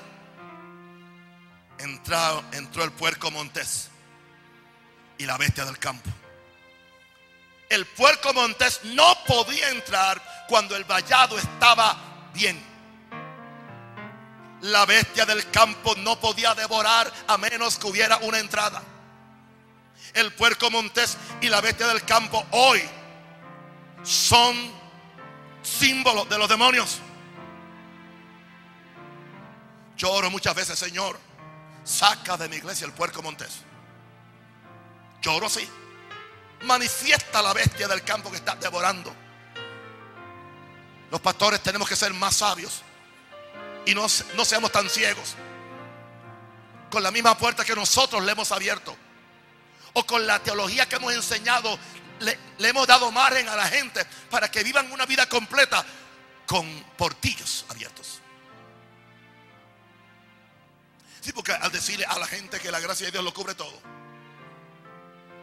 entró, 2.52 2.84
el 2.84 2.92
puerco 2.92 3.32
montés 3.32 3.90
y 5.18 5.26
la 5.26 5.38
bestia 5.38 5.66
del 5.66 5.80
campo. 5.80 6.10
El 7.70 7.86
puerco 7.86 8.34
montés 8.34 8.82
no 8.84 9.18
podía 9.26 9.70
entrar 9.70 10.22
cuando 10.48 10.76
el 10.76 10.84
vallado 10.84 11.38
estaba 11.38 12.30
bien. 12.34 12.62
La 14.62 14.86
bestia 14.86 15.26
del 15.26 15.50
campo 15.50 15.96
no 15.98 16.20
podía 16.20 16.54
devorar 16.54 17.12
a 17.28 17.38
menos 17.38 17.78
que 17.78 17.88
hubiera 17.88 18.18
una 18.18 18.40
entrada. 18.40 18.82
El 20.14 20.34
puerco 20.34 20.70
montés 20.72 21.18
y 21.42 21.50
la 21.50 21.62
bestia 21.62 21.88
del 21.88 22.04
campo 22.04 22.46
hoy 22.52 22.82
son 24.04 24.56
símbolos 25.62 26.30
de 26.30 26.38
los 26.38 26.48
demonios. 26.48 27.00
Lloro 29.98 30.30
muchas 30.30 30.54
veces, 30.56 30.78
Señor, 30.78 31.20
saca 31.86 32.36
de 32.36 32.50
mi 32.50 32.58
iglesia 32.58 32.86
el 32.86 32.92
puerco 32.92 33.22
montés. 33.22 33.62
Lloro 35.22 35.46
así. 35.46 35.70
Manifiesta 36.64 37.42
la 37.42 37.54
bestia 37.54 37.88
del 37.88 38.04
campo 38.04 38.30
que 38.30 38.38
está 38.38 38.56
devorando. 38.56 39.14
Los 41.12 41.22
pastores 41.22 41.62
tenemos 41.62 41.88
que 41.88 41.96
ser 41.96 42.14
más 42.14 42.38
sabios 42.38 42.82
y 43.86 43.94
no, 43.94 44.08
no 44.36 44.44
seamos 44.44 44.72
tan 44.72 44.90
ciegos. 44.90 45.36
Con 46.90 47.04
la 47.04 47.12
misma 47.12 47.38
puerta 47.38 47.64
que 47.64 47.76
nosotros 47.76 48.24
le 48.24 48.32
hemos 48.32 48.52
abierto. 48.52 48.96
O 49.94 50.06
con 50.06 50.26
la 50.28 50.40
teología 50.40 50.90
que 50.90 50.98
hemos 50.98 51.14
enseñado, 51.14 51.78
le, 52.20 52.38
le 52.58 52.68
hemos 52.68 52.86
dado 52.86 53.12
margen 53.12 53.48
a 53.48 53.56
la 53.56 53.68
gente 53.68 54.04
para 54.30 54.50
que 54.50 54.64
vivan 54.64 54.92
una 54.92 55.06
vida 55.06 55.30
completa 55.30 55.86
con 56.46 56.68
portillos 56.98 57.66
abiertos. 57.70 58.22
Sí, 61.26 61.32
porque 61.34 61.54
al 61.54 61.72
decirle 61.72 62.06
a 62.06 62.20
la 62.20 62.28
gente 62.28 62.60
que 62.60 62.70
la 62.70 62.80
gracia 62.80 63.08
de 63.08 63.12
Dios 63.12 63.24
lo 63.24 63.34
cubre 63.34 63.56
todo 63.56 63.82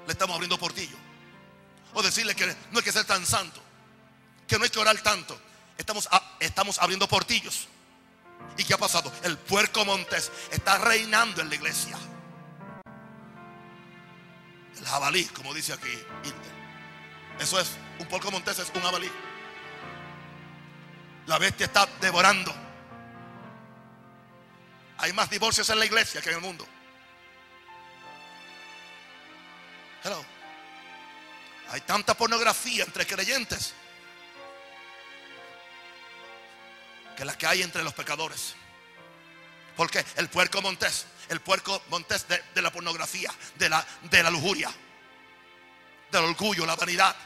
le 0.06 0.12
estamos 0.12 0.34
abriendo 0.34 0.56
portillo. 0.56 0.96
O 1.94 2.02
decirle 2.02 2.36
que 2.36 2.46
no 2.46 2.78
hay 2.78 2.82
que 2.84 2.92
ser 2.92 3.04
tan 3.04 3.26
santo, 3.26 3.60
que 4.46 4.56
no 4.58 4.64
hay 4.64 4.70
que 4.70 4.78
orar 4.78 4.96
tanto. 5.00 5.36
Estamos, 5.76 6.08
estamos 6.38 6.78
abriendo 6.78 7.08
portillos. 7.08 7.66
¿Y 8.56 8.64
qué 8.64 8.74
ha 8.74 8.78
pasado? 8.78 9.12
El 9.24 9.36
puerco 9.38 9.84
montés 9.84 10.30
está 10.52 10.78
reinando 10.78 11.42
en 11.42 11.48
la 11.48 11.54
iglesia. 11.56 11.98
El 14.78 14.86
jabalí, 14.86 15.24
como 15.26 15.52
dice 15.52 15.72
aquí. 15.72 15.98
Eso 17.40 17.58
es, 17.58 17.72
un 17.98 18.06
puerco 18.06 18.30
montés 18.30 18.58
es 18.60 18.70
un 18.72 18.82
jabalí. 18.82 19.10
La 21.26 21.38
bestia 21.38 21.66
está 21.66 21.88
devorando. 22.00 22.61
Hay 25.02 25.12
más 25.12 25.28
divorcios 25.28 25.68
en 25.68 25.80
la 25.80 25.84
iglesia 25.84 26.22
que 26.22 26.30
en 26.30 26.36
el 26.36 26.40
mundo. 26.40 26.64
Hay 31.70 31.80
tanta 31.80 32.14
pornografía 32.14 32.84
entre 32.84 33.04
creyentes 33.04 33.74
que 37.16 37.24
la 37.24 37.36
que 37.36 37.48
hay 37.48 37.62
entre 37.62 37.82
los 37.82 37.94
pecadores. 37.94 38.54
Porque 39.76 40.04
el 40.16 40.28
puerco 40.28 40.62
montés, 40.62 41.06
el 41.30 41.40
puerco 41.40 41.82
montés 41.88 42.24
de, 42.28 42.62
la 42.62 42.70
pornografía, 42.70 43.34
de 43.56 43.68
la, 43.68 43.84
de 44.02 44.22
la 44.22 44.30
lujuria, 44.30 44.70
del 46.12 46.24
orgullo, 46.24 46.64
la 46.64 46.76
vanidad, 46.76 47.16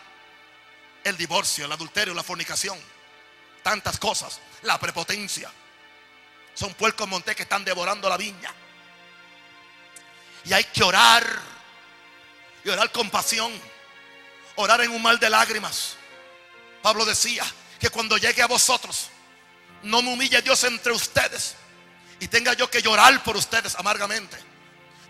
el 1.04 1.14
divorcio, 1.18 1.66
el 1.66 1.72
adulterio, 1.72 2.14
la 2.14 2.22
fornicación, 2.22 2.78
tantas 3.62 3.98
cosas, 3.98 4.40
la 4.62 4.80
prepotencia. 4.80 5.52
Son 6.56 6.72
puercos 6.72 7.06
montés 7.06 7.36
que 7.36 7.42
están 7.42 7.64
devorando 7.64 8.08
la 8.08 8.16
viña. 8.16 8.52
Y 10.46 10.54
hay 10.54 10.64
que 10.64 10.82
orar 10.82 11.24
y 12.64 12.68
orar 12.70 12.90
con 12.90 13.10
pasión. 13.10 13.52
Orar 14.56 14.80
en 14.80 14.90
un 14.90 15.02
mal 15.02 15.18
de 15.20 15.28
lágrimas. 15.28 15.96
Pablo 16.82 17.04
decía 17.04 17.44
que 17.78 17.90
cuando 17.90 18.16
llegue 18.16 18.40
a 18.40 18.46
vosotros, 18.46 19.10
no 19.82 20.00
me 20.00 20.14
humille 20.14 20.40
Dios 20.40 20.64
entre 20.64 20.92
ustedes 20.92 21.56
y 22.20 22.28
tenga 22.28 22.54
yo 22.54 22.70
que 22.70 22.80
llorar 22.80 23.22
por 23.22 23.36
ustedes 23.36 23.74
amargamente. 23.74 24.38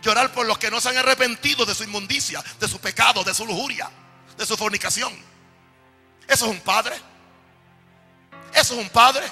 Llorar 0.03 0.33
por 0.33 0.47
los 0.47 0.59
que 0.59 0.69
no 0.69 0.81
se 0.81 0.89
han 0.89 0.97
arrepentido 0.99 1.65
de 1.65 1.77
su 1.77 1.85
inmundicia, 1.85 2.43
de 2.59 2.67
su 2.67 2.81
pecado, 2.81 3.23
de 3.23 3.33
su 3.33 3.47
lujuria, 3.47 3.89
de 4.37 4.45
su 4.45 4.57
fornicación. 4.57 5.13
Eso 6.27 6.47
es 6.47 6.51
un 6.51 6.61
padre. 6.61 6.97
Eso 8.53 8.75
es 8.75 8.81
un 8.81 8.89
padre. 8.89 9.27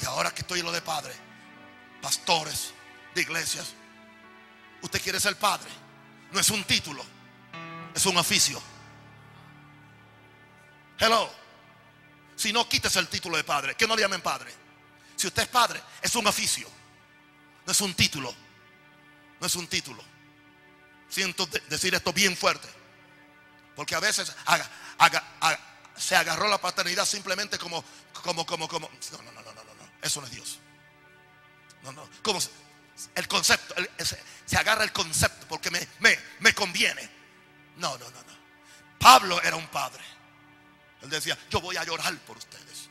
Y 0.00 0.04
ahora 0.06 0.30
que 0.32 0.42
estoy 0.42 0.60
en 0.60 0.66
lo 0.66 0.72
de 0.72 0.82
padre, 0.82 1.14
pastores 2.00 2.72
de 3.14 3.22
iglesias, 3.22 3.74
usted 4.82 5.02
quiere 5.02 5.20
ser 5.20 5.36
padre. 5.36 5.70
No 6.32 6.40
es 6.40 6.50
un 6.50 6.62
título, 6.64 7.04
es 7.94 8.06
un 8.06 8.16
oficio. 8.16 8.60
Hello. 10.98 11.30
Si 12.36 12.52
no, 12.52 12.68
quítese 12.68 12.98
el 13.00 13.08
título 13.08 13.36
de 13.36 13.44
padre. 13.44 13.74
Que 13.74 13.86
no 13.86 13.96
le 13.96 14.02
llamen 14.02 14.20
padre. 14.20 14.52
Si 15.16 15.26
usted 15.26 15.42
es 15.42 15.48
padre, 15.48 15.82
es 16.00 16.14
un 16.14 16.26
oficio. 16.26 16.68
No 17.66 17.72
es 17.72 17.80
un 17.80 17.94
título. 17.94 18.32
No 19.40 19.46
es 19.46 19.56
un 19.56 19.66
título. 19.66 20.02
Siento 21.08 21.46
decir 21.68 21.94
esto 21.94 22.12
bien 22.12 22.36
fuerte. 22.36 22.68
Porque 23.74 23.94
a 23.94 24.00
veces 24.00 24.32
se 25.96 26.16
agarró 26.16 26.48
la 26.48 26.60
paternidad 26.60 27.04
simplemente 27.04 27.58
como, 27.58 27.84
como, 28.22 28.46
como, 28.46 28.68
como. 28.68 28.88
No, 28.88 29.22
no, 29.22 29.32
no, 29.32 29.32
no, 29.32 29.42
no, 29.42 29.47
no. 29.47 29.47
Eso 30.02 30.20
no 30.20 30.26
es 30.26 30.32
Dios. 30.32 30.58
No, 31.82 31.92
no. 31.92 32.08
Como 32.22 32.40
el 33.14 33.28
concepto, 33.28 33.74
se 34.44 34.56
agarra 34.56 34.84
el 34.84 34.92
concepto 34.92 35.46
porque 35.48 35.70
me, 35.70 35.86
me, 36.40 36.54
conviene. 36.54 37.08
No, 37.76 37.96
no, 37.98 38.10
no, 38.10 38.22
no. 38.22 38.38
Pablo 38.98 39.40
era 39.42 39.56
un 39.56 39.68
padre. 39.68 40.02
Él 41.02 41.10
decía, 41.10 41.38
yo 41.50 41.60
voy 41.60 41.76
a 41.76 41.84
llorar 41.84 42.16
por 42.20 42.36
ustedes. 42.36 42.88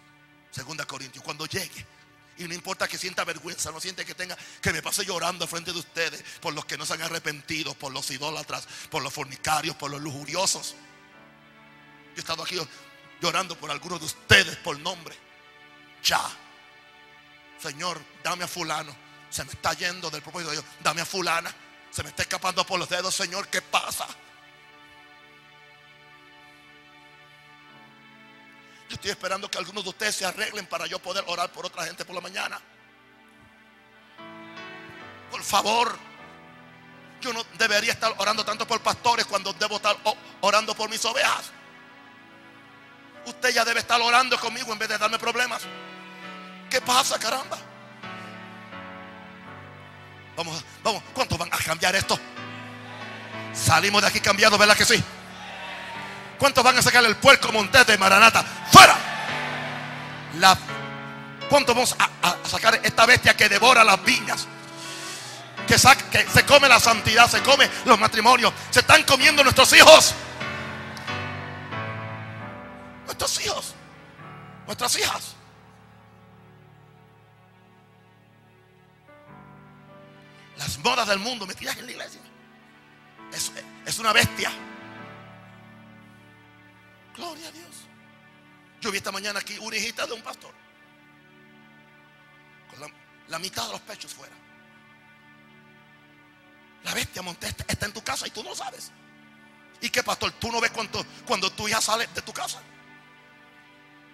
Segunda 0.51 0.85
Corintios, 0.85 1.23
cuando 1.23 1.45
llegue. 1.45 1.85
Y 2.37 2.47
no 2.47 2.53
importa 2.53 2.87
que 2.87 2.97
sienta 2.97 3.23
vergüenza, 3.25 3.71
no 3.71 3.79
siente 3.79 4.05
que 4.05 4.13
tenga 4.13 4.37
que 4.61 4.71
me 4.71 4.81
pase 4.81 5.03
llorando 5.03 5.47
frente 5.47 5.73
de 5.73 5.79
ustedes 5.79 6.23
por 6.39 6.53
los 6.53 6.65
que 6.65 6.77
no 6.77 6.85
se 6.85 6.93
han 6.93 7.01
arrepentido, 7.01 7.73
por 7.73 7.91
los 7.91 8.09
idólatras, 8.11 8.67
por 8.91 9.01
los 9.01 9.11
fornicarios, 9.11 9.75
por 9.75 9.89
los 9.89 9.99
lujuriosos. 9.99 10.75
Yo 12.11 12.17
he 12.17 12.19
estado 12.19 12.43
aquí 12.43 12.55
llorando 13.19 13.57
por 13.57 13.71
algunos 13.71 13.99
de 13.99 14.05
ustedes 14.05 14.55
por 14.57 14.79
nombre. 14.79 15.17
Ya. 16.03 16.21
Señor, 17.59 17.99
dame 18.23 18.43
a 18.43 18.47
fulano 18.47 19.07
se 19.29 19.43
me 19.43 19.51
está 19.51 19.73
yendo 19.73 20.09
del 20.09 20.21
propósito 20.21 20.51
de 20.51 20.57
Dios. 20.57 20.65
Dame 20.81 21.01
a 21.01 21.05
fulana. 21.05 21.53
Se 21.91 22.03
me 22.03 22.09
está 22.09 22.23
escapando 22.23 22.65
por 22.65 22.79
los 22.79 22.89
dedos, 22.89 23.13
Señor. 23.13 23.47
¿Qué 23.47 23.61
pasa? 23.61 24.07
Yo 28.89 28.95
estoy 28.95 29.11
esperando 29.11 29.49
que 29.51 29.57
algunos 29.57 29.83
de 29.83 29.89
ustedes 29.89 30.15
se 30.15 30.25
arreglen 30.25 30.65
para 30.67 30.87
yo 30.87 30.99
poder 30.99 31.23
orar 31.27 31.51
por 31.51 31.65
otra 31.65 31.85
gente 31.85 32.05
por 32.05 32.15
la 32.15 32.21
mañana. 32.21 32.59
Por 35.29 35.43
favor. 35.43 35.97
Yo 37.19 37.33
no 37.33 37.43
debería 37.57 37.93
estar 37.93 38.13
orando 38.19 38.45
tanto 38.45 38.67
por 38.67 38.79
pastores 38.81 39.25
cuando 39.25 39.51
debo 39.53 39.77
estar 39.77 39.97
orando 40.41 40.75
por 40.75 40.87
mis 40.89 41.03
ovejas. 41.03 41.51
Usted 43.25 43.53
ya 43.53 43.65
debe 43.65 43.79
estar 43.79 43.99
orando 43.99 44.39
conmigo 44.39 44.71
en 44.71 44.79
vez 44.79 44.87
de 44.87 44.97
darme 44.99 45.17
problemas. 45.17 45.63
¿Qué 46.69 46.81
pasa, 46.81 47.17
caramba? 47.17 47.57
Vamos, 50.35 50.63
vamos, 50.83 51.01
¿cuántos 51.13 51.37
van 51.37 51.49
a 51.51 51.57
cambiar 51.57 51.95
esto? 51.95 52.19
Salimos 53.53 54.01
de 54.01 54.07
aquí 54.07 54.19
cambiados, 54.19 54.59
¿verdad 54.59 54.75
que 54.75 54.85
sí? 54.85 55.03
¿Cuántos 56.37 56.63
van 56.63 56.77
a 56.77 56.81
sacar 56.81 57.03
el 57.05 57.15
puerco 57.15 57.51
montés 57.51 57.87
de 57.87 57.97
Maranata? 57.97 58.43
¡Fuera! 58.71 58.95
La, 60.37 60.55
¿Cuántos 61.49 61.73
vamos 61.73 61.95
a, 61.97 62.47
sacar 62.47 62.79
esta 62.83 63.05
bestia 63.05 63.35
que 63.35 63.49
devora 63.49 63.83
las 63.83 64.03
viñas? 64.03 64.47
Que, 65.67 65.75
que 66.11 66.29
se 66.29 66.45
come 66.45 66.69
la 66.69 66.79
santidad, 66.79 67.29
se 67.29 67.41
come 67.41 67.69
los 67.85 67.99
matrimonios, 67.99 68.53
se 68.69 68.81
están 68.81 69.03
comiendo 69.03 69.43
nuestros 69.43 69.73
hijos. 69.73 70.13
Nuestros 73.05 73.45
hijos, 73.45 73.73
nuestras 74.65 74.99
hijas. 74.99 75.36
Las 80.57 80.77
modas 80.79 81.07
del 81.07 81.19
mundo 81.19 81.45
metidas 81.45 81.77
en 81.77 81.85
la 81.85 81.91
iglesia. 81.91 82.21
Es, 83.31 83.51
es 83.85 83.99
una 83.99 84.13
bestia. 84.13 84.51
Gloria 87.15 87.47
a 87.47 87.51
Dios. 87.51 87.87
Yo 88.81 88.91
vi 88.91 88.97
esta 88.97 89.11
mañana 89.11 89.39
aquí 89.39 89.57
una 89.59 89.75
hijita 89.75 90.05
de 90.05 90.13
un 90.13 90.21
pastor. 90.21 90.53
Con 92.69 92.91
la, 93.27 93.39
mitad 93.39 93.65
de 93.65 93.73
los 93.73 93.81
pechos 93.81 94.13
fuera. 94.13 94.35
La 96.83 96.93
bestia 96.93 97.21
monté 97.21 97.47
está 97.47 97.85
en 97.85 97.93
tu 97.93 98.03
casa 98.03 98.27
y 98.27 98.31
tú 98.31 98.43
no 98.43 98.55
sabes. 98.55 98.91
¿Y 99.81 99.89
qué 99.89 100.03
pastor? 100.03 100.31
Tú 100.33 100.51
no 100.51 100.61
ves 100.61 100.71
cuando, 100.71 101.05
cuando 101.25 101.51
tu 101.51 101.67
hija 101.67 101.81
sale 101.81 102.07
de 102.07 102.21
tu 102.21 102.33
casa. 102.33 102.61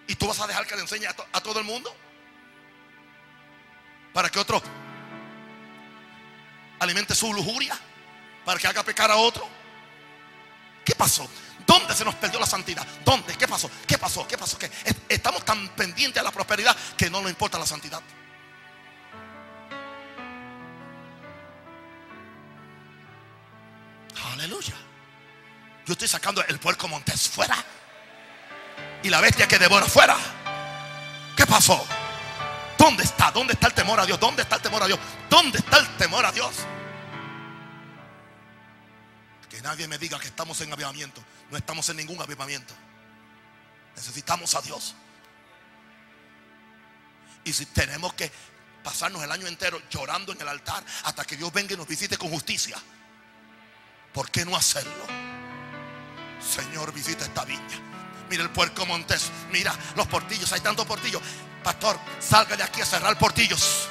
Y 0.06 0.14
tú 0.16 0.26
vas 0.26 0.40
a 0.40 0.46
dejar 0.46 0.66
que 0.66 0.74
le 0.74 0.82
enseñe 0.82 1.06
a, 1.06 1.14
a 1.32 1.40
todo 1.40 1.58
el 1.58 1.64
mundo. 1.64 1.94
Para 4.12 4.30
que 4.30 4.38
otro 4.38 4.62
alimente 6.84 7.14
su 7.14 7.32
lujuria. 7.32 7.78
Para 8.44 8.58
que 8.58 8.66
haga 8.66 8.82
pecar 8.82 9.10
a 9.10 9.16
otro. 9.16 9.48
¿Qué 10.84 10.94
pasó? 10.94 11.28
¿Dónde 11.66 11.94
se 11.94 12.04
nos 12.04 12.14
perdió 12.14 12.38
la 12.38 12.46
santidad? 12.46 12.86
¿Dónde? 13.04 13.34
¿Qué 13.36 13.48
pasó? 13.48 13.70
¿Qué 13.86 13.96
pasó? 13.98 14.26
¿Qué 14.28 14.36
pasó? 14.36 14.58
estamos 15.08 15.44
tan 15.44 15.68
pendientes 15.70 16.20
a 16.20 16.24
la 16.24 16.30
prosperidad 16.30 16.76
que 16.96 17.08
no 17.08 17.20
nos 17.22 17.30
importa 17.30 17.58
la 17.58 17.66
santidad. 17.66 18.02
Aleluya. 24.32 24.74
Yo 25.86 25.92
estoy 25.92 26.08
sacando 26.08 26.44
el 26.46 26.58
puerco 26.58 26.88
montés 26.88 27.28
fuera. 27.28 27.56
Y 29.02 29.08
la 29.08 29.20
bestia 29.20 29.46
que 29.46 29.58
devora 29.58 29.86
fuera. 29.86 30.16
¿Qué 31.36 31.46
pasó? 31.46 31.86
¿Dónde 32.78 33.04
está? 33.04 33.30
¿Dónde 33.30 33.54
está 33.54 33.68
el 33.68 33.74
temor 33.74 34.00
a 34.00 34.06
Dios? 34.06 34.18
¿Dónde 34.20 34.42
está 34.42 34.56
el 34.56 34.62
temor 34.62 34.82
a 34.82 34.86
Dios? 34.86 34.98
¿Dónde 35.30 35.58
está 35.58 35.78
el 35.78 35.88
temor 35.96 36.24
a 36.26 36.32
Dios? 36.32 36.54
Nadie 39.64 39.88
me 39.88 39.96
diga 39.96 40.20
que 40.20 40.26
estamos 40.26 40.60
en 40.60 40.70
avivamiento. 40.70 41.24
No 41.50 41.56
estamos 41.56 41.88
en 41.88 41.96
ningún 41.96 42.20
avivamiento. 42.20 42.74
Necesitamos 43.96 44.54
a 44.54 44.60
Dios. 44.60 44.94
Y 47.44 47.52
si 47.54 47.64
tenemos 47.64 48.12
que 48.12 48.30
pasarnos 48.82 49.24
el 49.24 49.32
año 49.32 49.46
entero 49.46 49.80
llorando 49.88 50.32
en 50.32 50.40
el 50.42 50.48
altar 50.48 50.84
hasta 51.04 51.24
que 51.24 51.38
Dios 51.38 51.50
venga 51.50 51.72
y 51.72 51.78
nos 51.78 51.88
visite 51.88 52.18
con 52.18 52.28
justicia, 52.28 52.76
¿por 54.12 54.30
qué 54.30 54.44
no 54.44 54.54
hacerlo? 54.54 55.06
Señor, 56.46 56.92
visita 56.92 57.24
esta 57.24 57.46
viña. 57.46 57.80
Mira 58.28 58.42
el 58.42 58.50
puerco 58.50 58.84
montés. 58.84 59.30
Mira 59.50 59.74
los 59.96 60.06
portillos. 60.08 60.52
Hay 60.52 60.60
tantos 60.60 60.84
portillos. 60.84 61.22
Pastor, 61.62 61.98
salga 62.20 62.54
de 62.54 62.64
aquí 62.64 62.82
a 62.82 62.86
cerrar 62.86 63.16
portillos. 63.16 63.88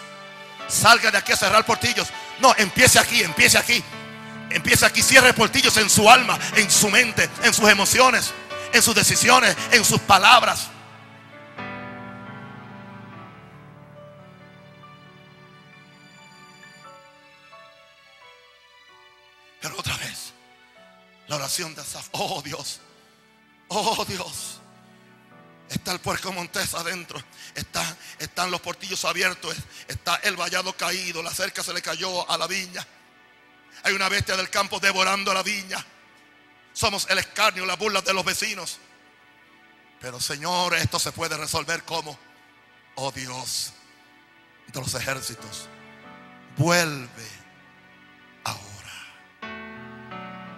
Salga 0.70 1.10
de 1.10 1.18
aquí 1.18 1.32
a 1.32 1.36
cerrar 1.36 1.66
portillos. 1.66 2.10
No, 2.40 2.54
empiece 2.60 3.00
aquí, 3.00 3.24
empiece 3.24 3.58
aquí. 3.58 3.84
Empieza 4.54 4.86
aquí, 4.86 5.02
cierre 5.02 5.34
portillos 5.34 5.76
en 5.78 5.90
su 5.90 6.10
alma, 6.10 6.40
en 6.56 6.70
su 6.70 6.90
mente, 6.90 7.28
en 7.44 7.54
sus 7.54 7.68
emociones, 7.68 8.32
en 8.72 8.84
sus 8.84 8.94
decisiones, 8.94 9.58
en 9.72 9.84
sus 9.84 10.00
palabras. 10.02 10.68
Pero 19.60 19.80
otra 19.80 19.98
vez, 19.98 20.34
la 21.28 21.38
oración 21.38 21.74
de 21.74 21.82
Asaf. 21.82 22.10
Oh 22.12 22.42
Dios, 22.44 22.80
oh 23.70 24.06
Dios. 24.06 24.60
Está 25.68 25.94
el 25.94 26.00
puerco 26.00 26.32
montés 26.32 26.76
adentro. 26.76 27.20
Está, 27.56 27.98
están 28.20 28.52
los 28.52 28.62
portillos 28.62 29.04
abiertos. 29.06 29.56
Está 29.88 30.18
el 30.18 30.36
vallado 30.36 30.74
caído. 30.74 31.24
La 31.24 31.32
cerca 31.32 31.64
se 31.64 31.74
le 31.74 31.82
cayó 31.82 32.30
a 32.30 32.38
la 32.38 32.46
viña. 32.46 32.86
Hay 33.84 33.94
una 33.94 34.10
bestia 34.10 34.38
del 34.38 34.50
campo 34.50 34.80
devorando 34.80 35.34
la 35.34 35.44
viña. 35.44 35.84
Somos 36.74 37.08
el 37.10 37.18
escarnio, 37.18 37.66
la 37.66 37.76
burla 37.76 38.02
de 38.02 38.14
los 38.14 38.24
vecinos. 38.24 38.80
Pero 40.00 40.20
Señor, 40.20 40.76
esto 40.76 41.00
se 41.00 41.12
puede 41.12 41.38
resolver 41.38 41.84
como, 41.84 42.18
oh 42.96 43.12
Dios 43.12 43.74
de 44.68 44.80
los 44.80 44.94
ejércitos, 44.96 45.68
vuelve 46.58 47.28
ahora. 48.44 48.60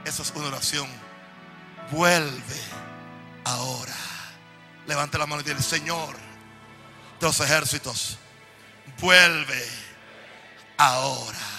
Esa 0.05 0.21
es 0.21 0.31
una 0.35 0.47
oración. 0.47 0.87
Vuelve 1.91 2.61
ahora. 3.43 3.95
Levante 4.87 5.17
la 5.17 5.25
mano 5.25 5.41
y 5.41 5.45
dile, 5.45 5.61
Señor 5.61 6.25
de 7.19 7.27
los 7.27 7.39
ejércitos, 7.39 8.17
vuelve 8.99 9.67
ahora. 10.77 11.54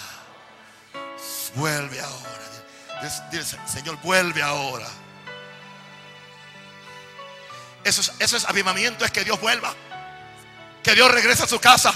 Vuelve 1.57 1.99
ahora. 1.99 2.27
Señor, 3.65 3.97
vuelve 4.03 4.43
ahora. 4.43 4.87
Eso 7.83 8.01
es, 8.01 8.13
eso 8.19 8.37
es 8.37 8.45
avivamiento, 8.45 9.03
es 9.03 9.11
que 9.11 9.23
Dios 9.23 9.39
vuelva. 9.41 9.73
Que 10.83 10.93
Dios 10.93 11.11
regrese 11.11 11.43
a 11.43 11.47
su 11.47 11.59
casa. 11.59 11.93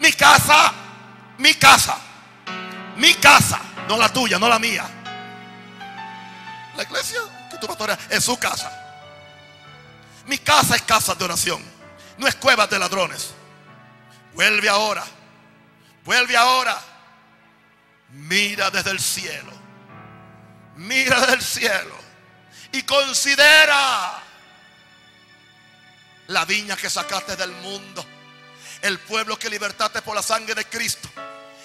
Mi 0.00 0.12
casa, 0.12 0.72
mi 1.38 1.54
casa, 1.54 1.96
mi 2.96 3.14
casa, 3.14 3.60
no 3.88 3.96
la 3.96 4.12
tuya, 4.12 4.38
no 4.38 4.48
la 4.48 4.58
mía. 4.58 4.84
La 6.76 6.82
iglesia 6.82 7.20
que 7.50 7.58
tu 7.58 7.68
pastora 7.68 7.96
es 8.10 8.24
su 8.24 8.36
casa. 8.36 8.70
Mi 10.26 10.38
casa 10.38 10.74
es 10.74 10.82
casa 10.82 11.14
de 11.14 11.24
oración, 11.24 11.62
no 12.18 12.26
es 12.26 12.34
cueva 12.34 12.66
de 12.66 12.78
ladrones. 12.78 13.32
Vuelve 14.34 14.68
ahora, 14.68 15.04
vuelve 16.04 16.36
ahora. 16.36 16.76
Mira 18.14 18.70
desde 18.70 18.90
el 18.90 19.00
cielo. 19.00 19.52
Mira 20.76 21.20
desde 21.20 21.34
el 21.34 21.42
cielo. 21.42 21.96
Y 22.72 22.82
considera 22.82 24.22
la 26.28 26.44
viña 26.44 26.76
que 26.76 26.88
sacaste 26.88 27.36
del 27.36 27.50
mundo. 27.52 28.04
El 28.82 28.98
pueblo 29.00 29.38
que 29.38 29.50
libertaste 29.50 30.02
por 30.02 30.14
la 30.14 30.22
sangre 30.22 30.54
de 30.54 30.64
Cristo. 30.66 31.08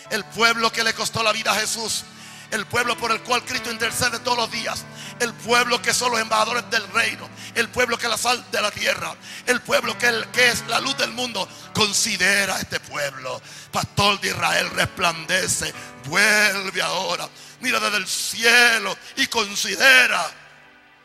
El 0.09 0.25
pueblo 0.25 0.71
que 0.71 0.83
le 0.83 0.93
costó 0.93 1.21
la 1.21 1.31
vida 1.31 1.51
a 1.51 1.55
Jesús. 1.55 2.03
El 2.51 2.65
pueblo 2.65 2.97
por 2.97 3.11
el 3.11 3.21
cual 3.21 3.45
Cristo 3.45 3.71
intercede 3.71 4.19
todos 4.19 4.37
los 4.37 4.51
días. 4.51 4.85
El 5.19 5.33
pueblo 5.33 5.81
que 5.81 5.93
son 5.93 6.11
los 6.11 6.19
embajadores 6.19 6.67
del 6.71 6.87
reino. 6.91 7.29
El 7.55 7.69
pueblo 7.69 7.97
que 7.97 8.05
es 8.05 8.09
la 8.09 8.17
sal 8.17 8.43
de 8.51 8.61
la 8.61 8.71
tierra. 8.71 9.15
El 9.45 9.61
pueblo 9.61 9.97
que, 9.97 10.07
es 10.35 10.65
la 10.67 10.79
luz 10.79 10.97
del 10.97 11.11
mundo. 11.11 11.47
Considera 11.73 12.59
este 12.59 12.79
pueblo. 12.79 13.41
Pastor 13.71 14.19
de 14.21 14.29
Israel 14.29 14.69
resplandece. 14.71 15.73
Vuelve 16.05 16.81
ahora. 16.81 17.29
Mira 17.61 17.79
desde 17.79 17.97
el 17.97 18.07
cielo 18.07 18.97
y 19.17 19.27
considera 19.27 20.29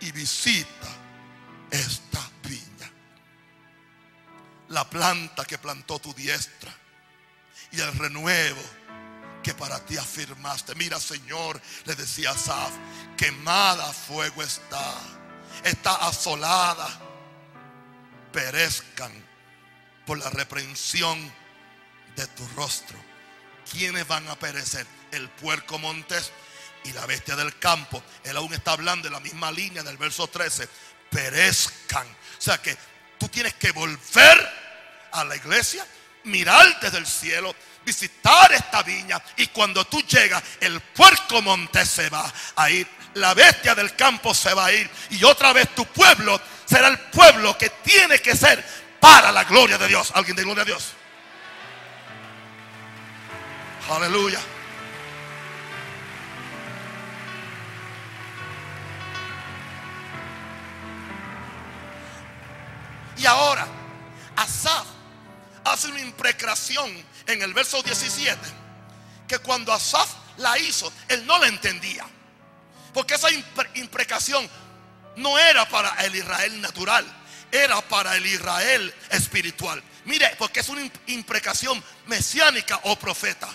y 0.00 0.12
visita 0.12 0.88
esta 1.70 2.20
viña. 2.42 2.90
La 4.68 4.88
planta 4.88 5.44
que 5.44 5.58
plantó 5.58 5.98
tu 5.98 6.14
diestra 6.14 6.72
y 7.72 7.80
el 7.80 7.92
renuevo 7.98 8.62
que 9.44 9.54
para 9.54 9.78
ti 9.84 9.96
afirmaste. 9.96 10.74
Mira, 10.74 10.98
Señor, 10.98 11.60
le 11.84 11.94
decía 11.94 12.30
Asaf, 12.30 12.72
quemada 13.16 13.92
fuego 13.92 14.42
está, 14.42 14.94
está 15.64 15.94
asolada. 16.06 16.88
Perezcan 18.32 19.12
por 20.06 20.18
la 20.18 20.30
reprensión 20.30 21.32
de 22.14 22.26
tu 22.28 22.46
rostro. 22.56 22.98
¿Quiénes 23.70 24.06
van 24.06 24.28
a 24.28 24.38
perecer? 24.38 24.86
El 25.10 25.28
puerco 25.30 25.78
montés 25.78 26.30
y 26.84 26.92
la 26.92 27.06
bestia 27.06 27.34
del 27.34 27.58
campo. 27.58 28.02
Él 28.22 28.36
aún 28.36 28.52
está 28.52 28.72
hablando 28.72 29.08
en 29.08 29.14
la 29.14 29.20
misma 29.20 29.50
línea 29.50 29.82
del 29.82 29.96
verso 29.96 30.28
13. 30.28 30.68
Perezcan. 31.10 32.06
O 32.06 32.40
sea 32.40 32.58
que 32.60 32.76
tú 33.18 33.28
tienes 33.28 33.54
que 33.54 33.72
volver 33.72 34.64
a 35.12 35.24
la 35.24 35.36
iglesia, 35.36 35.86
mirar 36.24 36.78
desde 36.80 36.98
el 36.98 37.06
cielo 37.06 37.54
visitar 37.84 38.52
esta 38.52 38.82
viña. 38.82 39.22
Y 39.36 39.48
cuando 39.48 39.84
tú 39.84 40.00
llegas, 40.02 40.42
el 40.60 40.80
puerco 40.80 41.42
monte 41.42 41.84
se 41.84 42.08
va 42.08 42.32
a 42.56 42.70
ir 42.70 42.88
la 43.14 43.34
bestia 43.34 43.74
del 43.74 43.94
campo 43.94 44.34
se 44.34 44.52
va 44.54 44.66
a 44.66 44.72
ir. 44.72 44.90
Y 45.10 45.24
otra 45.24 45.52
vez 45.52 45.68
tu 45.74 45.86
pueblo 45.86 46.40
será 46.64 46.88
el 46.88 46.98
pueblo 46.98 47.56
que 47.56 47.70
tiene 47.70 48.20
que 48.20 48.36
ser 48.36 48.64
para 49.00 49.32
la 49.32 49.44
gloria 49.44 49.78
de 49.78 49.88
Dios. 49.88 50.12
¿Alguien 50.14 50.36
de 50.36 50.42
gloria 50.42 50.62
a 50.62 50.66
Dios? 50.66 50.92
Aleluya. 53.90 54.40
Y 63.16 63.26
ahora, 63.26 63.66
Asaf 64.36 64.86
hace 65.64 65.88
una 65.88 66.00
imprecración 66.00 66.90
en 67.26 67.42
el 67.42 67.54
verso 67.54 67.82
17, 67.82 68.38
que 69.28 69.38
cuando 69.38 69.72
Asaf 69.72 70.10
la 70.38 70.58
hizo, 70.58 70.92
él 71.08 71.24
no 71.26 71.38
la 71.38 71.46
entendía. 71.46 72.04
Porque 72.94 73.14
esa 73.14 73.28
imprecación 73.74 74.48
no 75.16 75.38
era 75.38 75.68
para 75.68 75.90
el 76.04 76.14
Israel 76.14 76.60
natural, 76.60 77.04
era 77.50 77.80
para 77.82 78.16
el 78.16 78.24
Israel 78.24 78.94
espiritual. 79.10 79.82
Mire, 80.04 80.34
porque 80.38 80.60
es 80.60 80.68
una 80.68 80.88
imprecación 81.08 81.82
mesiánica 82.06 82.80
o 82.84 82.96
profeta 82.96 83.48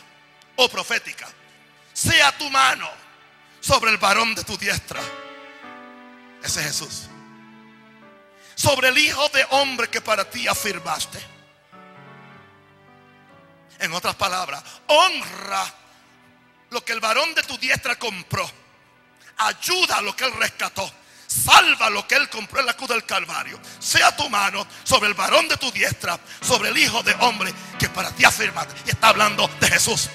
o 0.58 0.68
profética. 0.70 1.28
Sea 1.94 2.38
tu 2.38 2.50
mano 2.50 2.90
sobre 3.62 3.92
el 3.92 3.98
varón 3.98 4.36
de 4.36 4.44
tu 4.44 4.58
diestra. 4.58 5.02
Ese 6.44 6.60
es 6.60 6.68
Jesús. 6.68 7.08
Sobre 8.56 8.90
el 8.90 8.98
hijo 8.98 9.28
de 9.30 9.46
hombre 9.52 9.88
que 9.88 10.02
para 10.02 10.30
ti 10.30 10.48
afirmaste. 10.48 11.20
En 13.80 13.94
otras 13.94 14.16
palabras, 14.16 14.62
honra 14.88 15.74
lo 16.72 16.84
que 16.84 16.92
el 16.92 17.00
varón 17.00 17.34
de 17.34 17.44
tu 17.44 17.58
diestra 17.58 17.98
compró. 17.98 18.59
Ayuda 19.40 20.02
lo 20.02 20.16
que 20.16 20.26
él 20.26 20.34
rescató. 20.40 20.92
Salva 21.30 21.92
lo 21.92 22.08
que 22.08 22.16
Él 22.16 22.28
compró 22.28 22.60
en 22.60 22.66
la 22.66 22.74
cruz 22.74 22.90
del 22.90 23.06
Calvario. 23.06 23.60
Sea 23.78 24.16
tu 24.16 24.28
mano 24.30 24.66
sobre 24.84 25.10
el 25.10 25.14
varón 25.14 25.48
de 25.48 25.58
tu 25.58 25.72
diestra, 25.72 26.20
sobre 26.42 26.70
el 26.70 26.78
Hijo 26.78 27.04
de 27.04 27.16
hombre 27.20 27.54
que 27.78 27.88
para 27.88 28.10
ti 28.10 28.26
afirma. 28.26 28.66
Y 28.88 28.90
está 28.90 29.10
hablando 29.10 29.48
de 29.60 29.68
Jesús 29.68 30.10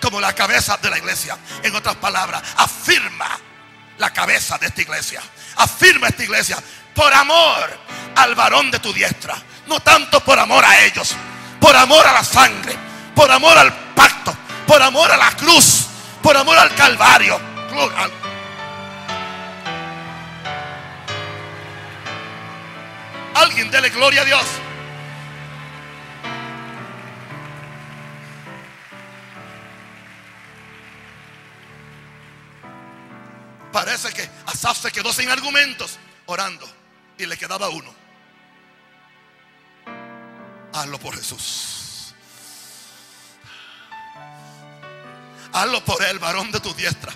como 0.00 0.20
la 0.20 0.32
cabeza 0.32 0.76
de 0.76 0.90
la 0.90 0.98
iglesia. 0.98 1.36
En 1.62 1.74
otras 1.74 1.96
palabras, 1.96 2.42
afirma 2.56 3.36
la 3.98 4.12
cabeza 4.12 4.56
de 4.58 4.68
esta 4.68 4.82
iglesia. 4.82 5.20
Afirma 5.56 6.08
esta 6.08 6.22
iglesia 6.22 6.58
por 6.94 7.12
amor 7.12 7.78
al 8.14 8.34
varón 8.36 8.70
de 8.70 8.78
tu 8.78 8.92
diestra. 8.92 9.34
No 9.66 9.80
tanto 9.80 10.20
por 10.20 10.38
amor 10.38 10.64
a 10.64 10.84
ellos, 10.84 11.16
por 11.60 11.74
amor 11.74 12.06
a 12.06 12.12
la 12.12 12.22
sangre, 12.22 12.76
por 13.14 13.30
amor 13.30 13.58
al 13.58 13.72
pacto, 13.94 14.36
por 14.66 14.80
amor 14.80 15.10
a 15.10 15.16
la 15.16 15.32
cruz, 15.32 15.86
por 16.22 16.36
amor 16.36 16.58
al 16.58 16.74
Calvario. 16.76 17.40
Alguien 23.34 23.70
dele 23.70 23.90
gloria 23.90 24.22
a 24.22 24.24
Dios. 24.24 24.46
Parece 33.72 34.12
que 34.12 34.28
Asaf 34.46 34.78
se 34.78 34.92
quedó 34.92 35.12
sin 35.12 35.28
argumentos 35.30 35.98
orando 36.26 36.64
y 37.18 37.26
le 37.26 37.36
quedaba 37.36 37.68
uno. 37.68 37.92
Hazlo 40.72 40.98
por 41.00 41.16
Jesús. 41.16 42.14
Hazlo 45.52 45.84
por 45.84 46.02
el 46.04 46.20
varón 46.20 46.52
de 46.52 46.60
tu 46.60 46.72
diestra. 46.74 47.12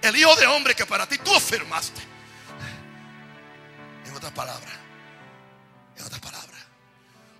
El 0.00 0.16
hijo 0.16 0.34
de 0.36 0.46
hombre 0.46 0.74
que 0.74 0.86
para 0.86 1.06
ti 1.06 1.18
tú 1.18 1.34
afirmaste. 1.34 2.00
En 4.06 4.14
otras 4.14 4.32
palabras, 4.32 4.72
en 5.96 6.04
otras 6.04 6.20
palabras, 6.20 6.60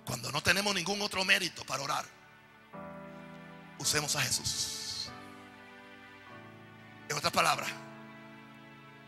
cuando 0.05 0.31
no 0.31 0.41
tenemos 0.41 0.73
ningún 0.73 1.01
otro 1.01 1.25
mérito 1.25 1.65
para 1.65 1.83
orar, 1.83 2.05
usemos 3.79 4.15
a 4.15 4.21
Jesús. 4.21 5.09
En 7.09 7.17
otras 7.17 7.33
palabras, 7.33 7.69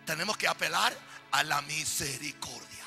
tenemos 0.06 0.38
que 0.38 0.48
apelar 0.48 0.96
a 1.32 1.44
la 1.44 1.62
misericordia. 1.64 2.84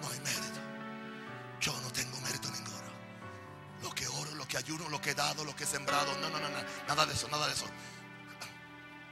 No 0.00 0.08
hay 0.08 0.20
mérito. 0.20 0.60
Yo 1.60 1.80
no 1.80 1.92
tengo 1.92 2.20
mérito 2.20 2.50
ninguno. 2.50 2.76
Lo 3.82 3.90
que 3.90 4.06
oro, 4.06 4.34
lo 4.34 4.46
que 4.46 4.56
ayuno, 4.56 4.88
lo 4.88 5.00
que 5.00 5.10
he 5.10 5.14
dado, 5.14 5.44
lo 5.44 5.54
que 5.54 5.64
he 5.64 5.66
sembrado. 5.66 6.16
No, 6.18 6.30
no, 6.30 6.38
no, 6.38 6.48
no. 6.48 6.58
Nada 6.88 7.06
de 7.06 7.14
eso, 7.14 7.28
nada 7.28 7.46
de 7.46 7.54
eso. 7.54 7.66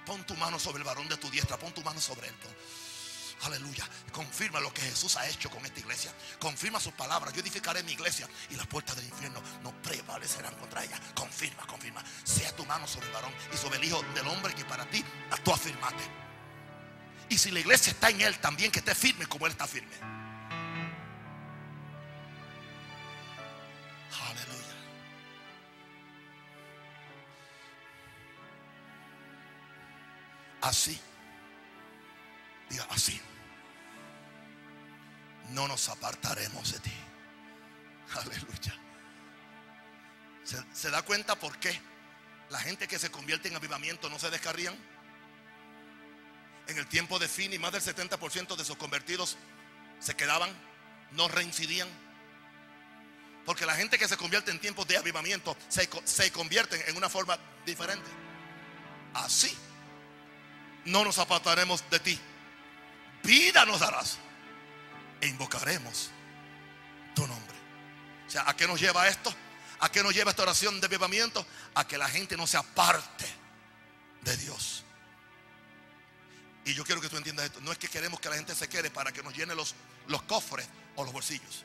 Pon 0.06 0.24
tu 0.24 0.34
mano 0.36 0.58
sobre 0.58 0.78
el 0.78 0.84
varón 0.84 1.08
de 1.08 1.16
tu 1.16 1.30
diestra. 1.30 1.58
Pon 1.58 1.72
tu 1.72 1.82
mano 1.82 2.00
sobre 2.00 2.28
él. 2.28 2.34
Aleluya. 3.44 3.84
Confirma 4.10 4.58
lo 4.60 4.72
que 4.72 4.80
Jesús 4.80 5.16
ha 5.16 5.28
hecho 5.28 5.50
con 5.50 5.64
esta 5.64 5.78
iglesia. 5.78 6.12
Confirma 6.38 6.80
sus 6.80 6.94
palabras. 6.94 7.32
Yo 7.34 7.40
edificaré 7.40 7.82
mi 7.82 7.92
iglesia 7.92 8.28
y 8.50 8.56
las 8.56 8.66
puertas 8.66 8.96
del 8.96 9.04
infierno 9.04 9.42
no 9.62 9.70
prevalecerán 9.82 10.54
contra 10.54 10.82
ella. 10.82 10.98
Confirma, 11.14 11.66
confirma. 11.66 12.02
Sea 12.24 12.54
tu 12.56 12.64
mano 12.64 12.86
sobre 12.86 13.06
el 13.06 13.12
varón 13.12 13.32
y 13.52 13.56
sobre 13.56 13.78
el 13.78 13.84
hijo 13.84 14.02
del 14.14 14.26
hombre 14.28 14.54
que 14.54 14.64
para 14.64 14.88
ti 14.88 15.04
tú 15.42 15.52
afirmaste. 15.52 16.02
Y 17.28 17.36
si 17.36 17.50
la 17.50 17.60
iglesia 17.60 17.92
está 17.92 18.10
en 18.10 18.20
él, 18.22 18.38
también 18.38 18.70
que 18.70 18.78
esté 18.78 18.94
firme 18.94 19.26
como 19.26 19.46
él 19.46 19.52
está 19.52 19.66
firme. 19.66 19.94
Aleluya. 24.10 24.74
Así 30.62 31.00
así. 32.90 33.20
No 35.50 35.68
nos 35.68 35.88
apartaremos 35.88 36.72
de 36.72 36.80
ti. 36.80 36.92
Aleluya. 38.14 38.74
¿Se, 40.72 40.90
da 40.90 41.02
cuenta 41.02 41.36
por 41.36 41.58
qué 41.58 41.78
la 42.50 42.58
gente 42.58 42.86
que 42.86 42.98
se 42.98 43.10
convierte 43.10 43.48
en 43.48 43.56
avivamiento 43.56 44.10
no 44.10 44.18
se 44.18 44.30
descarrían? 44.30 44.74
En 46.66 46.78
el 46.78 46.86
tiempo 46.86 47.18
de 47.18 47.28
fin 47.28 47.52
y 47.52 47.58
más 47.58 47.72
del 47.72 47.82
70% 47.82 48.56
de 48.56 48.62
esos 48.62 48.76
convertidos 48.76 49.36
se 50.00 50.14
quedaban, 50.14 50.50
no 51.12 51.28
reincidían. 51.28 51.88
Porque 53.44 53.66
la 53.66 53.74
gente 53.74 53.98
que 53.98 54.08
se 54.08 54.16
convierte 54.16 54.50
en 54.50 54.58
tiempos 54.58 54.86
de 54.86 54.96
avivamiento 54.96 55.56
se, 55.68 55.88
se 56.04 56.30
convierten 56.32 56.82
en 56.86 56.96
una 56.96 57.10
forma 57.10 57.38
diferente. 57.66 58.10
Así 59.12 59.56
no 60.86 61.04
nos 61.04 61.18
apartaremos 61.18 61.88
de 61.90 61.98
ti 62.00 62.20
vida 63.24 63.64
nos 63.64 63.80
darás 63.80 64.18
e 65.20 65.26
invocaremos 65.28 66.10
tu 67.14 67.26
nombre. 67.26 67.56
O 68.26 68.30
sea, 68.30 68.48
¿a 68.48 68.56
qué 68.56 68.66
nos 68.66 68.80
lleva 68.80 69.08
esto? 69.08 69.34
¿A 69.80 69.90
qué 69.90 70.02
nos 70.02 70.14
lleva 70.14 70.30
esta 70.30 70.42
oración 70.42 70.80
de 70.80 70.86
avivamiento? 70.86 71.46
A 71.74 71.86
que 71.86 71.98
la 71.98 72.08
gente 72.08 72.36
no 72.36 72.46
se 72.46 72.56
aparte 72.56 73.26
de 74.22 74.36
Dios. 74.36 74.84
Y 76.64 76.74
yo 76.74 76.84
quiero 76.84 77.00
que 77.00 77.08
tú 77.08 77.16
entiendas 77.16 77.46
esto. 77.46 77.60
No 77.60 77.72
es 77.72 77.78
que 77.78 77.88
queremos 77.88 78.20
que 78.20 78.30
la 78.30 78.36
gente 78.36 78.54
se 78.54 78.68
quede 78.68 78.90
para 78.90 79.12
que 79.12 79.22
nos 79.22 79.36
llene 79.36 79.54
los, 79.54 79.74
los 80.08 80.22
cofres 80.22 80.66
o 80.96 81.04
los 81.04 81.12
bolsillos. 81.12 81.64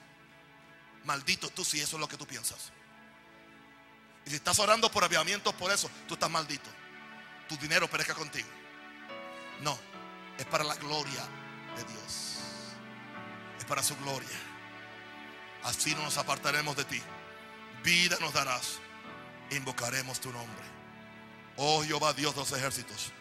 Maldito 1.06 1.50
tú 1.50 1.64
si 1.64 1.80
eso 1.80 1.96
es 1.96 2.00
lo 2.02 2.08
que 2.08 2.18
tú 2.18 2.28
piensas. 2.28 2.72
Y 4.26 4.32
si 4.32 4.36
estás 4.36 4.60
orando 4.60 4.92
por 4.92 5.04
avivamiento 5.04 5.54
por 5.54 5.72
eso, 5.72 5.90
tú 6.08 6.16
estás 6.16 6.30
maldito. 6.30 6.70
Tu 7.48 7.56
dinero 7.58 7.90
perezca 7.90 8.14
contigo. 8.14 8.50
No, 9.62 9.80
es 10.38 10.46
para 10.46 10.64
la 10.64 10.76
gloria 10.76 11.26
Dios. 11.84 12.39
Es 13.60 13.66
para 13.66 13.84
su 13.84 13.96
gloria. 13.98 14.28
Así 15.64 15.94
no 15.94 16.04
nos 16.04 16.18
apartaremos 16.18 16.76
de 16.76 16.86
ti. 16.86 17.02
Vida 17.84 18.18
nos 18.20 18.34
darás. 18.34 18.80
Invocaremos 19.52 20.20
tu 20.20 20.32
nombre. 20.32 20.66
Oh 21.58 21.84
Jehová 21.84 22.14
Dios 22.14 22.34
de 22.34 22.42
los 22.42 22.52
ejércitos. 22.54 23.12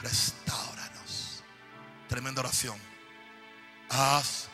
Restauranos. 0.00 1.42
Tremenda 2.08 2.42
oración. 2.42 2.78
Haz 3.90 4.48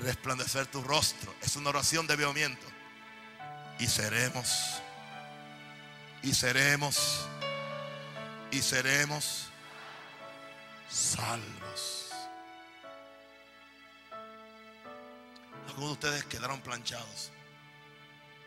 resplandecer 0.00 0.66
tu 0.66 0.82
rostro. 0.82 1.34
Es 1.42 1.56
una 1.56 1.70
oración 1.70 2.06
de 2.06 2.14
avivamiento. 2.14 2.66
Y 3.78 3.86
seremos. 3.86 4.80
Y 6.22 6.34
seremos. 6.34 7.26
Y 8.50 8.62
seremos 8.62 9.48
salvos. 10.88 11.99
Algunos 15.70 16.00
de 16.00 16.08
ustedes 16.08 16.24
quedaron 16.24 16.60
planchados 16.62 17.30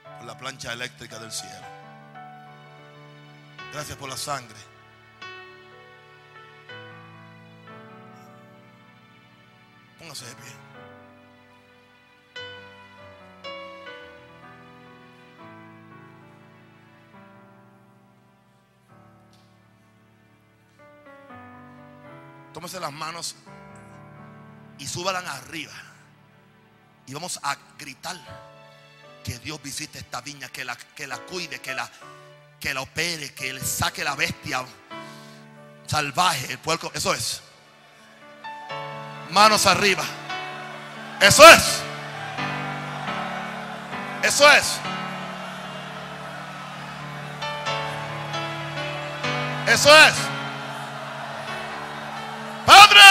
por 0.04 0.26
la 0.26 0.38
plancha 0.38 0.74
eléctrica 0.74 1.20
del 1.20 1.32
cielo. 1.32 1.66
Gracias 3.72 3.98
por 3.98 4.10
la 4.10 4.18
sangre. 4.18 4.60
Póngase 10.00 10.26
de 10.26 10.36
pie. 10.36 10.52
tómese 22.54 22.80
las 22.80 22.94
manos 22.94 23.36
y 24.78 24.86
súbalan 24.86 25.26
arriba. 25.26 25.93
Y 27.08 27.14
vamos 27.14 27.40
a 27.44 27.58
gritar 27.78 28.18
que 29.24 29.40
Dios 29.40 29.62
visite 29.62 30.00
esta 30.00 30.22
viña, 30.22 30.50
que 30.50 30.66
la, 30.66 30.76
que 30.76 31.08
la 31.08 31.18
cuide, 31.18 31.60
que 31.60 31.74
la, 31.74 31.90
que 32.60 32.74
la 32.74 32.82
opere, 32.82 33.34
que 33.34 33.54
le 33.54 33.62
saque 33.62 34.04
la 34.04 34.16
bestia 34.16 34.66
salvaje, 35.88 36.52
el 36.52 36.60
puerco. 36.60 36.92
Eso 36.94 37.14
es. 37.14 37.42
Manos 39.32 39.66
arriba. 39.66 40.04
Eso 41.22 41.48
es. 41.48 41.82
Eso 44.24 44.52
es. 44.52 44.80
Eso 49.68 49.98
es. 49.98 50.14
Padre, 52.66 53.02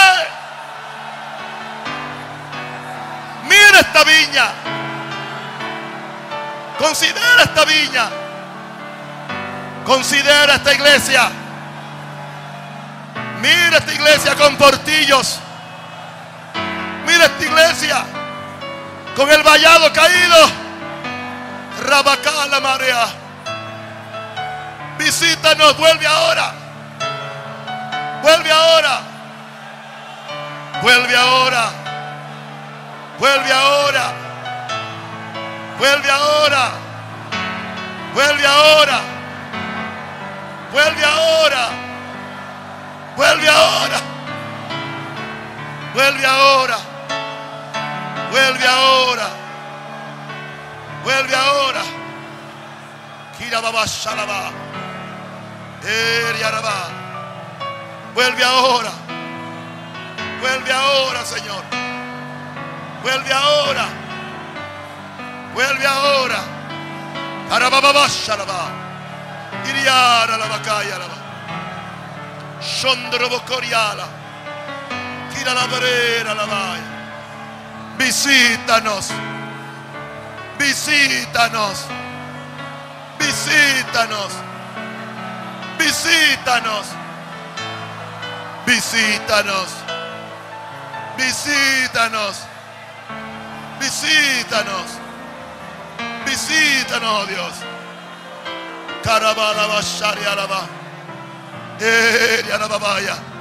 mira 3.73 3.79
esta 3.79 4.03
viña. 4.03 4.45
Considera 6.77 7.43
esta 7.43 7.65
viña. 7.65 8.09
Considera 9.85 10.55
esta 10.55 10.73
iglesia. 10.73 11.29
Mira 13.41 13.77
esta 13.77 13.93
iglesia 13.93 14.35
con 14.35 14.55
portillos. 14.57 15.39
Mira 17.05 17.25
esta 17.25 17.43
iglesia 17.43 18.05
con 19.15 19.29
el 19.29 19.41
vallado 19.41 19.91
caído. 19.91 20.37
Rabacá 21.87 22.45
la 22.49 22.59
marea. 22.59 23.07
Visítanos, 24.99 25.75
vuelve 25.77 26.05
ahora. 26.05 26.53
Vuelve 28.21 28.51
ahora. 28.51 28.99
Vuelve 30.81 31.15
ahora. 31.15 31.82
Vuelve 33.19 33.51
ahora. 33.51 34.11
Vuelve 35.77 36.09
ahora. 36.09 36.71
Vuelve 38.13 38.45
ahora. 38.45 39.01
Vuelve 40.71 41.05
ahora. 41.05 41.69
Vuelve 43.15 43.47
ahora. 43.47 43.99
Vuelve 45.93 46.25
ahora. 46.25 46.77
Vuelve 48.31 48.67
ahora. 48.67 49.27
Vuelve 51.03 51.35
ahora. 51.35 51.81
Kira 53.37 53.61
baba 53.61 53.85
shalaba. 53.85 54.51
Vuelve 58.15 58.43
ahora. 58.43 58.91
Vuelve 60.41 60.73
ahora, 60.73 61.25
Señor. 61.25 61.82
Vuelve 63.03 63.33
ahora. 63.33 63.85
Vuelve 65.53 65.85
ahora. 65.85 66.39
Arababa 67.51 68.07
shalaba. 68.07 68.71
Iriara 69.69 70.37
la 70.37 70.47
bacaya 70.47 70.97
la 70.97 71.23
Shondro 72.61 73.29
bocoriala. 73.29 74.07
Tira 75.33 75.53
la 75.53 75.65
barrera 75.67 76.33
la 76.33 76.45
vaya. 76.45 76.83
Visítanos. 77.97 79.09
Visítanos. 80.57 81.85
Visítanos. 83.19 84.31
Visítanos. 85.77 86.85
Visítanos. 88.65 89.69
Visítanos. 91.17 92.52
Visítanos. 93.79 94.99
Visítanos, 96.25 97.27
Dios. 97.27 97.53
Carabala 99.03 99.67
bashari 99.67 100.23
alaba. 100.25 100.67
Eri 101.79 102.51
alababaya. 102.51 103.32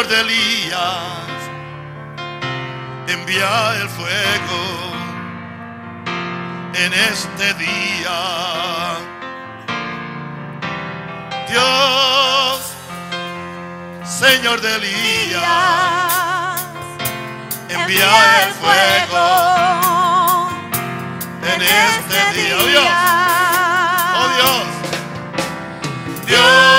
Señor 0.00 0.16
de 0.16 0.20
Elías, 0.22 1.40
envía 3.06 3.74
el 3.82 3.88
fuego 3.90 4.60
en 6.72 6.92
este 6.94 7.52
día. 7.54 8.96
Dios, 11.50 12.72
Señor 14.04 14.62
de 14.62 14.76
Elías, 14.76 15.42
envía 17.68 18.44
el 18.44 18.54
fuego 18.54 20.48
en 21.42 21.60
este 21.60 22.32
día. 22.40 22.56
Oh 22.58 22.66
Dios, 22.66 22.88
oh 24.16 24.28
Dios, 24.34 24.64
Dios, 26.26 26.69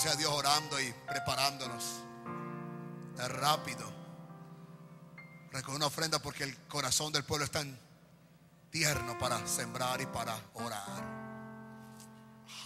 presencia 0.00 0.18
Dios 0.18 0.32
orando 0.32 0.80
y 0.80 0.94
preparándonos, 1.06 2.00
rápido. 3.28 3.84
Recoge 5.52 5.76
una 5.76 5.86
ofrenda 5.86 6.18
porque 6.20 6.44
el 6.44 6.56
corazón 6.68 7.12
del 7.12 7.22
pueblo 7.24 7.44
es 7.44 7.50
tan 7.50 7.78
tierno 8.70 9.18
para 9.18 9.46
sembrar 9.46 10.00
y 10.00 10.06
para 10.06 10.38
orar. 10.54 11.04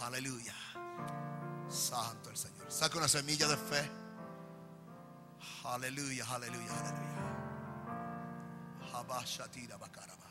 Aleluya. 0.01 0.55
Santo 1.67 2.29
el 2.29 2.37
Señor. 2.37 2.71
Saca 2.71 2.97
una 2.97 3.09
semilla 3.09 3.49
de 3.49 3.57
fe. 3.57 3.91
Aleluya, 5.65 6.25
aleluya, 6.29 6.71
aleluya. 6.79 7.15
Bakaraba. 9.77 10.23